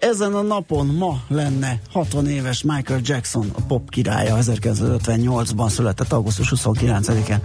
Ezen 0.00 0.34
a 0.34 0.42
napon 0.42 0.86
ma 0.86 1.20
lenne 1.28 1.80
60 1.90 2.28
éves 2.28 2.62
Michael 2.62 3.00
Jackson, 3.02 3.50
a 3.52 3.60
pop 3.60 3.90
királya, 3.90 4.36
1958-ban 4.40 5.68
született 5.68 6.12
augusztus 6.12 6.52
29-en. 6.56 7.38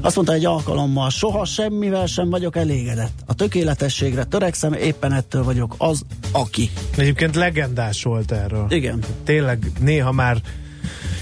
Azt 0.00 0.14
mondta 0.14 0.34
egy 0.34 0.44
alkalommal, 0.44 1.10
soha 1.10 1.44
semmivel 1.44 2.06
sem 2.06 2.30
vagyok 2.30 2.56
elégedett. 2.56 3.12
A 3.26 3.34
tökéletességre 3.34 4.24
törekszem, 4.24 4.72
éppen 4.72 5.12
ettől 5.12 5.42
vagyok 5.42 5.74
az, 5.78 6.02
aki. 6.32 6.70
Egyébként 6.96 7.34
legendás 7.34 8.02
volt 8.02 8.32
erről. 8.32 8.66
Igen. 8.68 8.98
Tényleg 9.24 9.70
néha 9.80 10.12
már 10.12 10.40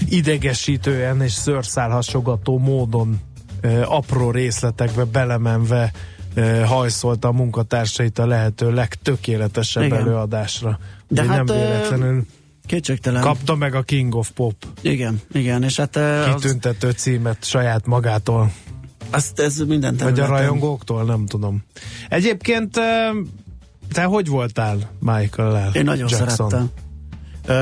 idegesítően 0.09 1.21
és 1.21 1.31
szőrszálhasogató 1.31 2.57
módon 2.57 3.19
apró 3.85 4.31
részletekbe 4.31 5.03
belemenve 5.03 5.91
hajszolta 6.65 7.27
a 7.27 7.31
munkatársait 7.31 8.19
a 8.19 8.25
lehető 8.25 8.73
legtökéletesebb 8.73 9.83
Igen. 9.83 9.97
előadásra. 9.97 10.79
De 11.07 11.23
hát, 11.23 11.35
nem 11.35 11.45
véletlenül 11.45 12.25
kétségtelen. 12.65 13.21
kapta 13.21 13.55
meg 13.55 13.75
a 13.75 13.81
King 13.81 14.15
of 14.15 14.29
Pop. 14.29 14.55
Igen, 14.81 15.21
igen, 15.31 15.63
és 15.63 15.77
hát... 15.77 15.99
Kitüntető 16.33 16.87
az... 16.87 16.93
címet 16.95 17.45
saját 17.45 17.85
magától. 17.85 18.51
Azt 19.09 19.39
ez 19.39 19.57
minden 19.57 19.95
területen. 19.95 20.11
Vagy 20.11 20.19
a 20.19 20.39
rajongóktól, 20.39 21.03
nem 21.03 21.25
tudom. 21.25 21.63
Egyébként 22.09 22.79
te 23.91 24.03
hogy 24.03 24.27
voltál 24.27 24.91
Michael-lel? 24.99 25.71
Én 25.73 25.83
nagyon 25.83 26.07
Jackson? 26.09 26.27
szerettem. 26.27 26.69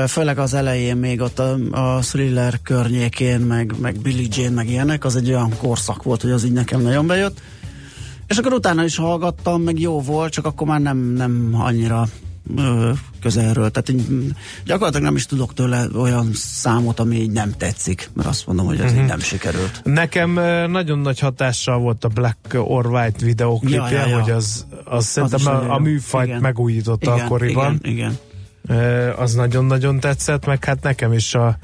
Főleg 0.08 0.38
az 0.38 0.54
elején 0.54 0.96
még 0.96 1.20
ott 1.20 1.38
a, 1.38 1.56
a 1.70 2.00
thriller 2.00 2.62
környékén, 2.62 3.40
meg, 3.40 3.74
meg 3.80 3.96
Billie 3.96 4.28
Jane, 4.30 4.54
meg 4.54 4.68
ilyenek, 4.68 5.04
az 5.04 5.16
egy 5.16 5.28
olyan 5.28 5.56
korszak 5.56 6.02
volt, 6.02 6.22
hogy 6.22 6.30
az 6.30 6.44
így 6.44 6.52
nekem 6.52 6.80
nagyon 6.80 7.06
bejött. 7.06 7.40
És 8.26 8.38
akkor 8.38 8.52
utána 8.52 8.84
is 8.84 8.96
hallgattam, 8.96 9.62
meg 9.62 9.80
jó 9.80 10.00
volt, 10.00 10.32
csak 10.32 10.46
akkor 10.46 10.66
már 10.66 10.80
nem, 10.80 10.98
nem 10.98 11.50
annyira 11.52 12.06
ö, 12.56 12.90
közelről. 13.20 13.70
Tehát 13.70 13.88
így, 13.88 14.32
gyakorlatilag 14.64 15.04
nem 15.04 15.16
is 15.16 15.26
tudok 15.26 15.54
tőle 15.54 15.86
olyan 15.96 16.30
számot, 16.34 17.00
ami 17.00 17.16
így 17.16 17.30
nem 17.30 17.52
tetszik, 17.56 18.10
mert 18.12 18.28
azt 18.28 18.46
mondom, 18.46 18.66
hogy 18.66 18.80
ez 18.80 18.84
uh-huh. 18.84 19.00
így 19.00 19.08
nem 19.08 19.20
sikerült. 19.20 19.80
Nekem 19.84 20.30
nagyon 20.70 20.98
nagy 20.98 21.18
hatással 21.18 21.78
volt 21.78 22.04
a 22.04 22.08
Black 22.08 22.36
or 22.52 22.86
White 22.86 23.24
videóklipje, 23.24 23.90
ja, 23.90 23.98
ja, 23.98 24.06
ja. 24.06 24.20
hogy 24.20 24.30
az, 24.30 24.66
az 24.84 25.06
szerintem 25.06 25.54
a, 25.54 25.72
a 25.74 25.78
műfajt 25.78 26.26
igen. 26.26 26.40
megújította 26.40 27.14
igen, 27.14 27.24
akkoriban. 27.24 27.78
Igen, 27.82 28.18
igen. 28.68 29.12
Az 29.16 29.34
nagyon-nagyon 29.34 30.00
tetszett, 30.00 30.46
meg 30.46 30.64
hát 30.64 30.82
nekem 30.82 31.12
is 31.12 31.34
a, 31.34 31.58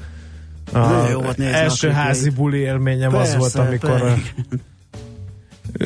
a 0.73 1.07
jó 1.11 1.21
volt 1.21 1.39
első 1.39 1.89
házi 1.89 2.29
buli 2.29 2.57
élményem 2.57 3.11
persze, 3.11 3.35
az 3.35 3.39
volt, 3.39 3.67
amikor 3.67 3.99
persze 3.99 4.33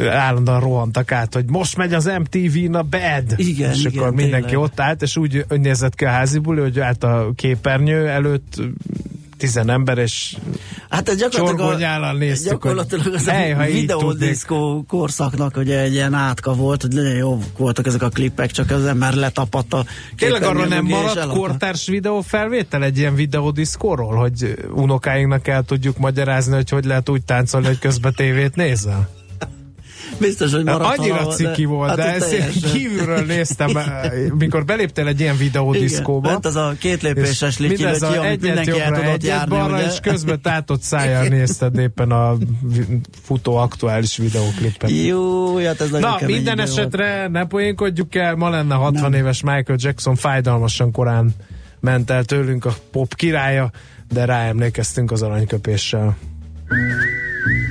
állandóan 0.09 0.59
rohantak 0.59 1.11
át, 1.11 1.33
hogy 1.33 1.45
most 1.47 1.77
megy 1.77 1.93
az 1.93 2.05
MTV-n 2.05 2.73
a 2.73 2.81
bed. 2.81 3.33
Igen, 3.35 3.71
és 3.71 3.79
igen, 3.79 3.97
akkor 3.97 4.13
mindenki 4.13 4.49
tényleg. 4.49 4.63
ott 4.63 4.79
állt, 4.79 5.01
és 5.01 5.17
úgy 5.17 5.45
nézett 5.49 5.95
ki 5.95 6.05
a 6.05 6.09
házi 6.09 6.39
buli, 6.39 6.61
hogy 6.61 6.79
állt 6.79 7.03
a 7.03 7.31
képernyő 7.35 8.07
előtt 8.07 8.61
tizen 9.37 9.69
ember, 9.69 9.97
és 9.97 10.35
hát 10.89 11.09
ez 11.09 11.17
gyakorlatilag, 11.17 12.17
néztük, 12.17 12.51
gyakorlatilag 12.51 13.13
az 13.13 13.27
hely, 13.27 13.53
a 13.53 13.65
videódiszkó 13.65 14.85
korszaknak 14.87 15.57
ugye 15.57 15.79
egy 15.79 15.93
ilyen 15.93 16.13
átka 16.13 16.53
volt, 16.53 16.81
hogy 16.81 16.91
nagyon 16.91 17.15
jó 17.15 17.39
voltak 17.57 17.85
ezek 17.85 18.01
a 18.01 18.09
klippek, 18.09 18.51
csak 18.51 18.71
az 18.71 18.85
ember 18.85 19.13
letapadt 19.13 19.73
a 19.73 19.85
Tényleg 20.17 20.43
arra 20.43 20.65
nem 20.65 20.85
maradt 20.85 21.27
kortárs 21.27 21.87
videófelvétel 21.87 22.83
egy 22.83 22.97
ilyen 22.97 23.15
videódiszkóról, 23.15 24.15
hogy 24.15 24.55
unokáinknak 24.73 25.47
el 25.47 25.63
tudjuk 25.63 25.97
magyarázni, 25.97 26.53
hogy 26.53 26.69
hogy 26.69 26.85
lehet 26.85 27.09
úgy 27.09 27.23
táncolni, 27.23 27.67
hogy 27.67 27.79
közben 27.79 28.13
tévét 28.13 28.55
nézel? 28.55 29.14
Biztos, 30.19 30.51
hogy 30.51 30.63
maradt 30.63 30.97
Annyira 30.97 31.25
ciki 31.25 31.65
volt, 31.65 31.87
hát 31.87 31.97
de 31.97 32.13
ezt 32.13 32.33
én 32.33 32.71
kívülről 32.73 33.25
néztem, 33.25 33.69
mikor 34.37 34.65
beléptél 34.65 35.07
egy 35.07 35.19
ilyen 35.19 35.37
videódiszkóba. 35.37 36.27
Igen, 36.27 36.39
ez 36.43 36.55
a 36.55 36.73
két 36.79 37.01
lépéses 37.01 37.57
liki, 37.57 37.73
mindez 37.83 38.01
a 38.01 38.25
egyet 38.25 38.65
jobbra, 38.65 39.01
egyet 39.01 39.23
járni, 39.23 39.55
balra, 39.55 39.75
ugye? 39.75 39.85
és 39.85 39.99
közben 39.99 40.41
tátott 40.41 40.81
szájjal 40.81 41.27
nézted 41.27 41.77
éppen 41.77 42.11
a 42.11 42.35
futó 43.23 43.55
aktuális 43.55 44.17
videóklipet. 44.17 44.89
Jó, 44.89 45.57
hát 45.57 45.81
ez 45.81 45.89
Na, 45.89 46.17
minden 46.25 46.59
esetre 46.59 47.17
volt. 47.17 47.31
ne 47.31 47.45
poénkodjuk 47.45 48.15
el, 48.15 48.35
ma 48.35 48.49
lenne 48.49 48.75
60 48.75 49.09
Nem. 49.09 49.19
éves 49.19 49.41
Michael 49.41 49.77
Jackson, 49.81 50.15
fájdalmasan 50.15 50.91
korán 50.91 51.35
ment 51.79 52.09
el 52.09 52.23
tőlünk 52.23 52.65
a 52.65 52.75
pop 52.91 53.15
királya, 53.15 53.71
de 54.11 54.25
ráemlékeztünk 54.25 55.11
az 55.11 55.21
aranyköpéssel. 55.21 56.17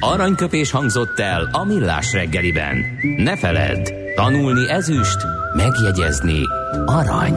Aranyköpés 0.01 0.71
hangzott 0.71 1.19
el 1.19 1.49
a 1.53 1.65
millás 1.65 2.13
reggeliben. 2.13 2.77
Ne 3.17 3.37
feledd, 3.37 3.91
tanulni 4.15 4.71
ezüst, 4.71 5.19
megjegyezni 5.57 6.41
arany. 6.87 7.35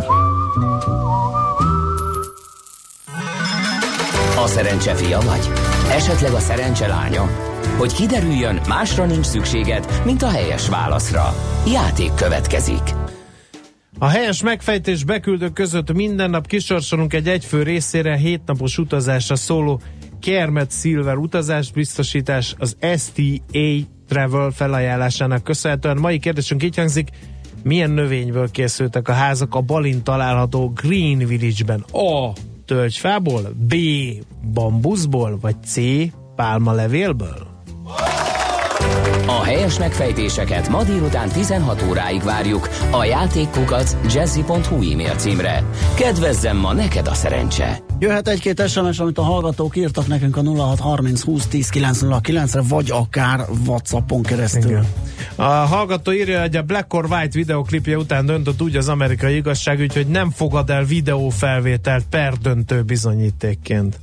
A 4.43 4.47
szerencse 4.47 4.95
fia 4.95 5.19
vagy? 5.19 5.49
Esetleg 5.91 6.33
a 6.33 6.39
szerencse 6.39 6.87
lánya? 6.87 7.29
Hogy 7.77 7.93
kiderüljön, 7.93 8.59
másra 8.67 9.05
nincs 9.05 9.25
szükséged, 9.25 10.01
mint 10.05 10.21
a 10.21 10.29
helyes 10.29 10.69
válaszra. 10.69 11.33
Játék 11.71 12.13
következik. 12.13 12.95
A 13.99 14.07
helyes 14.07 14.43
megfejtés 14.43 15.03
beküldők 15.03 15.53
között 15.53 15.93
minden 15.93 16.29
nap 16.29 16.47
kisorsolunk 16.47 17.13
egy 17.13 17.27
egyfő 17.27 17.63
részére 17.63 18.15
hétnapos 18.15 18.77
utazásra 18.77 19.35
szóló 19.35 19.81
Kermet 20.21 20.71
Silver 20.71 21.15
utazás 21.15 21.71
biztosítás 21.71 22.55
az 22.57 22.77
STA 22.97 23.23
Travel 24.07 24.51
felajánlásának 24.51 25.43
köszönhetően. 25.43 25.97
Mai 25.97 26.19
kérdésünk 26.19 26.63
így 26.63 26.75
hangzik, 26.75 27.09
milyen 27.63 27.89
növényből 27.89 28.51
készültek 28.51 29.07
a 29.07 29.13
házak 29.13 29.55
a 29.55 29.61
Balin 29.61 30.03
található 30.03 30.73
Green 30.75 31.17
Village-ben? 31.17 31.79
A. 31.91 32.31
Tölgyfából, 32.65 33.41
B. 33.67 33.75
Bambuszból, 34.53 35.37
vagy 35.41 35.55
C. 35.65 35.75
Pálmalevélből? 36.35 37.47
A 39.25 39.43
helyes 39.43 39.79
megfejtéseket 39.79 40.69
ma 40.69 40.83
délután 40.83 41.29
16 41.29 41.83
óráig 41.89 42.23
várjuk 42.23 42.69
a 42.91 43.03
játékkukat 43.03 43.97
jazzy.hu 44.13 44.91
e-mail 44.91 45.15
címre. 45.15 45.63
Kedvezzem 45.95 46.57
ma 46.57 46.73
neked 46.73 47.07
a 47.07 47.13
szerencse! 47.13 47.86
Jöhet 47.99 48.27
egy-két 48.27 48.67
SMS, 48.67 48.99
amit 48.99 49.17
a 49.17 49.21
hallgatók 49.21 49.75
írtak 49.75 50.07
nekünk 50.07 50.37
a 50.37 50.41
0630 50.41 51.21
20 51.21 51.45
10 51.47 51.69
909-re, 51.73 52.61
vagy 52.61 52.91
akár 52.91 53.45
Whatsappon 53.65 54.23
keresztül. 54.23 54.69
Igen. 54.69 54.85
A 55.35 55.43
hallgató 55.43 56.11
írja, 56.11 56.41
hogy 56.41 56.55
a 56.55 56.61
Black 56.61 56.93
or 56.93 57.05
White 57.05 57.37
videoklipje 57.37 57.97
után 57.97 58.25
döntött 58.25 58.61
úgy 58.61 58.75
az 58.75 58.89
amerikai 58.89 59.35
igazságügy, 59.35 59.93
hogy 59.93 60.07
nem 60.07 60.29
fogad 60.29 60.69
el 60.69 60.83
videófelvételt 60.83 62.05
per 62.09 62.33
döntő 62.33 62.81
bizonyítékként 62.81 63.99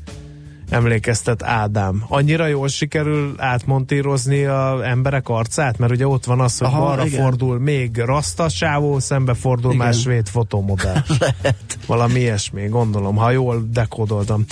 emlékeztet 0.74 1.42
Ádám. 1.42 2.04
Annyira 2.08 2.46
jól 2.46 2.68
sikerül 2.68 3.34
átmontírozni 3.37 4.44
a 4.44 4.80
emberek 4.82 5.28
arcát, 5.28 5.78
mert 5.78 5.92
ugye 5.92 6.06
ott 6.06 6.24
van 6.24 6.40
az, 6.40 6.58
hogy 6.58 6.68
Aha, 6.68 6.84
balra 6.84 7.06
igen. 7.06 7.20
fordul 7.20 7.58
még 7.58 7.96
rasztasávó, 7.96 8.98
szembe 8.98 9.34
fordul 9.34 9.72
igen. 9.72 9.87
más 9.87 10.00
svéd 10.00 10.28
fotomodell. 10.28 11.02
Lehet. 11.20 11.78
Valami 11.87 12.20
ilyesmi, 12.20 12.68
gondolom, 12.68 13.16
ha 13.16 13.30
jól 13.30 13.68
dekódoltam. 13.70 14.44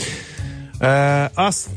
Uh, 0.80 1.24
azt 1.34 1.68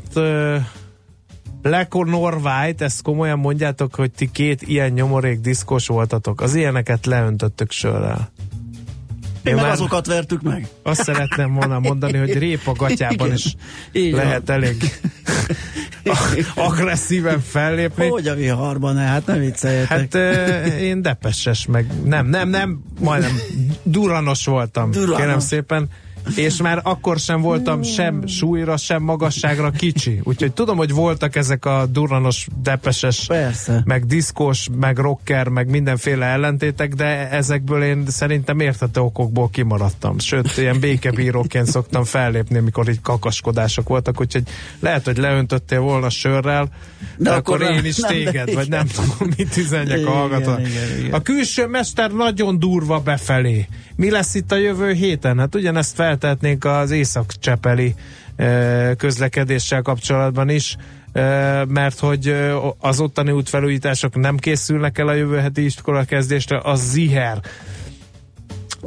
Black 1.62 1.94
or 1.94 2.34
White, 2.44 2.84
ezt 2.84 3.02
komolyan 3.02 3.38
mondjátok, 3.38 3.94
hogy 3.94 4.10
ti 4.10 4.30
két 4.30 4.62
ilyen 4.62 4.92
nyomorék 4.92 5.40
diszkos 5.40 5.86
voltatok. 5.86 6.40
Az 6.40 6.54
ilyeneket 6.54 7.06
leöntöttök 7.06 7.70
sörrel. 7.70 8.30
Mi 9.54 9.60
meg 9.60 9.70
azokat 9.70 10.06
vertük 10.06 10.42
meg. 10.42 10.68
Azt 10.82 11.02
szeretném 11.02 11.54
volna 11.54 11.78
mondani, 11.78 12.18
hogy 12.18 12.38
répa 12.38 12.72
gatyában 12.72 13.32
is 13.32 13.54
Így 13.92 14.12
lehet 14.12 14.46
van. 14.46 14.56
elég 14.56 14.98
agresszíven 16.54 17.40
fellépni. 17.40 18.08
Hogy 18.08 18.28
a 18.28 18.34
viharban, 18.34 18.96
hát 18.96 19.26
nem 19.26 19.38
vicceljetek. 19.38 19.88
Hát 19.88 20.14
euh, 20.14 20.82
én 20.82 21.02
depeses 21.02 21.66
meg. 21.66 21.86
Nem, 22.04 22.26
nem, 22.26 22.48
nem, 22.48 22.82
majdnem 23.00 23.40
duranos 23.82 24.44
voltam. 24.44 24.90
Duranos. 24.90 25.16
Kérem 25.16 25.38
szépen. 25.38 25.88
És 26.34 26.62
már 26.62 26.80
akkor 26.82 27.18
sem 27.18 27.40
voltam 27.40 27.82
sem 27.82 28.26
súlyra, 28.26 28.76
sem 28.76 29.02
magasságra 29.02 29.70
kicsi. 29.70 30.20
Úgyhogy 30.22 30.52
tudom, 30.52 30.76
hogy 30.76 30.92
voltak 30.92 31.36
ezek 31.36 31.64
a 31.64 31.86
durranos, 31.86 32.46
depeses, 32.62 33.26
Persze. 33.26 33.82
meg 33.84 34.06
diszkos, 34.06 34.68
meg 34.78 34.98
rocker, 34.98 35.48
meg 35.48 35.70
mindenféle 35.70 36.26
ellentétek, 36.26 36.94
de 36.94 37.30
ezekből 37.30 37.82
én 37.82 38.04
szerintem 38.06 38.60
érthető 38.60 39.00
okokból 39.00 39.50
kimaradtam. 39.50 40.18
Sőt, 40.18 40.56
ilyen 40.56 40.80
békebíróként 40.80 41.66
szoktam 41.66 42.04
fellépni, 42.04 42.58
amikor 42.58 42.88
így 42.88 43.00
kakaskodások 43.00 43.88
voltak, 43.88 44.20
úgyhogy 44.20 44.42
lehet, 44.80 45.04
hogy 45.04 45.16
leöntöttél 45.16 45.80
volna 45.80 46.08
sörrel, 46.08 46.64
de, 46.64 47.30
de 47.30 47.30
akkor, 47.30 47.62
akkor 47.62 47.76
én 47.76 47.84
is 47.84 47.96
nem, 47.96 48.10
téged, 48.10 48.54
vagy 48.54 48.68
nem 48.68 48.86
tudom, 48.86 49.34
mit 49.36 49.56
üzenjek 49.56 50.06
a 50.06 50.10
hallgató. 50.10 50.52
A 51.10 51.22
külső 51.22 51.66
mester 51.66 52.10
nagyon 52.10 52.58
durva 52.58 53.00
befelé. 53.00 53.66
Mi 53.96 54.10
lesz 54.10 54.34
itt 54.34 54.52
a 54.52 54.56
jövő 54.56 54.92
héten? 54.92 55.38
Hát 55.38 55.54
ugyanezt 55.54 55.96
feltetnénk 56.18 56.64
az 56.64 56.90
észak-csepeli 56.90 57.94
közlekedéssel 58.96 59.82
kapcsolatban 59.82 60.48
is, 60.48 60.76
mert 61.68 61.98
hogy 61.98 62.36
az 62.78 63.00
ottani 63.00 63.30
útfelújítások 63.30 64.14
nem 64.16 64.36
készülnek 64.36 64.98
el 64.98 65.08
a 65.08 65.12
jövő 65.12 65.38
heti 65.38 65.64
iskola 65.64 66.04
kezdésre, 66.04 66.60
az 66.62 66.90
ziher. 66.90 67.40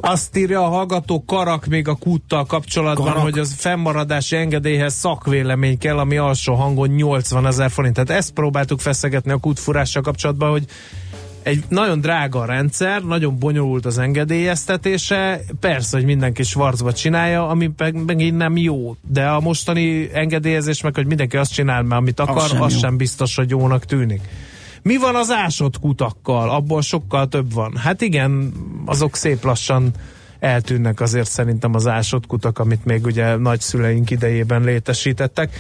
Azt 0.02 0.38
írja 0.38 0.66
a 0.66 0.68
hallgató 0.70 1.24
Karak 1.26 1.66
még 1.66 1.88
a 1.88 1.96
kúttal 1.96 2.46
kapcsolatban, 2.46 3.06
Karak. 3.06 3.22
hogy 3.22 3.40
az 3.40 3.54
fennmaradási 3.58 4.36
engedélyhez 4.36 4.94
szakvélemény 4.94 5.78
kell, 5.78 5.98
ami 5.98 6.18
alsó 6.18 6.54
hangon 6.54 6.90
80 6.90 7.48
ezer 7.48 7.72
forint. 7.72 7.94
Tehát 7.94 8.10
ezt 8.10 8.32
próbáltuk 8.32 8.80
feszegetni 8.80 9.32
a 9.32 9.38
kútfurással 9.38 10.02
kapcsolatban, 10.02 10.50
hogy 10.50 10.66
egy 11.50 11.64
nagyon 11.70 12.02
drága 12.02 12.46
rendszer, 12.46 13.04
nagyon 13.04 13.40
bonyolult 13.40 13.86
az 13.86 13.98
engedélyeztetése, 13.98 15.42
persze, 15.60 15.98
hogy 15.98 16.06
mindenki 16.06 16.44
svarcba 16.44 16.94
csinálja, 16.94 17.48
ami 17.48 17.72
megint 18.06 18.38
nem 18.38 18.58
jó, 18.58 18.96
de 19.08 19.26
a 19.26 19.40
mostani 19.40 20.10
engedélyezés 20.14 20.82
meg, 20.82 20.96
hogy 20.96 21.08
mindenki 21.08 21.38
azt 21.38 21.54
csinál, 21.54 21.82
mert 21.82 22.02
amit 22.02 22.20
akar, 22.20 22.38
az 22.38 22.48
sem, 22.48 22.62
az 22.62 22.78
sem 22.78 22.98
biztos, 22.98 23.36
hogy 23.36 23.50
jónak 23.50 23.86
tűnik. 23.86 24.22
Mi 24.82 24.98
van 24.98 25.16
az 25.16 25.32
ásott 25.32 25.80
kutakkal? 25.80 26.50
Abból 26.50 26.82
sokkal 26.82 27.28
több 27.28 27.54
van. 27.54 27.76
Hát 27.78 28.02
igen, 28.02 28.54
azok 28.86 29.16
szép 29.16 29.44
lassan 29.44 29.92
eltűnnek 30.40 31.02
azért 31.02 31.30
szerintem 31.30 31.74
az 31.76 31.88
ásott 31.88 32.26
kutak, 32.26 32.60
amit 32.60 32.86
még 32.86 33.06
ugye 33.06 33.36
nagyszüleink 33.36 34.10
idejében 34.10 34.64
létesítettek. 34.64 35.56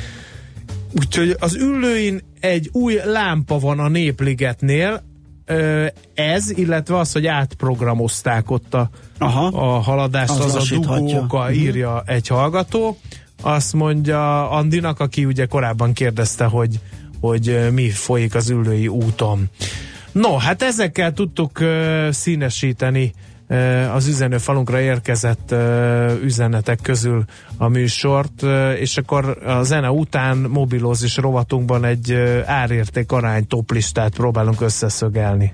Úgyhogy 1.00 1.36
az 1.40 1.56
ülőin 1.56 2.22
egy 2.40 2.70
új 2.72 3.00
lámpa 3.06 3.60
van 3.60 3.80
a 3.80 3.88
Népligetnél, 3.88 5.04
ez, 6.14 6.52
illetve 6.58 6.98
az, 6.98 7.12
hogy 7.12 7.28
átprogramozták 7.28 8.52
ott 8.52 8.74
a, 8.74 8.90
Aha. 9.18 9.48
a 9.48 9.80
haladást, 9.80 10.30
az, 10.30 10.56
az 10.56 10.72
a 10.72 10.76
dugóka 10.76 11.44
mhm. 11.44 11.54
írja 11.54 12.04
egy 12.06 12.28
hallgató. 12.28 12.98
Azt 13.42 13.74
mondja 13.74 14.50
Andinak, 14.50 15.00
aki 15.00 15.26
ugye 15.26 15.46
korábban 15.46 15.94
kérdezte, 15.94 16.46
hogy, 16.46 16.80
hogy 17.22 17.68
mi 17.72 17.90
folyik 17.90 18.36
az 18.36 18.50
ülői 18.50 18.88
úton. 18.88 19.50
No, 20.12 20.38
hát 20.38 20.62
ezekkel 20.62 21.14
tudtuk 21.14 21.60
uh, 21.60 22.10
színesíteni 22.10 23.14
az 23.94 24.08
üzenőfalunkra 24.08 24.80
érkezett 24.80 25.56
üzenetek 26.24 26.80
közül 26.82 27.24
a 27.58 27.68
műsort, 27.68 28.44
és 28.80 28.98
akkor 28.98 29.38
a 29.46 29.64
zene 29.64 29.92
után 29.92 30.38
mobilózis 30.38 31.18
rovatunkban 31.18 31.86
egy 31.86 32.14
árérték 32.46 33.12
arány 33.12 33.48
toplistát 33.48 34.14
próbálunk 34.14 34.62
összeszögelni. 34.62 35.54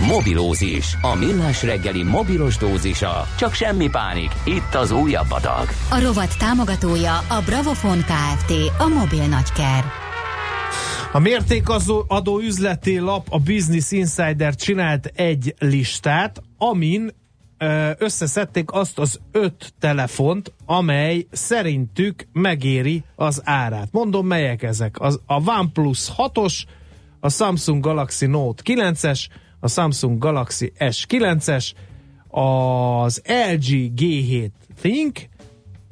Mobilózis, 0.00 0.96
a 1.00 1.14
millás 1.14 1.62
reggeli 1.62 2.02
mobilos 2.02 2.56
dózisa. 2.56 3.26
Csak 3.38 3.52
semmi 3.52 3.88
pánik, 3.88 4.30
itt 4.44 4.74
az 4.74 4.90
újabb 4.90 5.30
adag. 5.30 5.68
A 5.90 6.00
rovat 6.00 6.38
támogatója 6.38 7.18
a 7.18 7.42
Bravofon 7.44 7.98
Kft. 7.98 8.52
A 8.78 8.88
mobil 8.88 9.26
nagyker. 9.26 9.84
A 11.12 11.18
mértékadó 11.18 12.40
üzleti 12.40 12.98
lap, 12.98 13.26
a 13.30 13.38
Business 13.38 13.90
Insider 13.90 14.54
csinált 14.54 15.06
egy 15.14 15.54
listát, 15.58 16.42
amin 16.58 17.10
összeszedték 17.98 18.72
azt 18.72 18.98
az 18.98 19.20
öt 19.32 19.74
telefont, 19.80 20.52
amely 20.66 21.26
szerintük 21.30 22.26
megéri 22.32 23.04
az 23.16 23.40
árát. 23.44 23.88
Mondom, 23.90 24.26
melyek 24.26 24.62
ezek. 24.62 25.00
Az, 25.00 25.20
a 25.26 25.50
OnePlus 25.50 26.10
6-os, 26.16 26.62
a 27.20 27.28
Samsung 27.28 27.82
Galaxy 27.82 28.26
Note 28.26 28.62
9-es, 28.66 29.26
a 29.64 29.68
Samsung 29.68 30.18
Galaxy 30.18 30.72
S9-es, 30.78 31.72
az 32.28 33.22
LG 33.26 33.92
G7 33.96 34.50
Think, 34.80 35.28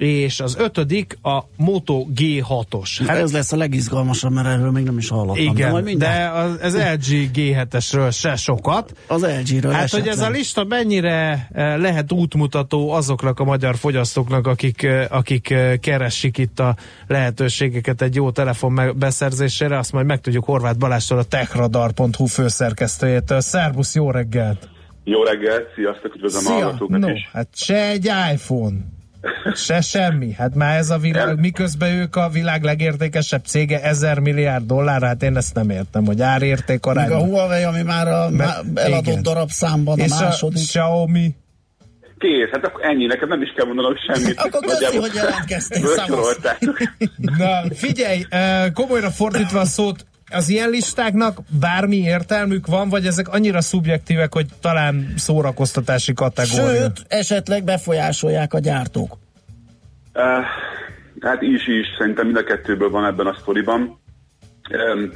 és 0.03 0.40
az 0.40 0.57
ötödik 0.59 1.18
a 1.22 1.40
Moto 1.57 2.07
G6-os. 2.14 3.00
Hát 3.07 3.16
ez 3.16 3.32
lesz 3.32 3.53
a 3.53 3.57
legizgalmasabb, 3.57 4.32
mert 4.32 4.46
erről 4.46 4.70
még 4.70 4.84
nem 4.84 4.98
is 4.98 5.09
hallottam. 5.09 5.36
Igen, 5.36 5.55
de, 5.55 5.70
majd 5.70 5.96
de 5.98 6.30
az, 6.34 6.59
az 6.62 6.76
LG 6.76 7.30
G7-esről 7.34 8.12
se 8.12 8.36
sokat. 8.36 8.92
Az 9.07 9.22
LG-ről 9.22 9.72
Hát, 9.72 9.90
hogy 9.90 10.00
esetleg. 10.00 10.07
ez 10.09 10.20
a 10.20 10.30
lista 10.30 10.64
mennyire 10.64 11.48
eh, 11.53 11.76
lehet 11.76 12.12
útmutató 12.12 12.90
azoknak 12.90 13.40
a 13.40 13.44
magyar 13.44 13.76
fogyasztóknak, 13.76 14.46
akik, 14.46 14.82
eh, 14.82 15.07
akik 15.11 15.50
eh, 15.50 15.76
keresik 15.76 16.38
itt 16.38 16.61
a 16.61 16.76
lehetőségeket 17.07 18.03
egy 18.03 18.14
jó 18.14 18.30
telefon 18.30 18.80
beszerzésére, 18.98 19.78
azt 19.78 19.92
majd 19.92 20.07
megtudjuk 20.07 20.44
Horváth 20.44 20.78
Balástól, 20.78 21.18
a 21.18 21.22
techradar.hu 21.22 22.26
főszerkesztőjétől. 22.26 23.40
Szerbusz, 23.40 23.94
jó 23.94 24.11
reggelt! 24.11 24.68
Jó 25.05 25.22
reggelt, 25.22 25.64
sziasztok, 25.74 26.14
üdvözlöm 26.14 26.46
a 26.46 26.50
hallgatókat 26.62 26.98
No, 27.00 27.11
is. 27.11 27.28
hát 27.32 27.48
se 27.53 27.88
egy 27.88 28.11
iPhone, 28.34 28.76
se 29.55 29.81
semmi. 29.81 30.33
Hát 30.33 30.55
már 30.55 30.77
ez 30.77 30.91
a 30.91 30.99
világ, 30.99 31.41
miközben 31.41 31.93
ők 31.93 32.16
a 32.16 32.29
világ 32.29 32.62
legértékesebb 32.62 33.45
cége, 33.45 33.83
ezer 33.83 34.18
milliárd 34.18 34.66
dollár, 34.66 35.03
hát 35.03 35.23
én 35.23 35.37
ezt 35.37 35.55
nem 35.55 35.70
értem, 35.70 36.05
hogy 36.07 36.23
árérték 36.23 36.85
Még 36.85 37.11
a. 37.11 37.18
Huawei, 37.18 37.62
ami 37.62 37.83
már 37.83 38.09
a 38.09 38.31
má- 38.31 38.64
eladott 38.75 39.07
igen. 39.07 39.23
darabszámban 39.23 40.01
a 40.01 40.05
És 40.05 40.11
a 40.11 40.20
második. 40.20 40.62
Xiaomi 40.62 41.35
Kész, 42.18 42.49
hát 42.53 42.64
akkor 42.64 42.85
ennyi, 42.85 43.07
neked 43.07 43.29
nem 43.29 43.43
is 43.43 43.53
kell 43.57 43.66
mondanom 43.66 43.95
semmit. 44.07 44.41
Akkor 44.41 44.61
köszi, 44.61 44.97
hogy 44.97 45.14
jelentkeztél. 45.14 45.89
Na, 47.16 47.75
figyelj, 47.75 48.27
komolyra 48.73 49.11
fordítva 49.11 49.61
a 49.61 49.64
szót, 49.64 50.07
az 50.33 50.49
ilyen 50.49 50.70
listáknak 50.70 51.39
bármi 51.61 51.97
értelmük 51.97 52.66
van, 52.66 52.89
vagy 52.89 53.07
ezek 53.07 53.28
annyira 53.28 53.61
szubjektívek, 53.61 54.33
hogy 54.33 54.47
talán 54.61 55.14
szórakoztatási 55.16 56.12
kategória? 56.14 56.80
Sőt, 56.80 57.05
esetleg 57.09 57.64
befolyásolják 57.64 58.55
a 58.55 58.59
gyártók. 58.59 59.18
Uh, 60.14 60.22
hát 61.20 61.43
is 61.43 61.66
is, 61.66 61.87
szerintem 61.99 62.24
mind 62.24 62.37
a 62.37 62.45
kettőből 62.45 62.91
van 62.91 63.05
ebben 63.05 63.26
a 63.26 63.37
sztoriban. 63.41 63.80
Um, 63.80 65.12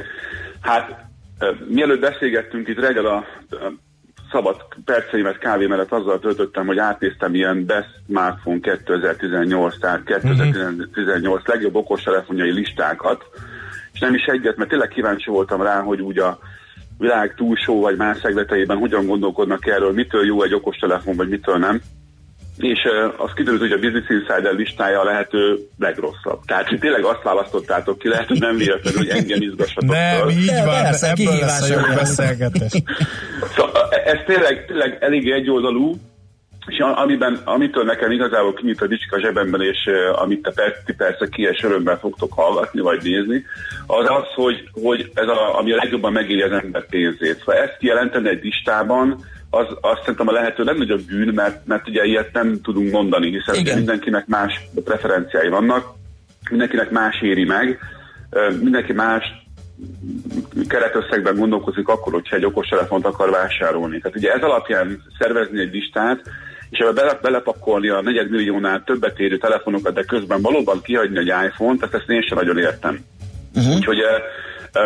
hát 0.61 1.07
uh, 1.41 1.49
mielőtt 1.69 2.01
beszélgettünk 2.01 2.69
itt 2.69 2.81
reggel 2.81 3.07
a, 3.07 3.17
a 3.51 3.73
szabad 4.31 4.57
perceimet 4.85 5.39
kávé 5.39 5.67
mellett 5.67 5.93
azzal 5.93 6.19
töltöttem, 6.19 6.67
hogy 6.67 6.79
átnéztem 6.79 7.35
ilyen 7.35 7.67
Best 7.67 7.91
Smartphone 8.09 8.59
2018, 8.61 9.79
tehát 9.79 10.03
2018 10.05 11.47
legjobb 11.47 11.75
okostelefonjai 11.75 12.53
listákat, 12.53 13.25
és 13.97 14.03
nem 14.03 14.15
is 14.15 14.25
egyet, 14.25 14.57
mert 14.57 14.71
tényleg 14.71 14.89
kíváncsi 14.89 15.31
voltam 15.31 15.63
rá, 15.63 15.81
hogy 15.81 16.01
úgy 16.01 16.19
a 16.19 16.39
világ 16.99 17.35
túlsó 17.35 17.81
vagy 17.81 17.97
más 17.97 18.19
szegleteiben 18.23 18.77
hogyan 18.77 19.07
gondolkodnak 19.07 19.67
erről, 19.67 19.93
mitől 19.93 20.27
jó 20.27 20.43
egy 20.43 20.55
okostelefon, 20.55 21.17
vagy 21.17 21.29
mitől 21.29 21.57
nem. 21.57 21.81
És 22.57 22.79
uh, 22.85 23.21
az 23.21 23.31
kiderült, 23.35 23.61
hogy 23.61 23.73
a 23.73 23.79
Business 23.79 24.09
Insider 24.09 24.55
listája 24.55 25.01
a 25.01 25.05
lehető 25.05 25.59
legrosszabb. 25.79 26.41
Tehát 26.47 26.69
hogy 26.69 26.79
tényleg 26.79 27.05
azt 27.05 27.23
választottátok 27.23 27.99
ki, 27.99 28.09
lehet, 28.09 28.29
hogy 28.29 28.41
nem 28.41 28.57
véletlenül, 28.57 28.99
hogy 28.99 29.09
engem 29.09 29.43
izgassatok 29.43 29.91
Nem, 29.91 30.29
így 30.29 30.47
van, 30.65 30.83
persze, 30.83 31.11
ebből 31.11 31.39
lesz 31.39 31.71
a 31.71 31.75
jó 31.75 31.95
beszélgetés. 31.95 32.83
Szóval 33.57 33.89
ez 34.05 34.19
tényleg, 34.27 34.65
tényleg 34.67 34.99
eléggé 35.01 35.33
egyoldalú, 35.33 35.95
és 36.67 36.79
amiben, 36.79 37.41
amitől 37.45 37.85
nekem 37.85 38.11
igazából 38.11 38.55
kinyit 38.55 38.81
a 38.81 38.87
dicska 38.87 39.21
zsebemben, 39.21 39.63
és 39.63 39.87
uh, 39.87 40.23
amit 40.23 40.43
te 40.43 40.51
persze, 40.51 40.95
persze 40.97 41.29
kies 41.29 41.63
örömmel 41.63 41.99
fogtok 41.99 42.33
hallgatni, 42.33 42.81
vagy 42.81 43.03
nézni, 43.03 43.45
az 43.87 44.07
az, 44.09 44.25
hogy, 44.35 44.69
hogy 44.73 45.11
ez 45.15 45.29
a, 45.29 45.59
ami 45.59 45.73
a 45.73 45.77
legjobban 45.77 46.13
megéri 46.13 46.43
az 46.43 46.53
ember 46.53 46.87
pénzét. 46.87 47.39
Szóval 47.39 47.55
ezt 47.55 47.77
kijelenteni 47.79 48.29
egy 48.29 48.43
listában, 48.43 49.25
az 49.51 49.67
azt 49.81 50.01
szerintem 50.01 50.29
a 50.29 50.33
lehető 50.33 50.65
legnagyobb 50.65 51.01
bűn, 51.01 51.35
mert, 51.35 51.67
mert 51.67 51.89
ugye 51.89 52.05
ilyet 52.05 52.33
nem 52.33 52.61
tudunk 52.63 52.91
mondani, 52.91 53.31
hiszen 53.31 53.55
Igen. 53.55 53.77
mindenkinek 53.77 54.27
más 54.27 54.61
preferenciái 54.85 55.49
vannak, 55.49 55.87
mindenkinek 56.51 56.91
más 56.91 57.21
éri 57.23 57.45
meg, 57.45 57.79
mindenki 58.61 58.93
más 58.93 59.25
keretösszegben 60.69 61.37
gondolkozik 61.37 61.89
akkor, 61.89 62.13
hogyha 62.13 62.37
egy 62.37 62.45
okostelefont 62.45 63.07
akar 63.07 63.31
vásárolni. 63.31 64.01
Tehát 64.01 64.17
ugye 64.17 64.33
ez 64.33 64.43
alapján 64.43 65.03
szervezni 65.19 65.61
egy 65.61 65.73
listát, 65.73 66.23
és 66.71 66.79
ebbe 66.79 66.93
bele, 66.93 67.19
belepakolni 67.23 67.89
a 67.89 68.03
negyedmilliónál 68.03 68.83
többet 68.85 69.19
érő 69.19 69.39
telefonokat, 69.39 69.95
de 69.95 70.03
közben 70.03 70.43
valóban 70.43 70.83
kihagyni 70.83 71.19
egy 71.19 71.33
iPhone-t, 71.47 71.79
tehát 71.81 71.95
ezt 71.95 72.11
én 72.11 72.23
sem 72.23 72.39
nagyon 72.39 72.59
értem. 72.59 72.99
Uh-huh. 73.55 73.75
Úgyhogy 73.75 73.99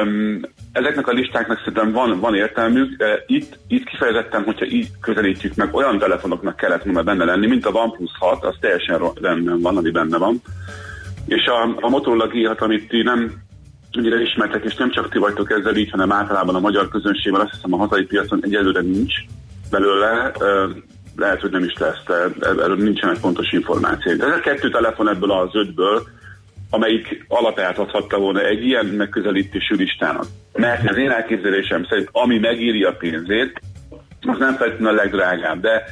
um, 0.02 0.40
ezeknek 0.72 1.06
a 1.08 1.12
listáknak 1.12 1.58
szerintem 1.58 1.92
van, 1.92 2.20
van 2.20 2.34
értelmük. 2.34 3.04
Itt, 3.26 3.58
itt 3.68 3.84
kifejezetten, 3.84 4.42
hogyha 4.42 4.66
így 4.66 4.88
közelítjük 5.00 5.54
meg, 5.54 5.74
olyan 5.74 5.98
telefonoknak 5.98 6.56
kellett 6.56 6.82
volna 6.82 7.02
benne 7.02 7.24
lenni, 7.24 7.46
mint 7.46 7.66
a 7.66 7.70
OnePlus 7.70 8.10
6, 8.18 8.44
az 8.44 8.56
teljesen 8.60 9.02
rendben 9.20 9.60
van, 9.60 9.76
ami 9.76 9.90
benne 9.90 10.18
van. 10.18 10.42
És 11.26 11.46
a, 11.46 11.86
a 11.86 11.88
Motorola 11.88 12.28
G6, 12.28 12.58
amit 12.58 12.88
ti 12.88 13.02
nem 13.02 13.32
annyira 13.92 14.20
ismertek, 14.20 14.64
és 14.64 14.74
nem 14.74 14.90
csak 14.90 15.10
ti 15.10 15.18
vagytok 15.18 15.50
ezzel 15.50 15.76
így, 15.76 15.90
hanem 15.90 16.12
általában 16.12 16.54
a 16.54 16.60
magyar 16.60 16.88
közönségben, 16.88 17.40
azt 17.40 17.54
hiszem 17.54 17.72
a 17.72 17.76
hazai 17.76 18.04
piacon 18.04 18.40
egyelőre 18.42 18.80
nincs 18.80 19.14
belőle, 19.70 20.32
lehet, 21.16 21.40
hogy 21.40 21.50
nem 21.50 21.64
is 21.64 21.74
lesz, 21.78 22.02
de 22.06 22.14
erről 22.40 22.76
nincsenek 22.76 23.20
pontos 23.20 23.52
információk. 23.52 24.16
De 24.16 24.26
ez 24.26 24.36
a 24.36 24.40
kettő 24.40 24.70
telefon 24.70 25.08
ebből 25.08 25.30
az 25.30 25.50
ötből, 25.52 26.02
amelyik 26.70 27.24
alapját 27.28 27.78
adhatta 27.78 28.18
volna 28.18 28.40
egy 28.40 28.64
ilyen 28.64 28.86
megközelítésű 28.86 29.74
listának. 29.74 30.26
Mert 30.52 30.90
az 30.90 30.96
én 30.96 31.10
elképzelésem 31.10 31.84
szerint, 31.88 32.08
ami 32.12 32.38
megéri 32.38 32.84
a 32.84 32.92
pénzét, 32.92 33.60
az 34.20 34.38
nem 34.38 34.54
feltétlenül 34.54 34.98
a 34.98 35.02
legdrágább, 35.02 35.60
de 35.60 35.84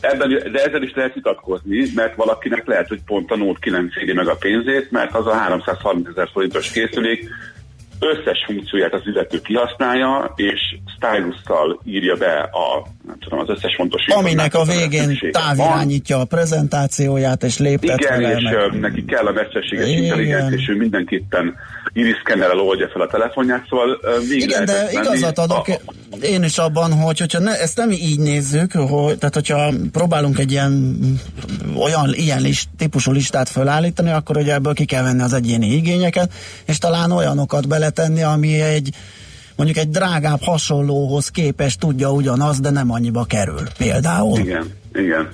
Ebben, 0.00 0.28
de 0.28 0.64
ezzel 0.64 0.82
is 0.82 0.92
lehet 0.94 1.14
vitatkozni, 1.14 1.90
mert 1.94 2.16
valakinek 2.16 2.66
lehet, 2.66 2.88
hogy 2.88 3.00
pont 3.06 3.30
a 3.30 3.36
Note 3.36 3.58
9 3.60 3.96
éri 3.96 4.12
meg 4.12 4.28
a 4.28 4.36
pénzét, 4.36 4.90
mert 4.90 5.14
az 5.14 5.26
a 5.26 5.34
330 5.34 6.08
ezer 6.08 6.28
forintos 6.32 6.70
készülék 6.70 7.28
összes 7.98 8.44
funkcióját 8.46 8.94
az 8.94 9.00
illető 9.04 9.40
kihasználja, 9.40 10.32
és 10.36 10.60
stylusszal 10.96 11.80
írja 11.84 12.14
be 12.16 12.32
a, 12.52 12.88
nem 13.06 13.16
tudom, 13.20 13.38
az 13.38 13.48
összes 13.48 13.74
fontos 13.76 14.06
Aminek 14.06 14.54
a 14.54 14.64
végén 14.64 15.04
szüksége 15.04 15.38
van. 15.38 15.42
távirányítja 15.56 16.18
a 16.18 16.24
prezentációját, 16.24 17.42
és 17.42 17.58
léptet 17.58 18.00
Igen, 18.00 18.20
vele 18.22 18.36
és 18.36 18.42
meg. 18.42 18.80
neki 18.80 19.04
kell 19.04 19.26
a 19.26 19.32
mesterséges 19.32 19.88
Igen. 19.88 20.02
intelligencia, 20.02 20.58
és 20.58 20.68
ő 20.68 20.76
mindenképpen 20.76 21.54
iriszkennel 21.92 22.58
oldja 22.60 22.88
fel 22.88 23.02
a 23.02 23.06
telefonját, 23.06 23.66
szóval 23.68 23.98
végig 24.28 24.42
Igen, 24.48 24.64
de 24.64 24.88
igazat 24.90 25.38
adok 25.38 25.68
A- 25.68 25.80
én 26.22 26.42
is 26.42 26.58
abban, 26.58 26.92
hogy 26.92 27.18
hogyha 27.18 27.38
ne, 27.38 27.60
ezt 27.60 27.76
nem 27.76 27.90
így 27.90 28.18
nézzük, 28.18 28.72
hogy, 28.72 29.18
tehát 29.18 29.34
hogyha 29.34 29.72
próbálunk 29.92 30.38
egy 30.38 30.50
ilyen 30.50 30.98
olyan 31.76 32.12
ilyen 32.14 32.40
list, 32.40 32.68
típusú 32.78 33.12
listát 33.12 33.48
fölállítani, 33.48 34.10
akkor 34.10 34.36
ugye 34.36 34.54
ebből 34.54 34.72
ki 34.74 34.84
kell 34.84 35.02
venni 35.02 35.22
az 35.22 35.32
egyéni 35.32 35.66
igényeket, 35.66 36.32
és 36.66 36.78
talán 36.78 37.10
olyanokat 37.10 37.66
beletenni, 37.88 38.22
ami 38.22 38.60
egy 38.60 38.88
mondjuk 39.56 39.78
egy 39.78 39.88
drágább 39.88 40.40
hasonlóhoz 40.42 41.28
képest 41.28 41.80
tudja 41.80 42.12
ugyanaz, 42.12 42.60
de 42.60 42.70
nem 42.70 42.90
annyiba 42.90 43.24
kerül. 43.24 43.62
Például. 43.78 44.38
Igen, 44.38 44.66
igen. 44.92 45.28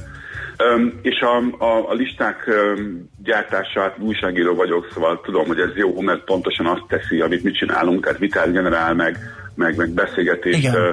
Öm, 0.57 0.99
és 1.03 1.21
a, 1.21 1.65
a, 1.65 1.91
a 1.91 1.95
listák 1.95 2.47
öm, 2.47 3.09
gyártását 3.25 3.99
újságíró 3.99 4.55
vagyok, 4.55 4.91
szóval 4.95 5.21
tudom, 5.25 5.47
hogy 5.47 5.59
ez 5.59 5.77
jó, 5.77 6.01
mert 6.01 6.25
pontosan 6.25 6.67
azt 6.67 6.85
teszi, 6.89 7.21
amit 7.21 7.43
mi 7.43 7.51
csinálunk, 7.51 8.05
tehát 8.05 8.19
vitát 8.19 8.53
generál 8.53 8.95
meg, 8.95 9.19
meg, 9.55 9.77
meg 9.77 9.91
beszélgetést 9.91 10.59
Igen. 10.59 10.75
ö, 10.75 10.91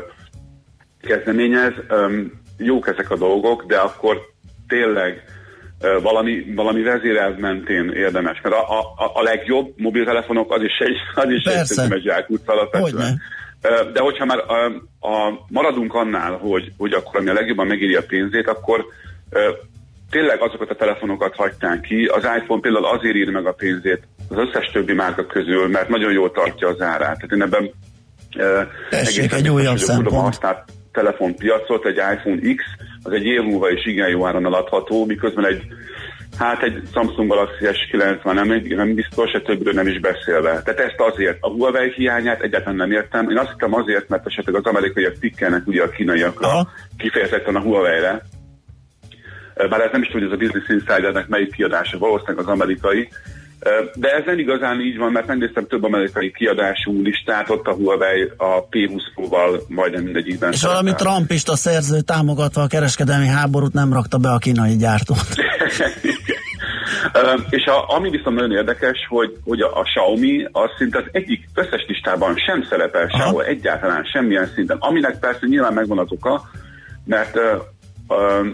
kezdeményez. 1.01 1.73
Öm, 1.87 2.31
jók 2.57 2.87
ezek 2.87 3.11
a 3.11 3.17
dolgok, 3.17 3.65
de 3.65 3.77
akkor 3.77 4.17
tényleg 4.67 5.23
valami, 6.01 6.53
valami 6.55 6.81
vezérelv 6.81 7.37
mentén 7.37 7.89
érdemes. 7.95 8.39
Mert 8.43 8.55
a, 8.55 8.79
a, 8.79 9.11
a 9.13 9.21
legjobb 9.21 9.73
mobiltelefonok 9.77 10.53
az 10.53 10.61
is 10.61 10.77
egy, 10.79 10.95
az 11.15 11.29
is 11.29 11.43
egy 11.43 11.53
Persze. 11.53 11.87
alapvetően. 12.45 13.21
Ö, 13.61 13.91
De 13.93 13.99
hogyha 13.99 14.25
már 14.25 14.37
a, 14.37 14.65
a, 15.07 15.45
maradunk 15.47 15.93
annál, 15.93 16.31
hogy, 16.31 16.71
hogy 16.77 16.93
akkor 16.93 17.19
ami 17.19 17.29
a 17.29 17.33
legjobban 17.33 17.67
megéri 17.67 17.95
a 17.95 18.03
pénzét, 18.07 18.47
akkor 18.47 18.85
tényleg 20.09 20.41
azokat 20.41 20.69
a 20.69 20.75
telefonokat 20.75 21.35
hagyták 21.35 21.81
ki. 21.81 22.05
Az 22.05 22.23
iPhone 22.37 22.61
például 22.61 22.85
azért 22.85 23.15
ír 23.15 23.29
meg 23.29 23.45
a 23.45 23.51
pénzét 23.51 24.01
az 24.29 24.37
összes 24.37 24.71
többi 24.71 24.93
márka 24.93 25.25
közül, 25.25 25.67
mert 25.67 25.89
nagyon 25.89 26.11
jól 26.11 26.31
tartja 26.31 26.67
az 26.67 26.81
árát. 26.81 27.15
Tehát 27.15 27.31
én 27.31 27.41
ebben 27.41 27.71
Tessék, 28.89 29.33
egy 29.33 29.49
újabb 29.49 29.77
tudom 29.77 29.95
szempont. 29.95 30.23
használt 30.23 30.71
telefonpiacot, 30.91 31.85
egy 31.85 31.97
iPhone 31.97 32.39
X, 32.55 32.63
az 33.03 33.11
egy 33.11 33.25
év 33.25 33.41
múlva 33.41 33.69
is 33.69 33.85
igen 33.85 34.09
jó 34.09 34.25
áron 34.25 34.45
eladható, 34.45 35.05
miközben 35.05 35.45
egy 35.45 35.63
Hát 36.37 36.63
egy 36.63 36.81
Samsung 36.93 37.29
Galaxy 37.29 37.65
S90 37.65 38.33
nem, 38.33 38.61
nem 38.67 38.93
biztos, 38.93 39.33
a 39.33 39.41
többről 39.41 39.73
nem 39.73 39.87
is 39.87 39.99
beszélve. 39.99 40.61
Tehát 40.61 40.79
ezt 40.79 40.99
azért, 40.99 41.37
a 41.39 41.49
Huawei 41.49 41.93
hiányát 41.95 42.41
egyáltalán 42.41 42.75
nem 42.75 42.91
értem. 42.91 43.29
Én 43.29 43.37
azt 43.37 43.49
hittem 43.49 43.73
azért, 43.73 44.09
mert 44.09 44.25
esetleg 44.25 44.55
az 44.55 44.65
amerikaiak 44.65 45.19
tikkelnek 45.19 45.67
ugye 45.67 45.83
a 45.83 45.89
kínaiakra, 45.89 46.47
Aha. 46.47 46.69
kifejezetten 46.97 47.55
a 47.55 47.61
Huawei-re. 47.61 48.21
Bár 49.69 49.81
ez 49.81 49.91
nem 49.91 50.01
is 50.01 50.07
tudom, 50.07 50.27
hogy 50.27 50.31
ez 50.31 50.39
a 50.39 50.45
Business 50.45 50.69
Insidernek 50.69 51.27
melyik 51.27 51.55
kiadása, 51.55 51.97
valószínűleg 51.97 52.39
az 52.39 52.47
amerikai. 52.47 53.09
De 53.93 54.09
ez 54.09 54.23
nem 54.25 54.39
igazán 54.39 54.81
így 54.81 54.97
van, 54.97 55.11
mert 55.11 55.27
megnéztem 55.27 55.67
több 55.67 55.83
amerikai 55.83 56.31
kiadású 56.31 57.01
listát, 57.01 57.49
ott 57.49 57.67
a 57.67 57.73
Huawei 57.73 58.31
a 58.37 58.67
P20 58.69 59.01
Pro-val 59.15 59.61
majdnem 59.67 60.03
mindegyikben. 60.03 60.51
És 60.51 60.63
valami 60.63 60.93
trumpista 60.93 61.55
szerző 61.55 61.99
támogatva 61.99 62.61
a 62.61 62.67
kereskedelmi 62.67 63.27
háborút 63.27 63.73
nem 63.73 63.93
rakta 63.93 64.17
be 64.17 64.29
a 64.29 64.37
kínai 64.37 64.75
gyártót. 64.75 65.27
És 67.49 67.65
a, 67.65 67.95
ami 67.95 68.09
viszont 68.09 68.35
nagyon 68.35 68.51
érdekes, 68.51 68.97
hogy, 69.09 69.37
hogy 69.43 69.61
a, 69.61 69.79
a 69.79 69.81
Xiaomi 69.83 70.47
az 70.51 70.69
szinte 70.77 70.97
az 70.97 71.03
egyik 71.11 71.45
összes 71.53 71.85
listában 71.87 72.35
sem 72.37 72.65
szerepel 72.69 73.07
sehol 73.07 73.45
egyáltalán 73.45 74.03
semmilyen 74.03 74.51
szinten, 74.55 74.77
aminek 74.79 75.19
persze 75.19 75.47
nyilván 75.47 75.73
megvan 75.73 75.99
az 75.99 76.07
oka, 76.09 76.49
mert 77.05 77.37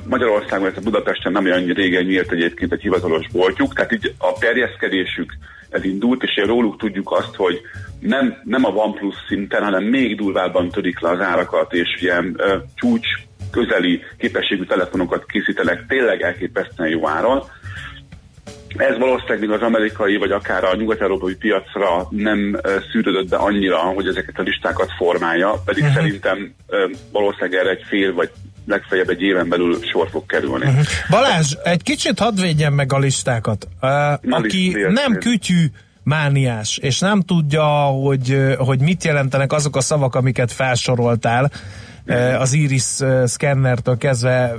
Magyarországon, 0.08 0.62
illetve 0.62 0.82
Budapesten 0.82 1.32
nem 1.32 1.46
olyan 1.46 1.66
régen 1.66 2.04
nyílt 2.04 2.32
egyébként 2.32 2.72
egy 2.72 2.82
hivatalos 2.82 3.28
boltjuk, 3.32 3.74
tehát 3.74 3.94
így 3.94 4.14
a 4.18 4.34
terjeszkedésük 4.40 5.38
ez 5.70 5.84
indult, 5.84 6.24
és 6.24 6.44
róluk 6.46 6.78
tudjuk 6.78 7.12
azt, 7.12 7.36
hogy 7.36 7.62
nem, 8.00 8.42
nem 8.44 8.66
a 8.66 8.70
OnePlus 8.70 9.16
szinten, 9.28 9.64
hanem 9.64 9.84
még 9.84 10.16
durvábban 10.16 10.70
törik 10.70 11.00
le 11.00 11.10
az 11.10 11.20
árakat, 11.20 11.74
és 11.74 12.02
ilyen 12.02 12.36
ö, 12.38 12.58
csúcs 12.76 13.08
közeli 13.52 14.04
képességű 14.18 14.64
telefonokat 14.64 15.26
készítenek 15.26 15.86
tényleg 15.88 16.22
elképesztően 16.22 16.90
jó 16.90 17.08
áron. 17.08 17.44
Ez 18.78 18.98
valószínűleg 18.98 19.40
még 19.40 19.52
az 19.52 19.62
amerikai, 19.62 20.18
vagy 20.18 20.32
akár 20.32 20.64
a 20.64 20.76
nyugat-európai 20.76 21.36
piacra 21.36 22.08
nem 22.10 22.60
ö, 22.64 22.78
szűrődött 22.92 23.30
be 23.30 23.38
annyira, 23.38 23.78
hogy 23.78 24.08
ezeket 24.08 24.40
a 24.40 24.42
listákat 24.42 24.90
formálja, 24.98 25.54
pedig 25.66 25.84
uh-huh. 25.84 25.98
szerintem 25.98 26.54
ö, 26.68 26.86
valószínűleg 27.12 27.54
erre 27.60 27.70
egy 27.70 27.84
fél, 27.88 28.14
vagy 28.14 28.30
legfeljebb 28.68 29.10
egy 29.10 29.22
éven 29.22 29.50
belül 29.50 29.80
sor 29.92 30.10
fog 30.10 30.26
kerülni. 30.26 30.66
Uh-huh. 30.66 30.86
Balázs, 31.10 31.56
egy 31.64 31.84
kicsit 31.84 32.20
hadd 32.20 32.42
védjem 32.42 32.74
meg 32.74 32.94
a 32.94 33.00
listákat. 33.00 33.68
Uh, 33.82 34.34
aki 34.34 34.72
védd, 34.74 34.92
nem 34.92 35.18
kütyű 35.18 35.66
mániás, 36.04 36.78
és 36.78 37.00
nem 37.00 37.22
tudja, 37.22 37.66
hogy, 37.84 38.56
hogy 38.58 38.80
mit 38.80 39.04
jelentenek 39.04 39.54
azok 39.54 39.76
a 39.76 39.82
szavak, 39.82 40.16
amiket 40.16 40.52
felsoroltál, 40.52 41.52
ö, 42.06 42.14
az 42.14 42.54
iris 42.54 42.98
szkennertől 43.26 43.98
kezdve, 43.98 44.54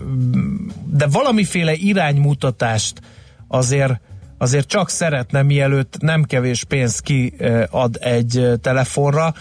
de 0.84 1.06
valamiféle 1.06 1.72
iránymutatást 1.72 3.00
azért 3.48 4.00
azért 4.38 4.68
csak 4.68 4.90
szeretne, 4.90 5.42
mielőtt 5.42 5.94
nem 5.98 6.22
kevés 6.22 6.64
pénzt 6.64 7.00
kiad 7.00 7.98
egy 8.00 8.48
telefonra, 8.62 9.34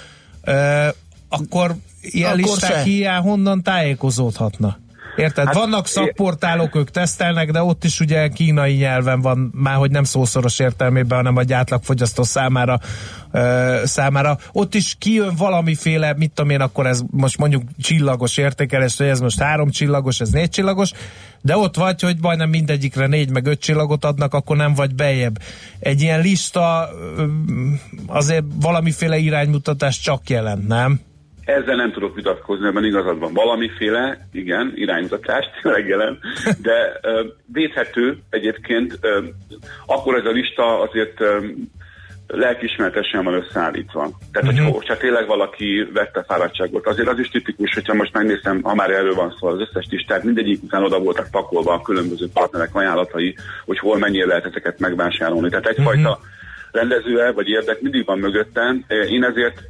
akkor 1.30 1.76
ilyen 2.14 2.30
Akkor 2.32 2.42
listák 2.44 2.72
se. 2.72 2.82
hiány 2.82 3.22
honnan 3.22 3.64
tájékozódhatna? 3.64 4.78
Érted? 5.18 5.46
Hát, 5.46 5.54
Vannak 5.56 5.88
szakportálok, 5.88 6.76
ők 6.76 6.92
tesztelnek, 6.92 7.52
de 7.52 7.62
ott 7.64 7.84
is 7.84 8.00
ugye 8.00 8.28
kínai 8.28 8.74
nyelven 8.74 9.22
van, 9.22 9.52
már 9.54 9.76
hogy 9.76 9.92
nem 9.92 10.04
szószoros 10.04 10.60
értelmében, 10.60 11.18
hanem 11.18 11.38
egy 11.38 11.54
átlagfogyasztó 11.54 12.24
számára, 12.24 12.80
ö, 13.32 13.82
számára. 13.86 14.38
Ott 14.52 14.76
is 14.76 14.96
kijön 15.00 15.36
valamiféle, 15.36 16.14
mit 16.18 16.32
tudom 16.32 16.52
én, 16.52 16.62
akkor 16.62 16.88
ez 16.88 17.02
most 17.12 17.38
mondjuk 17.38 17.64
csillagos 17.82 18.38
értékelés, 18.38 18.98
hogy 18.98 19.08
ez 19.08 19.20
most 19.20 19.40
három 19.40 19.70
csillagos, 19.70 20.20
ez 20.20 20.30
négy 20.30 20.50
csillagos, 20.50 20.92
de 21.42 21.58
ott 21.58 21.76
vagy, 21.76 22.02
hogy 22.02 22.18
majdnem 22.22 22.50
mindegyikre 22.50 23.08
négy 23.08 23.30
meg 23.30 23.46
öt 23.46 23.60
csillagot 23.60 24.06
adnak, 24.06 24.34
akkor 24.34 24.58
nem 24.58 24.74
vagy 24.74 24.96
bejebb. 24.96 25.40
Egy 25.80 26.02
ilyen 26.02 26.22
lista 26.22 26.90
ö, 27.18 27.26
azért 28.08 28.44
valamiféle 28.62 29.18
iránymutatást 29.18 30.04
csak 30.04 30.30
jelent, 30.30 30.68
nem? 30.68 31.00
Ezzel 31.48 31.76
nem 31.76 31.92
tudok 31.92 32.16
vitatkozni, 32.16 32.68
ebben 32.68 32.86
igazad 32.86 33.20
van. 33.20 33.34
Valamiféle, 33.34 34.28
igen, 34.32 34.72
iránymutatást 34.76 35.50
tényleg 35.62 35.88
jelen, 35.94 36.20
de 36.62 37.00
védhető 37.54 38.18
egyébként, 38.30 39.00
akkor 39.86 40.16
ez 40.16 40.26
a 40.26 40.32
lista 40.32 40.82
azért 40.82 41.24
lelkismeretesen 42.28 43.24
van 43.24 43.34
összeállítva. 43.34 44.10
Tehát, 44.32 44.52
uh-huh. 44.52 44.74
hogyha 44.74 44.98
tényleg 44.98 45.28
valaki 45.28 45.90
vette 45.94 46.24
fáradtságot, 46.24 46.88
azért 46.88 47.08
az 47.08 47.20
is 47.20 47.30
tipikus, 47.30 47.74
hogyha 47.74 47.94
most 47.94 48.14
megnézem, 48.14 48.62
ha 48.62 48.76
már 48.76 48.90
erről 48.90 49.16
van 49.16 49.36
szó, 49.40 49.48
az 49.48 49.60
összes 49.60 49.88
listát, 49.90 50.24
mindegyik 50.24 50.64
után 50.64 50.84
oda 50.84 51.00
voltak 51.00 51.32
pakolva 51.32 51.74
a 51.74 51.82
különböző 51.82 52.28
partnerek 52.34 52.76
ajánlatai, 52.76 53.36
hogy 53.66 53.80
hol 53.80 53.98
mennyire 53.98 54.26
lehet 54.26 54.46
ezeket 54.46 54.80
megvásárolni. 54.80 55.50
Tehát 55.50 55.68
egyfajta 55.68 56.10
uh-huh. 56.10 56.26
rendező 56.72 57.32
vagy 57.34 57.48
érdek 57.48 57.82
mindig 57.82 58.06
van 58.06 58.20
mögöttem. 58.20 58.86
Én 59.10 59.24
ezért 59.24 59.62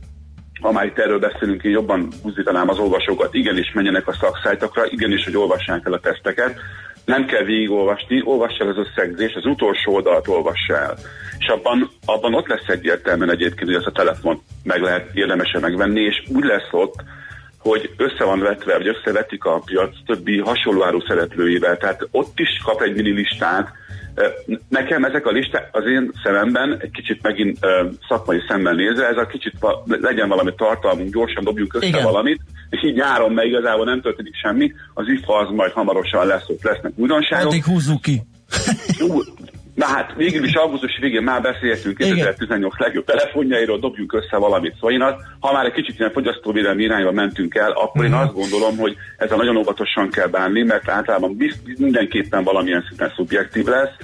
ha 0.62 0.72
már 0.72 0.86
itt 0.86 0.98
erről 0.98 1.20
beszélünk, 1.20 1.64
én 1.64 1.72
jobban 1.72 2.10
buzdítanám 2.24 2.70
az 2.70 2.80
olvasókat, 2.80 3.34
igenis 3.34 3.72
menjenek 3.74 4.08
a 4.08 4.18
szakszájtokra, 4.20 4.86
igenis, 4.86 5.24
hogy 5.24 5.38
olvassák 5.38 5.86
el 5.86 5.94
a 5.94 6.00
teszteket, 6.00 6.60
nem 7.06 7.26
kell 7.26 7.44
végigolvasni, 7.44 8.22
olvass 8.26 8.58
el 8.58 8.68
az 8.68 8.78
összegzés, 8.78 9.34
az 9.34 9.46
utolsó 9.46 9.94
oldalt 9.94 10.28
olvass 10.28 10.68
el. 10.68 10.98
És 11.40 11.48
abban, 11.48 11.90
abban 12.06 12.34
ott 12.34 12.48
lesz 12.48 12.68
egyértelműen 12.68 13.32
egyébként, 13.32 13.70
hogy 13.70 13.76
ezt 13.76 13.86
a 13.86 13.92
telefon 13.92 14.42
meg 14.64 14.82
lehet 14.82 15.10
érdemesen 15.14 15.62
megvenni, 15.62 16.02
és 16.02 16.24
úgy 16.36 16.44
lesz 16.44 16.72
ott, 16.72 17.04
hogy 17.60 17.90
össze 17.98 18.24
van 18.24 18.40
vetve, 18.40 18.78
vagy 18.78 18.88
összevetik 18.88 19.44
a 19.44 19.62
piac 19.66 19.96
többi 20.06 20.40
hasonló 20.40 20.84
áru 20.84 21.02
szereplőivel, 21.08 21.78
tehát 21.78 22.08
ott 22.12 22.40
is 22.40 22.62
kap 22.64 22.82
egy 22.82 22.96
mini 22.96 23.12
listát, 23.12 23.72
Nekem 24.70 25.04
ezek 25.04 25.26
a 25.26 25.32
listák 25.32 25.70
az 25.72 25.86
én 25.86 26.12
szememben, 26.24 26.78
egy 26.82 26.92
kicsit 26.92 27.22
megint 27.22 27.58
szakmai 28.08 28.40
szemmel 28.48 28.74
nézve, 28.74 29.08
ez 29.08 29.18
a 29.18 29.26
kicsit 29.26 29.54
legyen 29.86 30.30
valami 30.30 30.54
tartalmunk, 30.58 31.14
gyorsan 31.14 31.44
dobjunk 31.44 31.74
össze 31.74 31.86
Igen. 31.86 32.04
valamit, 32.04 32.42
és 32.70 32.84
így 32.84 32.96
nyáron, 32.96 33.32
mert 33.32 33.48
igazából 33.48 33.86
nem 33.86 34.02
történik 34.02 34.36
semmi, 34.36 34.74
az 34.94 35.06
IFA 35.08 35.38
az 35.38 35.56
majd 35.56 35.72
hamarosan 35.72 36.28
lesz, 36.28 36.48
ott 36.48 36.64
lesznek 36.64 36.92
újdonságok. 36.96 37.48
Addig 37.48 37.64
húzzuk 37.64 38.02
ki. 38.02 38.22
Na 39.78 39.86
hát 39.86 40.14
végül 40.16 40.44
is 40.44 40.54
augusztus 40.54 40.98
végén 41.02 41.24
már 41.24 41.42
beszélhetünk 41.42 42.00
Igen. 42.00 42.16
2018 42.16 42.80
legjobb 42.80 43.06
telefonjairól, 43.06 43.80
dobjunk 43.80 44.14
össze 44.14 44.38
valamit. 44.38 44.74
Szóval 44.74 44.92
én 44.92 45.02
az, 45.02 45.14
ha 45.40 45.54
már 45.54 45.66
egy 45.66 45.72
kicsit 45.72 46.00
ilyen 46.00 46.12
fogyasztóvédelmi 46.12 46.84
irányba 46.84 47.12
mentünk 47.12 47.56
el, 47.56 47.72
akkor 47.72 48.06
én 48.06 48.14
azt 48.14 48.34
gondolom, 48.34 48.78
hogy 48.78 48.96
ezzel 49.18 49.38
nagyon 49.38 49.58
óvatosan 49.58 50.10
kell 50.10 50.28
bánni, 50.28 50.64
mert 50.64 50.90
általában 50.90 51.36
bizt, 51.36 51.60
mindenképpen 51.78 52.44
valamilyen 52.44 52.86
szinten 52.88 53.12
szubjektív 53.16 53.66
lesz. 53.66 53.96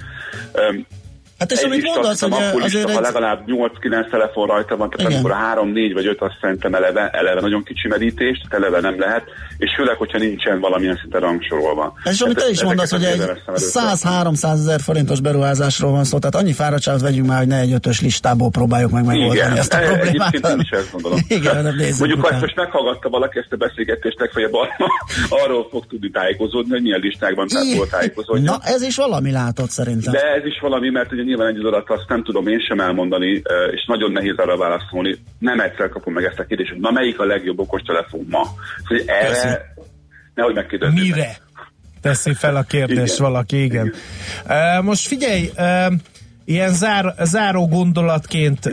Hát 1.38 1.52
és 1.52 1.58
egy 1.58 1.64
amit 1.64 1.82
mondasz, 1.82 2.20
hogy 2.20 2.62
azért 2.62 2.90
ha 2.90 2.96
egy... 2.96 3.00
legalább 3.00 3.44
8-9 3.46 4.10
telefon 4.10 4.46
rajta 4.46 4.76
van, 4.76 4.90
tehát 4.90 5.10
Igen. 5.10 5.12
amikor 5.12 5.30
a 5.30 5.46
3, 5.46 5.72
4 5.72 5.92
vagy 5.92 6.06
5 6.06 6.20
azt 6.20 6.34
szerintem 6.40 6.74
eleve, 6.74 7.08
eleve 7.08 7.40
nagyon 7.40 7.62
kicsi 7.64 7.88
merítés, 7.88 8.38
tehát 8.38 8.64
eleve 8.64 8.80
nem 8.88 9.00
lehet, 9.00 9.24
és 9.58 9.74
főleg, 9.76 9.96
hogyha 9.96 10.18
nincsen 10.18 10.60
valamilyen 10.60 10.98
szinten 11.00 11.20
rangsorolva. 11.20 11.94
És 12.04 12.20
amit 12.20 12.36
te 12.36 12.48
is 12.50 12.62
mondasz, 12.62 12.90
hogy 12.90 13.04
egy 13.04 13.12
azért 13.12 13.46
veszem 13.46 13.82
előtt. 13.84 14.34
100-300 14.34 14.52
ezer 14.52 14.80
forintos 14.80 15.20
beruházásról 15.20 15.90
van 15.90 16.04
szó, 16.04 16.18
tehát 16.18 16.34
annyi 16.34 16.52
fáradtságot 16.52 17.00
vegyünk 17.00 17.26
már, 17.26 17.38
hogy 17.38 17.46
ne 17.46 17.58
egy 17.58 17.72
ötös 17.72 18.00
listából 18.00 18.50
próbáljuk 18.50 18.90
meg 18.90 19.04
megoldani 19.04 19.38
Igen, 19.38 19.56
ezt 19.56 19.74
a 19.74 19.78
problémát. 19.78 20.34
én 20.34 20.58
is 20.60 20.70
ezt 20.70 20.92
gondolom. 20.92 21.18
Igen, 21.38 21.62
nem 21.62 21.76
nézzük 21.76 21.98
Mondjuk 21.98 22.24
azt 22.30 22.40
most 22.40 22.56
meghallgatta 22.56 23.08
valaki 23.08 23.38
ezt 23.38 23.52
a 23.52 23.56
beszélgetést, 23.56 24.18
legfeljebb 24.18 24.54
ar- 24.54 24.70
arról 25.44 25.66
fog 25.70 25.86
tudni 25.86 26.10
tájékozódni, 26.10 26.70
hogy 26.70 26.82
milyen 26.82 27.00
listákban 27.00 27.48
tájékozódni. 27.90 28.44
Na, 28.44 28.58
ez 28.62 28.82
is 28.82 28.96
valami 28.96 29.30
látott 29.30 29.70
szerintem. 29.70 30.12
De 30.12 30.20
ez 30.20 30.44
is 30.44 30.58
valami, 30.60 30.90
mert 30.90 31.12
ugye 31.12 31.23
nyilván 31.24 31.48
egy 31.48 31.64
adat 31.64 31.90
azt 31.90 32.08
nem 32.08 32.22
tudom 32.22 32.46
én 32.46 32.60
sem 32.60 32.80
elmondani, 32.80 33.42
és 33.70 33.84
nagyon 33.86 34.12
nehéz 34.12 34.36
arra 34.36 34.56
válaszolni. 34.56 35.16
Nem 35.38 35.60
egyszer 35.60 35.88
kapom 35.88 36.12
meg 36.12 36.24
ezt 36.24 36.38
a 36.38 36.44
kérdést, 36.44 36.70
hogy 36.70 36.80
na 36.80 36.90
melyik 36.90 37.20
a 37.20 37.24
legjobb 37.24 37.58
okostelefon 37.58 38.26
ma? 38.30 38.42
Hogy 38.84 39.02
erre 39.06 39.74
nehogy 40.34 40.54
megkérdezzék. 40.54 41.00
Mire? 41.00 41.36
Teszi 42.00 42.34
fel 42.34 42.56
a 42.56 42.62
kérdést 42.62 43.18
Igen. 43.18 43.30
valaki, 43.30 43.62
igen. 43.62 43.86
igen. 44.44 44.78
Uh, 44.78 44.84
most 44.84 45.06
figyelj, 45.06 45.50
uh, 45.56 45.92
Ilyen 46.44 46.72
zár, 46.72 47.14
záró 47.18 47.68
gondolatként, 47.68 48.72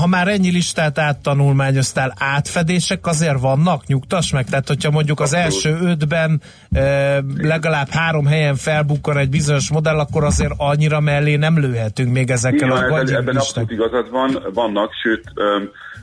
ha 0.00 0.06
már 0.06 0.28
ennyi 0.28 0.50
listát 0.50 0.98
áttanulmányoztál, 0.98 2.14
átfedések 2.18 3.06
azért 3.06 3.40
vannak, 3.40 3.86
nyugtass 3.86 4.32
meg? 4.32 4.44
Tehát, 4.44 4.68
hogyha 4.68 4.90
mondjuk 4.90 5.20
az 5.20 5.34
első 5.34 5.78
ötben 5.80 6.40
legalább 7.36 7.88
három 7.90 8.26
helyen 8.26 8.54
felbukkan 8.54 9.16
egy 9.16 9.28
bizonyos 9.28 9.70
modell, 9.70 9.98
akkor 9.98 10.24
azért 10.24 10.52
annyira 10.56 11.00
mellé 11.00 11.36
nem 11.36 11.58
lőhetünk 11.58 12.12
még 12.12 12.30
ezekkel 12.30 12.68
Igen, 12.68 12.70
a 12.70 12.76
ebben, 12.76 12.90
gadget 12.90 13.18
ebben 13.18 13.36
abszolút 13.36 13.70
igazad 13.70 14.10
van, 14.10 14.46
vannak, 14.54 14.90
sőt, 15.02 15.24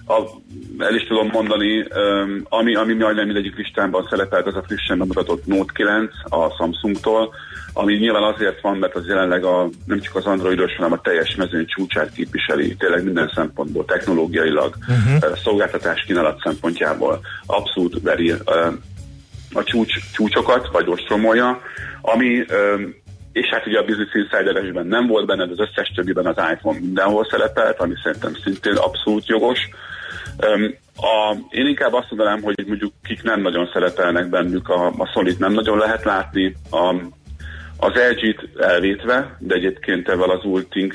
a, 0.06 0.22
el 0.78 0.96
is 0.96 1.08
tudom 1.08 1.28
mondani, 1.32 1.86
ami, 2.50 2.76
ami 2.76 2.94
majdnem 2.94 3.26
mindegyik 3.26 3.56
listámban 3.56 4.08
szerepelt, 4.10 4.46
az 4.46 4.56
a 4.56 4.64
frissen 4.64 4.98
bemutatott 4.98 5.46
Note 5.46 5.72
9 5.74 6.12
a 6.24 6.50
Samsungtól, 6.58 7.34
ami 7.74 7.96
nyilván 7.96 8.34
azért 8.34 8.62
van, 8.62 8.78
mert 8.78 8.96
az 8.96 9.08
jelenleg 9.08 9.44
a, 9.44 9.70
nem 9.86 10.00
csak 10.00 10.16
az 10.16 10.26
androidos, 10.26 10.76
hanem 10.76 10.92
a 10.92 11.02
teljes 11.02 11.36
mezőny 11.36 11.66
csúcsát 11.66 12.12
képviseli, 12.12 12.76
tényleg 12.76 13.04
minden 13.04 13.32
szempontból, 13.36 13.86
technológiailag, 13.86 14.76
uh-huh. 14.88 15.38
szolgáltatás 15.38 16.04
kínálat 16.06 16.42
szempontjából 16.44 17.20
abszolút 17.46 18.02
veri 18.02 18.30
öm, 18.30 18.82
a 19.54 19.64
csúcs, 19.64 20.12
csúcsokat, 20.14 20.70
vagy 20.72 20.90
ostromolja, 20.90 21.62
ami 22.02 22.46
öm, 22.48 22.96
és 23.32 23.48
hát 23.48 23.68
ugye 23.68 23.80
a 23.80 23.86
Business 23.86 24.14
Insider-esben 24.14 24.88
nem 24.88 25.08
volt 25.08 25.26
benne, 25.26 25.46
de 25.46 25.52
az 25.52 25.70
összes 25.70 25.92
többiben 25.96 26.26
az 26.26 26.38
iPhone 26.54 26.80
mindenhol 26.80 27.28
szerepelt, 27.30 27.80
ami 27.80 27.94
szerintem 28.04 28.34
szintén 28.44 28.76
abszolút 28.76 29.28
jogos. 29.28 29.60
Öm, 30.38 30.76
a, 30.96 31.36
én 31.50 31.68
inkább 31.68 31.94
azt 31.94 32.10
mondanám, 32.10 32.42
hogy 32.42 32.64
mondjuk 32.68 32.94
kik 33.04 33.24
nem 33.24 33.42
nagyon 33.42 33.70
szerepelnek 33.74 34.30
bennük, 34.30 34.70
a, 34.70 34.88
a 34.98 35.10
sony 35.14 35.36
nem 35.38 35.54
nagyon 35.54 35.78
lehet 35.78 36.04
látni, 36.04 36.56
a, 36.72 36.96
az 37.84 37.94
LG-t 37.94 38.62
elvétve, 38.62 39.38
de 39.40 39.56
egyébként 39.56 40.10
ezzel 40.10 40.30
az 40.30 40.44
Ulting 40.44 40.94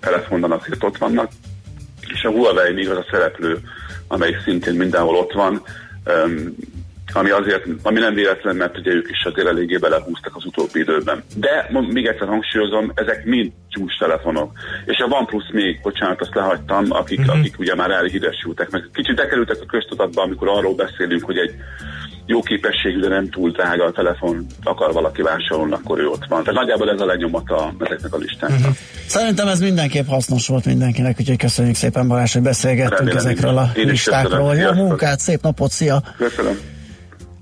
telefonban 0.00 0.52
azért 0.52 0.84
ott 0.84 0.98
vannak, 0.98 1.30
és 2.12 2.24
a 2.24 2.30
Huawei 2.30 2.72
még 2.72 2.88
az 2.90 2.96
a 2.96 3.06
szereplő, 3.10 3.58
amelyik 4.08 4.42
szintén 4.44 4.74
mindenhol 4.74 5.16
ott 5.16 5.32
van, 5.32 5.62
ami 7.12 7.30
azért, 7.30 7.64
ami 7.82 7.98
nem 7.98 8.14
véletlen, 8.14 8.56
mert 8.56 8.78
ugye 8.78 8.92
ők 8.92 9.10
is 9.10 9.24
azért 9.24 9.48
eléggé 9.48 9.76
belehúztak 9.76 10.36
az 10.36 10.44
utóbbi 10.44 10.78
időben. 10.78 11.22
De 11.36 11.70
még 11.88 12.06
egyszer 12.06 12.28
hangsúlyozom, 12.28 12.92
ezek 12.94 13.24
mind 13.24 13.52
csúcs 13.68 13.98
telefonok. 13.98 14.52
És 14.84 14.98
a 14.98 15.14
OnePlus 15.14 15.50
még, 15.52 15.80
bocsánat, 15.82 16.20
azt 16.20 16.34
lehagytam, 16.34 16.84
akik, 16.88 17.18
uh-huh. 17.18 17.38
akik 17.38 17.58
ugye 17.58 17.74
már 17.74 17.90
elhíresültek, 17.90 18.70
meg 18.70 18.88
kicsit 18.92 19.14
bekerültek 19.14 19.58
a 19.60 19.66
köztudatba, 19.66 20.22
amikor 20.22 20.48
arról 20.48 20.74
beszélünk, 20.74 21.24
hogy 21.24 21.38
egy 21.38 21.54
jó 22.30 22.42
képességű, 22.42 23.00
de 23.00 23.08
nem 23.08 23.30
túl 23.30 23.50
drága 23.50 23.84
a 23.84 23.92
telefon 23.92 24.46
akar 24.62 24.92
valaki 24.92 25.22
vásárolni, 25.22 25.72
akkor 25.72 25.98
ő 25.98 26.06
ott 26.06 26.24
van. 26.28 26.42
Tehát 26.42 26.60
nagyjából 26.60 26.90
ez 26.90 27.00
a 27.00 27.04
lenyomata 27.04 27.74
ezeknek 27.78 28.14
a 28.14 28.16
listáknak. 28.16 28.58
Uh-huh. 28.58 28.76
Szerintem 29.06 29.48
ez 29.48 29.60
mindenképp 29.60 30.06
hasznos 30.06 30.46
volt 30.46 30.64
mindenkinek, 30.64 31.16
úgyhogy 31.20 31.36
köszönjük 31.36 31.74
szépen 31.74 32.08
Balázs, 32.08 32.32
hogy 32.32 32.42
beszélgettünk 32.42 32.98
Remélem, 32.98 33.18
ezekről 33.18 33.58
a 33.58 33.70
én 33.76 33.86
listákról. 33.86 34.54
Jó 34.56 34.72
munkát, 34.72 35.18
szép 35.18 35.42
napot, 35.42 35.70
szia! 35.70 36.02
Köszönöm. 36.16 36.58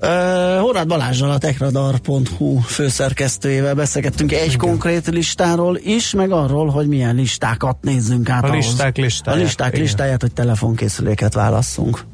Uh, 0.01 0.61
Horváth 0.61 0.87
Balázsral 0.87 1.31
a 1.31 1.39
techradar.hu 1.39 2.59
főszerkesztőjével 2.59 3.75
beszélgettünk 3.75 4.33
egy 4.33 4.57
konkrét 4.57 5.07
listáról 5.07 5.77
is, 5.77 6.15
meg 6.15 6.31
arról, 6.31 6.69
hogy 6.69 6.89
milyen 6.89 7.15
listákat 7.15 7.77
nézzünk 7.81 8.29
át. 8.29 8.45
A 8.45 8.47
ahhoz. 8.47 8.65
listák 8.65 8.97
listáját, 8.97 9.39
A 9.39 9.43
listák 9.43 9.69
igen. 9.69 9.81
listáját, 9.81 10.21
hogy 10.21 10.33
telefonkészüléket 10.33 11.35
válasszunk. 11.35 12.05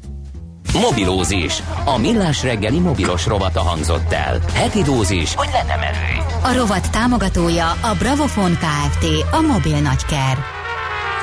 Mobilózis. 0.73 1.63
A 1.85 1.97
millás 1.97 2.43
reggeli 2.43 2.79
mobilos 2.79 3.25
rovata 3.25 3.61
hangzott 3.61 4.11
el. 4.11 4.39
Heti 4.53 4.81
dózis, 4.81 5.35
hogy 5.35 5.49
lenne 5.53 5.75
merő. 5.75 6.23
A 6.43 6.53
rovat 6.57 6.91
támogatója 6.91 7.69
a 7.71 7.95
Bravofon 7.99 8.51
Kft. 8.51 9.05
A 9.31 9.41
mobil 9.41 9.79
nagyker. 9.79 10.37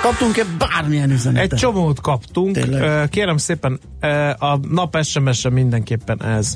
Kaptunk-e 0.03 0.43
bármilyen 0.59 1.11
üzenetet? 1.11 1.53
Egy 1.53 1.59
csomót 1.59 2.01
kaptunk. 2.01 2.55
Tényleg? 2.55 3.09
Kérem 3.09 3.37
szépen, 3.37 3.81
a 4.39 4.57
nap 4.71 4.99
SMS-e 5.03 5.51
mindenképpen 5.51 6.25
ez. 6.25 6.55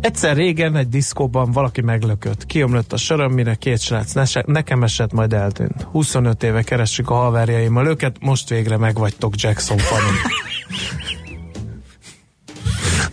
Egyszer 0.00 0.36
régen 0.36 0.76
egy 0.76 0.88
diszkóban 0.88 1.50
valaki 1.52 1.80
meglökött. 1.80 2.46
Kiömlött 2.46 2.92
a 2.92 2.96
söröm, 2.96 3.32
mire 3.32 3.54
két 3.54 3.80
srác 3.80 4.12
ne- 4.12 4.42
nekem 4.46 4.82
esett, 4.82 5.12
majd 5.12 5.32
eltűnt. 5.32 5.86
25 5.90 6.42
éve 6.42 6.62
keressük 6.62 7.10
a 7.10 7.14
haverjaimmal 7.14 7.86
őket, 7.86 8.16
most 8.20 8.48
végre 8.48 8.76
megvagytok 8.76 9.34
Jackson 9.36 9.78
fani. 9.78 10.10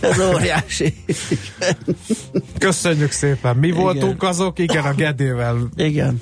Ez 0.09 0.19
óriási. 0.19 0.93
Köszönjük 2.59 3.11
szépen. 3.11 3.55
Mi 3.55 3.67
Igen. 3.67 3.81
voltunk 3.81 4.23
azok? 4.23 4.59
Igen, 4.59 4.83
a 4.83 4.93
Gedével 4.93 5.57
Igen. 5.75 6.19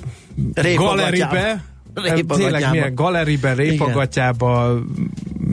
galeribe. 0.76 1.64
Répagatyába. 1.94 2.36
Tényleg 2.36 2.70
milyen 2.70 2.94
galeribe, 2.94 3.52
répagatyába, 3.54 4.78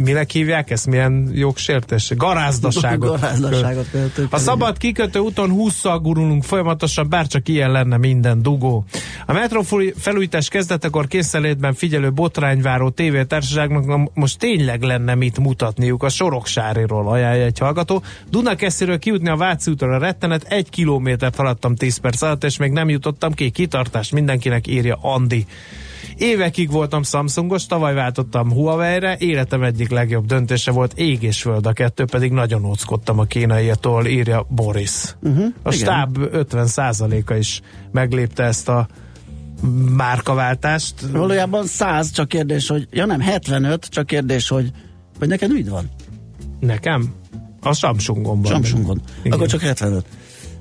minek 0.01 0.31
hívják 0.31 0.69
ezt? 0.69 0.87
Milyen 0.87 1.29
jogsértés? 1.33 2.11
Garázdaságot. 2.15 3.09
Garázdaságot. 3.19 3.87
A 4.29 4.37
szabad 4.37 4.77
kikötő 4.77 5.19
úton 5.19 5.49
20 5.49 5.83
gurulunk 5.83 6.43
folyamatosan, 6.43 7.09
bárcsak 7.09 7.47
ilyen 7.47 7.71
lenne 7.71 7.97
minden 7.97 8.41
dugó. 8.41 8.85
A 9.25 9.33
metró 9.33 9.65
felújítás 9.97 10.47
kezdetekor 10.47 11.07
készenlétben 11.07 11.73
figyelő 11.73 12.11
botrányváró 12.11 12.89
tévétársaságnak 12.89 14.09
most 14.13 14.39
tényleg 14.39 14.81
lenne 14.81 15.15
mit 15.15 15.39
mutatniuk 15.39 16.03
a 16.03 16.09
Soroksáriról, 16.09 17.11
ajánlja 17.11 17.45
egy 17.45 17.59
hallgató. 17.59 18.03
Dunakesziről 18.29 18.99
kijutni 18.99 19.29
a 19.29 19.35
Váci 19.35 19.71
útra 19.71 19.95
a 19.95 19.97
rettenet, 19.97 20.43
egy 20.43 20.69
kilométert 20.69 21.35
haladtam 21.35 21.75
10 21.75 21.97
perc 21.97 22.21
alatt, 22.21 22.43
és 22.43 22.57
még 22.57 22.71
nem 22.71 22.89
jutottam 22.89 23.33
ki. 23.33 23.49
Kitartás 23.49 24.09
mindenkinek 24.09 24.67
írja 24.67 24.97
Andi. 25.01 25.45
Évekig 26.17 26.71
voltam 26.71 27.03
Samsungos, 27.03 27.65
tavaly 27.65 27.93
váltottam 27.93 28.51
Huawei-re, 28.51 29.15
életem 29.19 29.63
egyik 29.63 29.89
legjobb 29.89 30.25
döntése 30.25 30.71
volt 30.71 30.93
ég 30.95 31.23
és 31.23 31.41
föld, 31.41 31.65
a 31.65 31.73
kettő 31.73 32.05
pedig 32.05 32.31
nagyon 32.31 32.65
óckodtam 32.65 33.19
a 33.19 33.23
kínaiatól, 33.23 34.05
írja 34.05 34.45
Boris. 34.49 35.15
Uh-huh, 35.21 35.45
a 35.63 35.73
igen. 35.73 35.79
stáb 35.79 36.17
50%-a 36.19 37.33
is 37.33 37.61
meglépte 37.91 38.43
ezt 38.43 38.69
a 38.69 38.87
márkaváltást. 39.95 40.93
Valójában 41.11 41.65
100, 41.65 42.11
csak 42.11 42.27
kérdés, 42.27 42.67
hogy... 42.67 42.87
Ja 42.91 43.05
nem, 43.05 43.19
75, 43.19 43.85
csak 43.85 44.05
kérdés, 44.05 44.47
hogy... 44.47 44.71
Vagy 45.19 45.27
neked 45.27 45.51
mit 45.51 45.69
van? 45.69 45.89
Nekem? 46.59 47.13
A 47.61 47.73
Samsungomban. 47.73 48.51
Samsungon. 48.51 49.01
Igen. 49.19 49.31
Akkor 49.31 49.47
csak 49.47 49.61
75. 49.61 50.05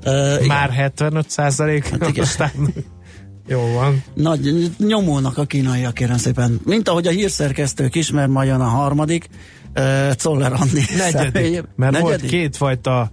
Uh, 0.04 0.34
igen. 0.34 0.46
Már 0.46 0.70
75 0.70 1.30
százalék? 1.30 1.88
Hát 1.88 2.08
igen. 2.08 2.26
Jó 3.46 3.72
van. 3.74 4.02
Nagy, 4.14 4.70
nyomulnak 4.78 5.38
a 5.38 5.44
kínaiak, 5.44 5.94
kérem 5.94 6.16
szépen. 6.16 6.60
Mint 6.64 6.88
ahogy 6.88 7.06
a 7.06 7.10
hírszerkesztők 7.10 7.94
is, 7.94 8.10
mert 8.10 8.28
majd 8.28 8.48
jön 8.48 8.60
a 8.60 8.64
harmadik. 8.68 9.28
Uh, 9.78 10.10
Czoller 10.12 10.52
Andi. 10.52 10.84
Negyedik. 10.98 11.32
személy- 11.32 11.62
Mert 11.76 11.92
Negyedik? 11.92 12.02
volt 12.02 12.20
kétfajta 12.26 13.10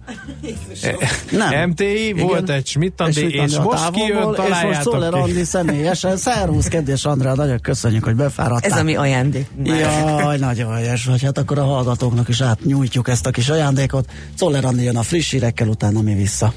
Nem. 1.30 1.68
MTI, 1.70 2.06
Igen. 2.08 2.26
volt 2.26 2.50
egy 2.50 2.66
Schmidt-Andi, 2.66 3.34
és, 3.34 3.54
a 3.56 3.62
most 3.62 3.90
kijön, 3.90 4.08
távolból, 4.16 4.32
És 4.44 4.48
most 4.50 4.50
találjátok 4.50 4.92
Czoller. 4.92 5.14
Andi 5.14 5.44
személyesen. 5.44 6.16
Szervusz, 6.16 6.66
kedves 6.68 7.04
Andrá, 7.04 7.34
nagyon 7.34 7.60
köszönjük, 7.60 8.04
hogy 8.04 8.14
befáradtál. 8.14 8.70
Ez 8.72 8.78
a 8.78 8.82
mi 8.82 8.96
ajándék. 8.96 9.46
Jaj, 9.64 10.38
nagyon 10.38 10.74
helyes 10.74 11.04
vagy. 11.04 11.22
Hát 11.22 11.38
akkor 11.38 11.58
a 11.58 11.64
hallgatóknak 11.64 12.28
is 12.28 12.40
átnyújtjuk 12.40 13.08
ezt 13.08 13.26
a 13.26 13.30
kis 13.30 13.48
ajándékot. 13.48 14.10
Czoller 14.36 14.64
Andi 14.64 14.82
jön 14.82 14.96
a 14.96 15.02
friss 15.02 15.30
hírekkel, 15.30 15.68
utána 15.68 16.00
mi 16.00 16.14
vissza. 16.14 16.52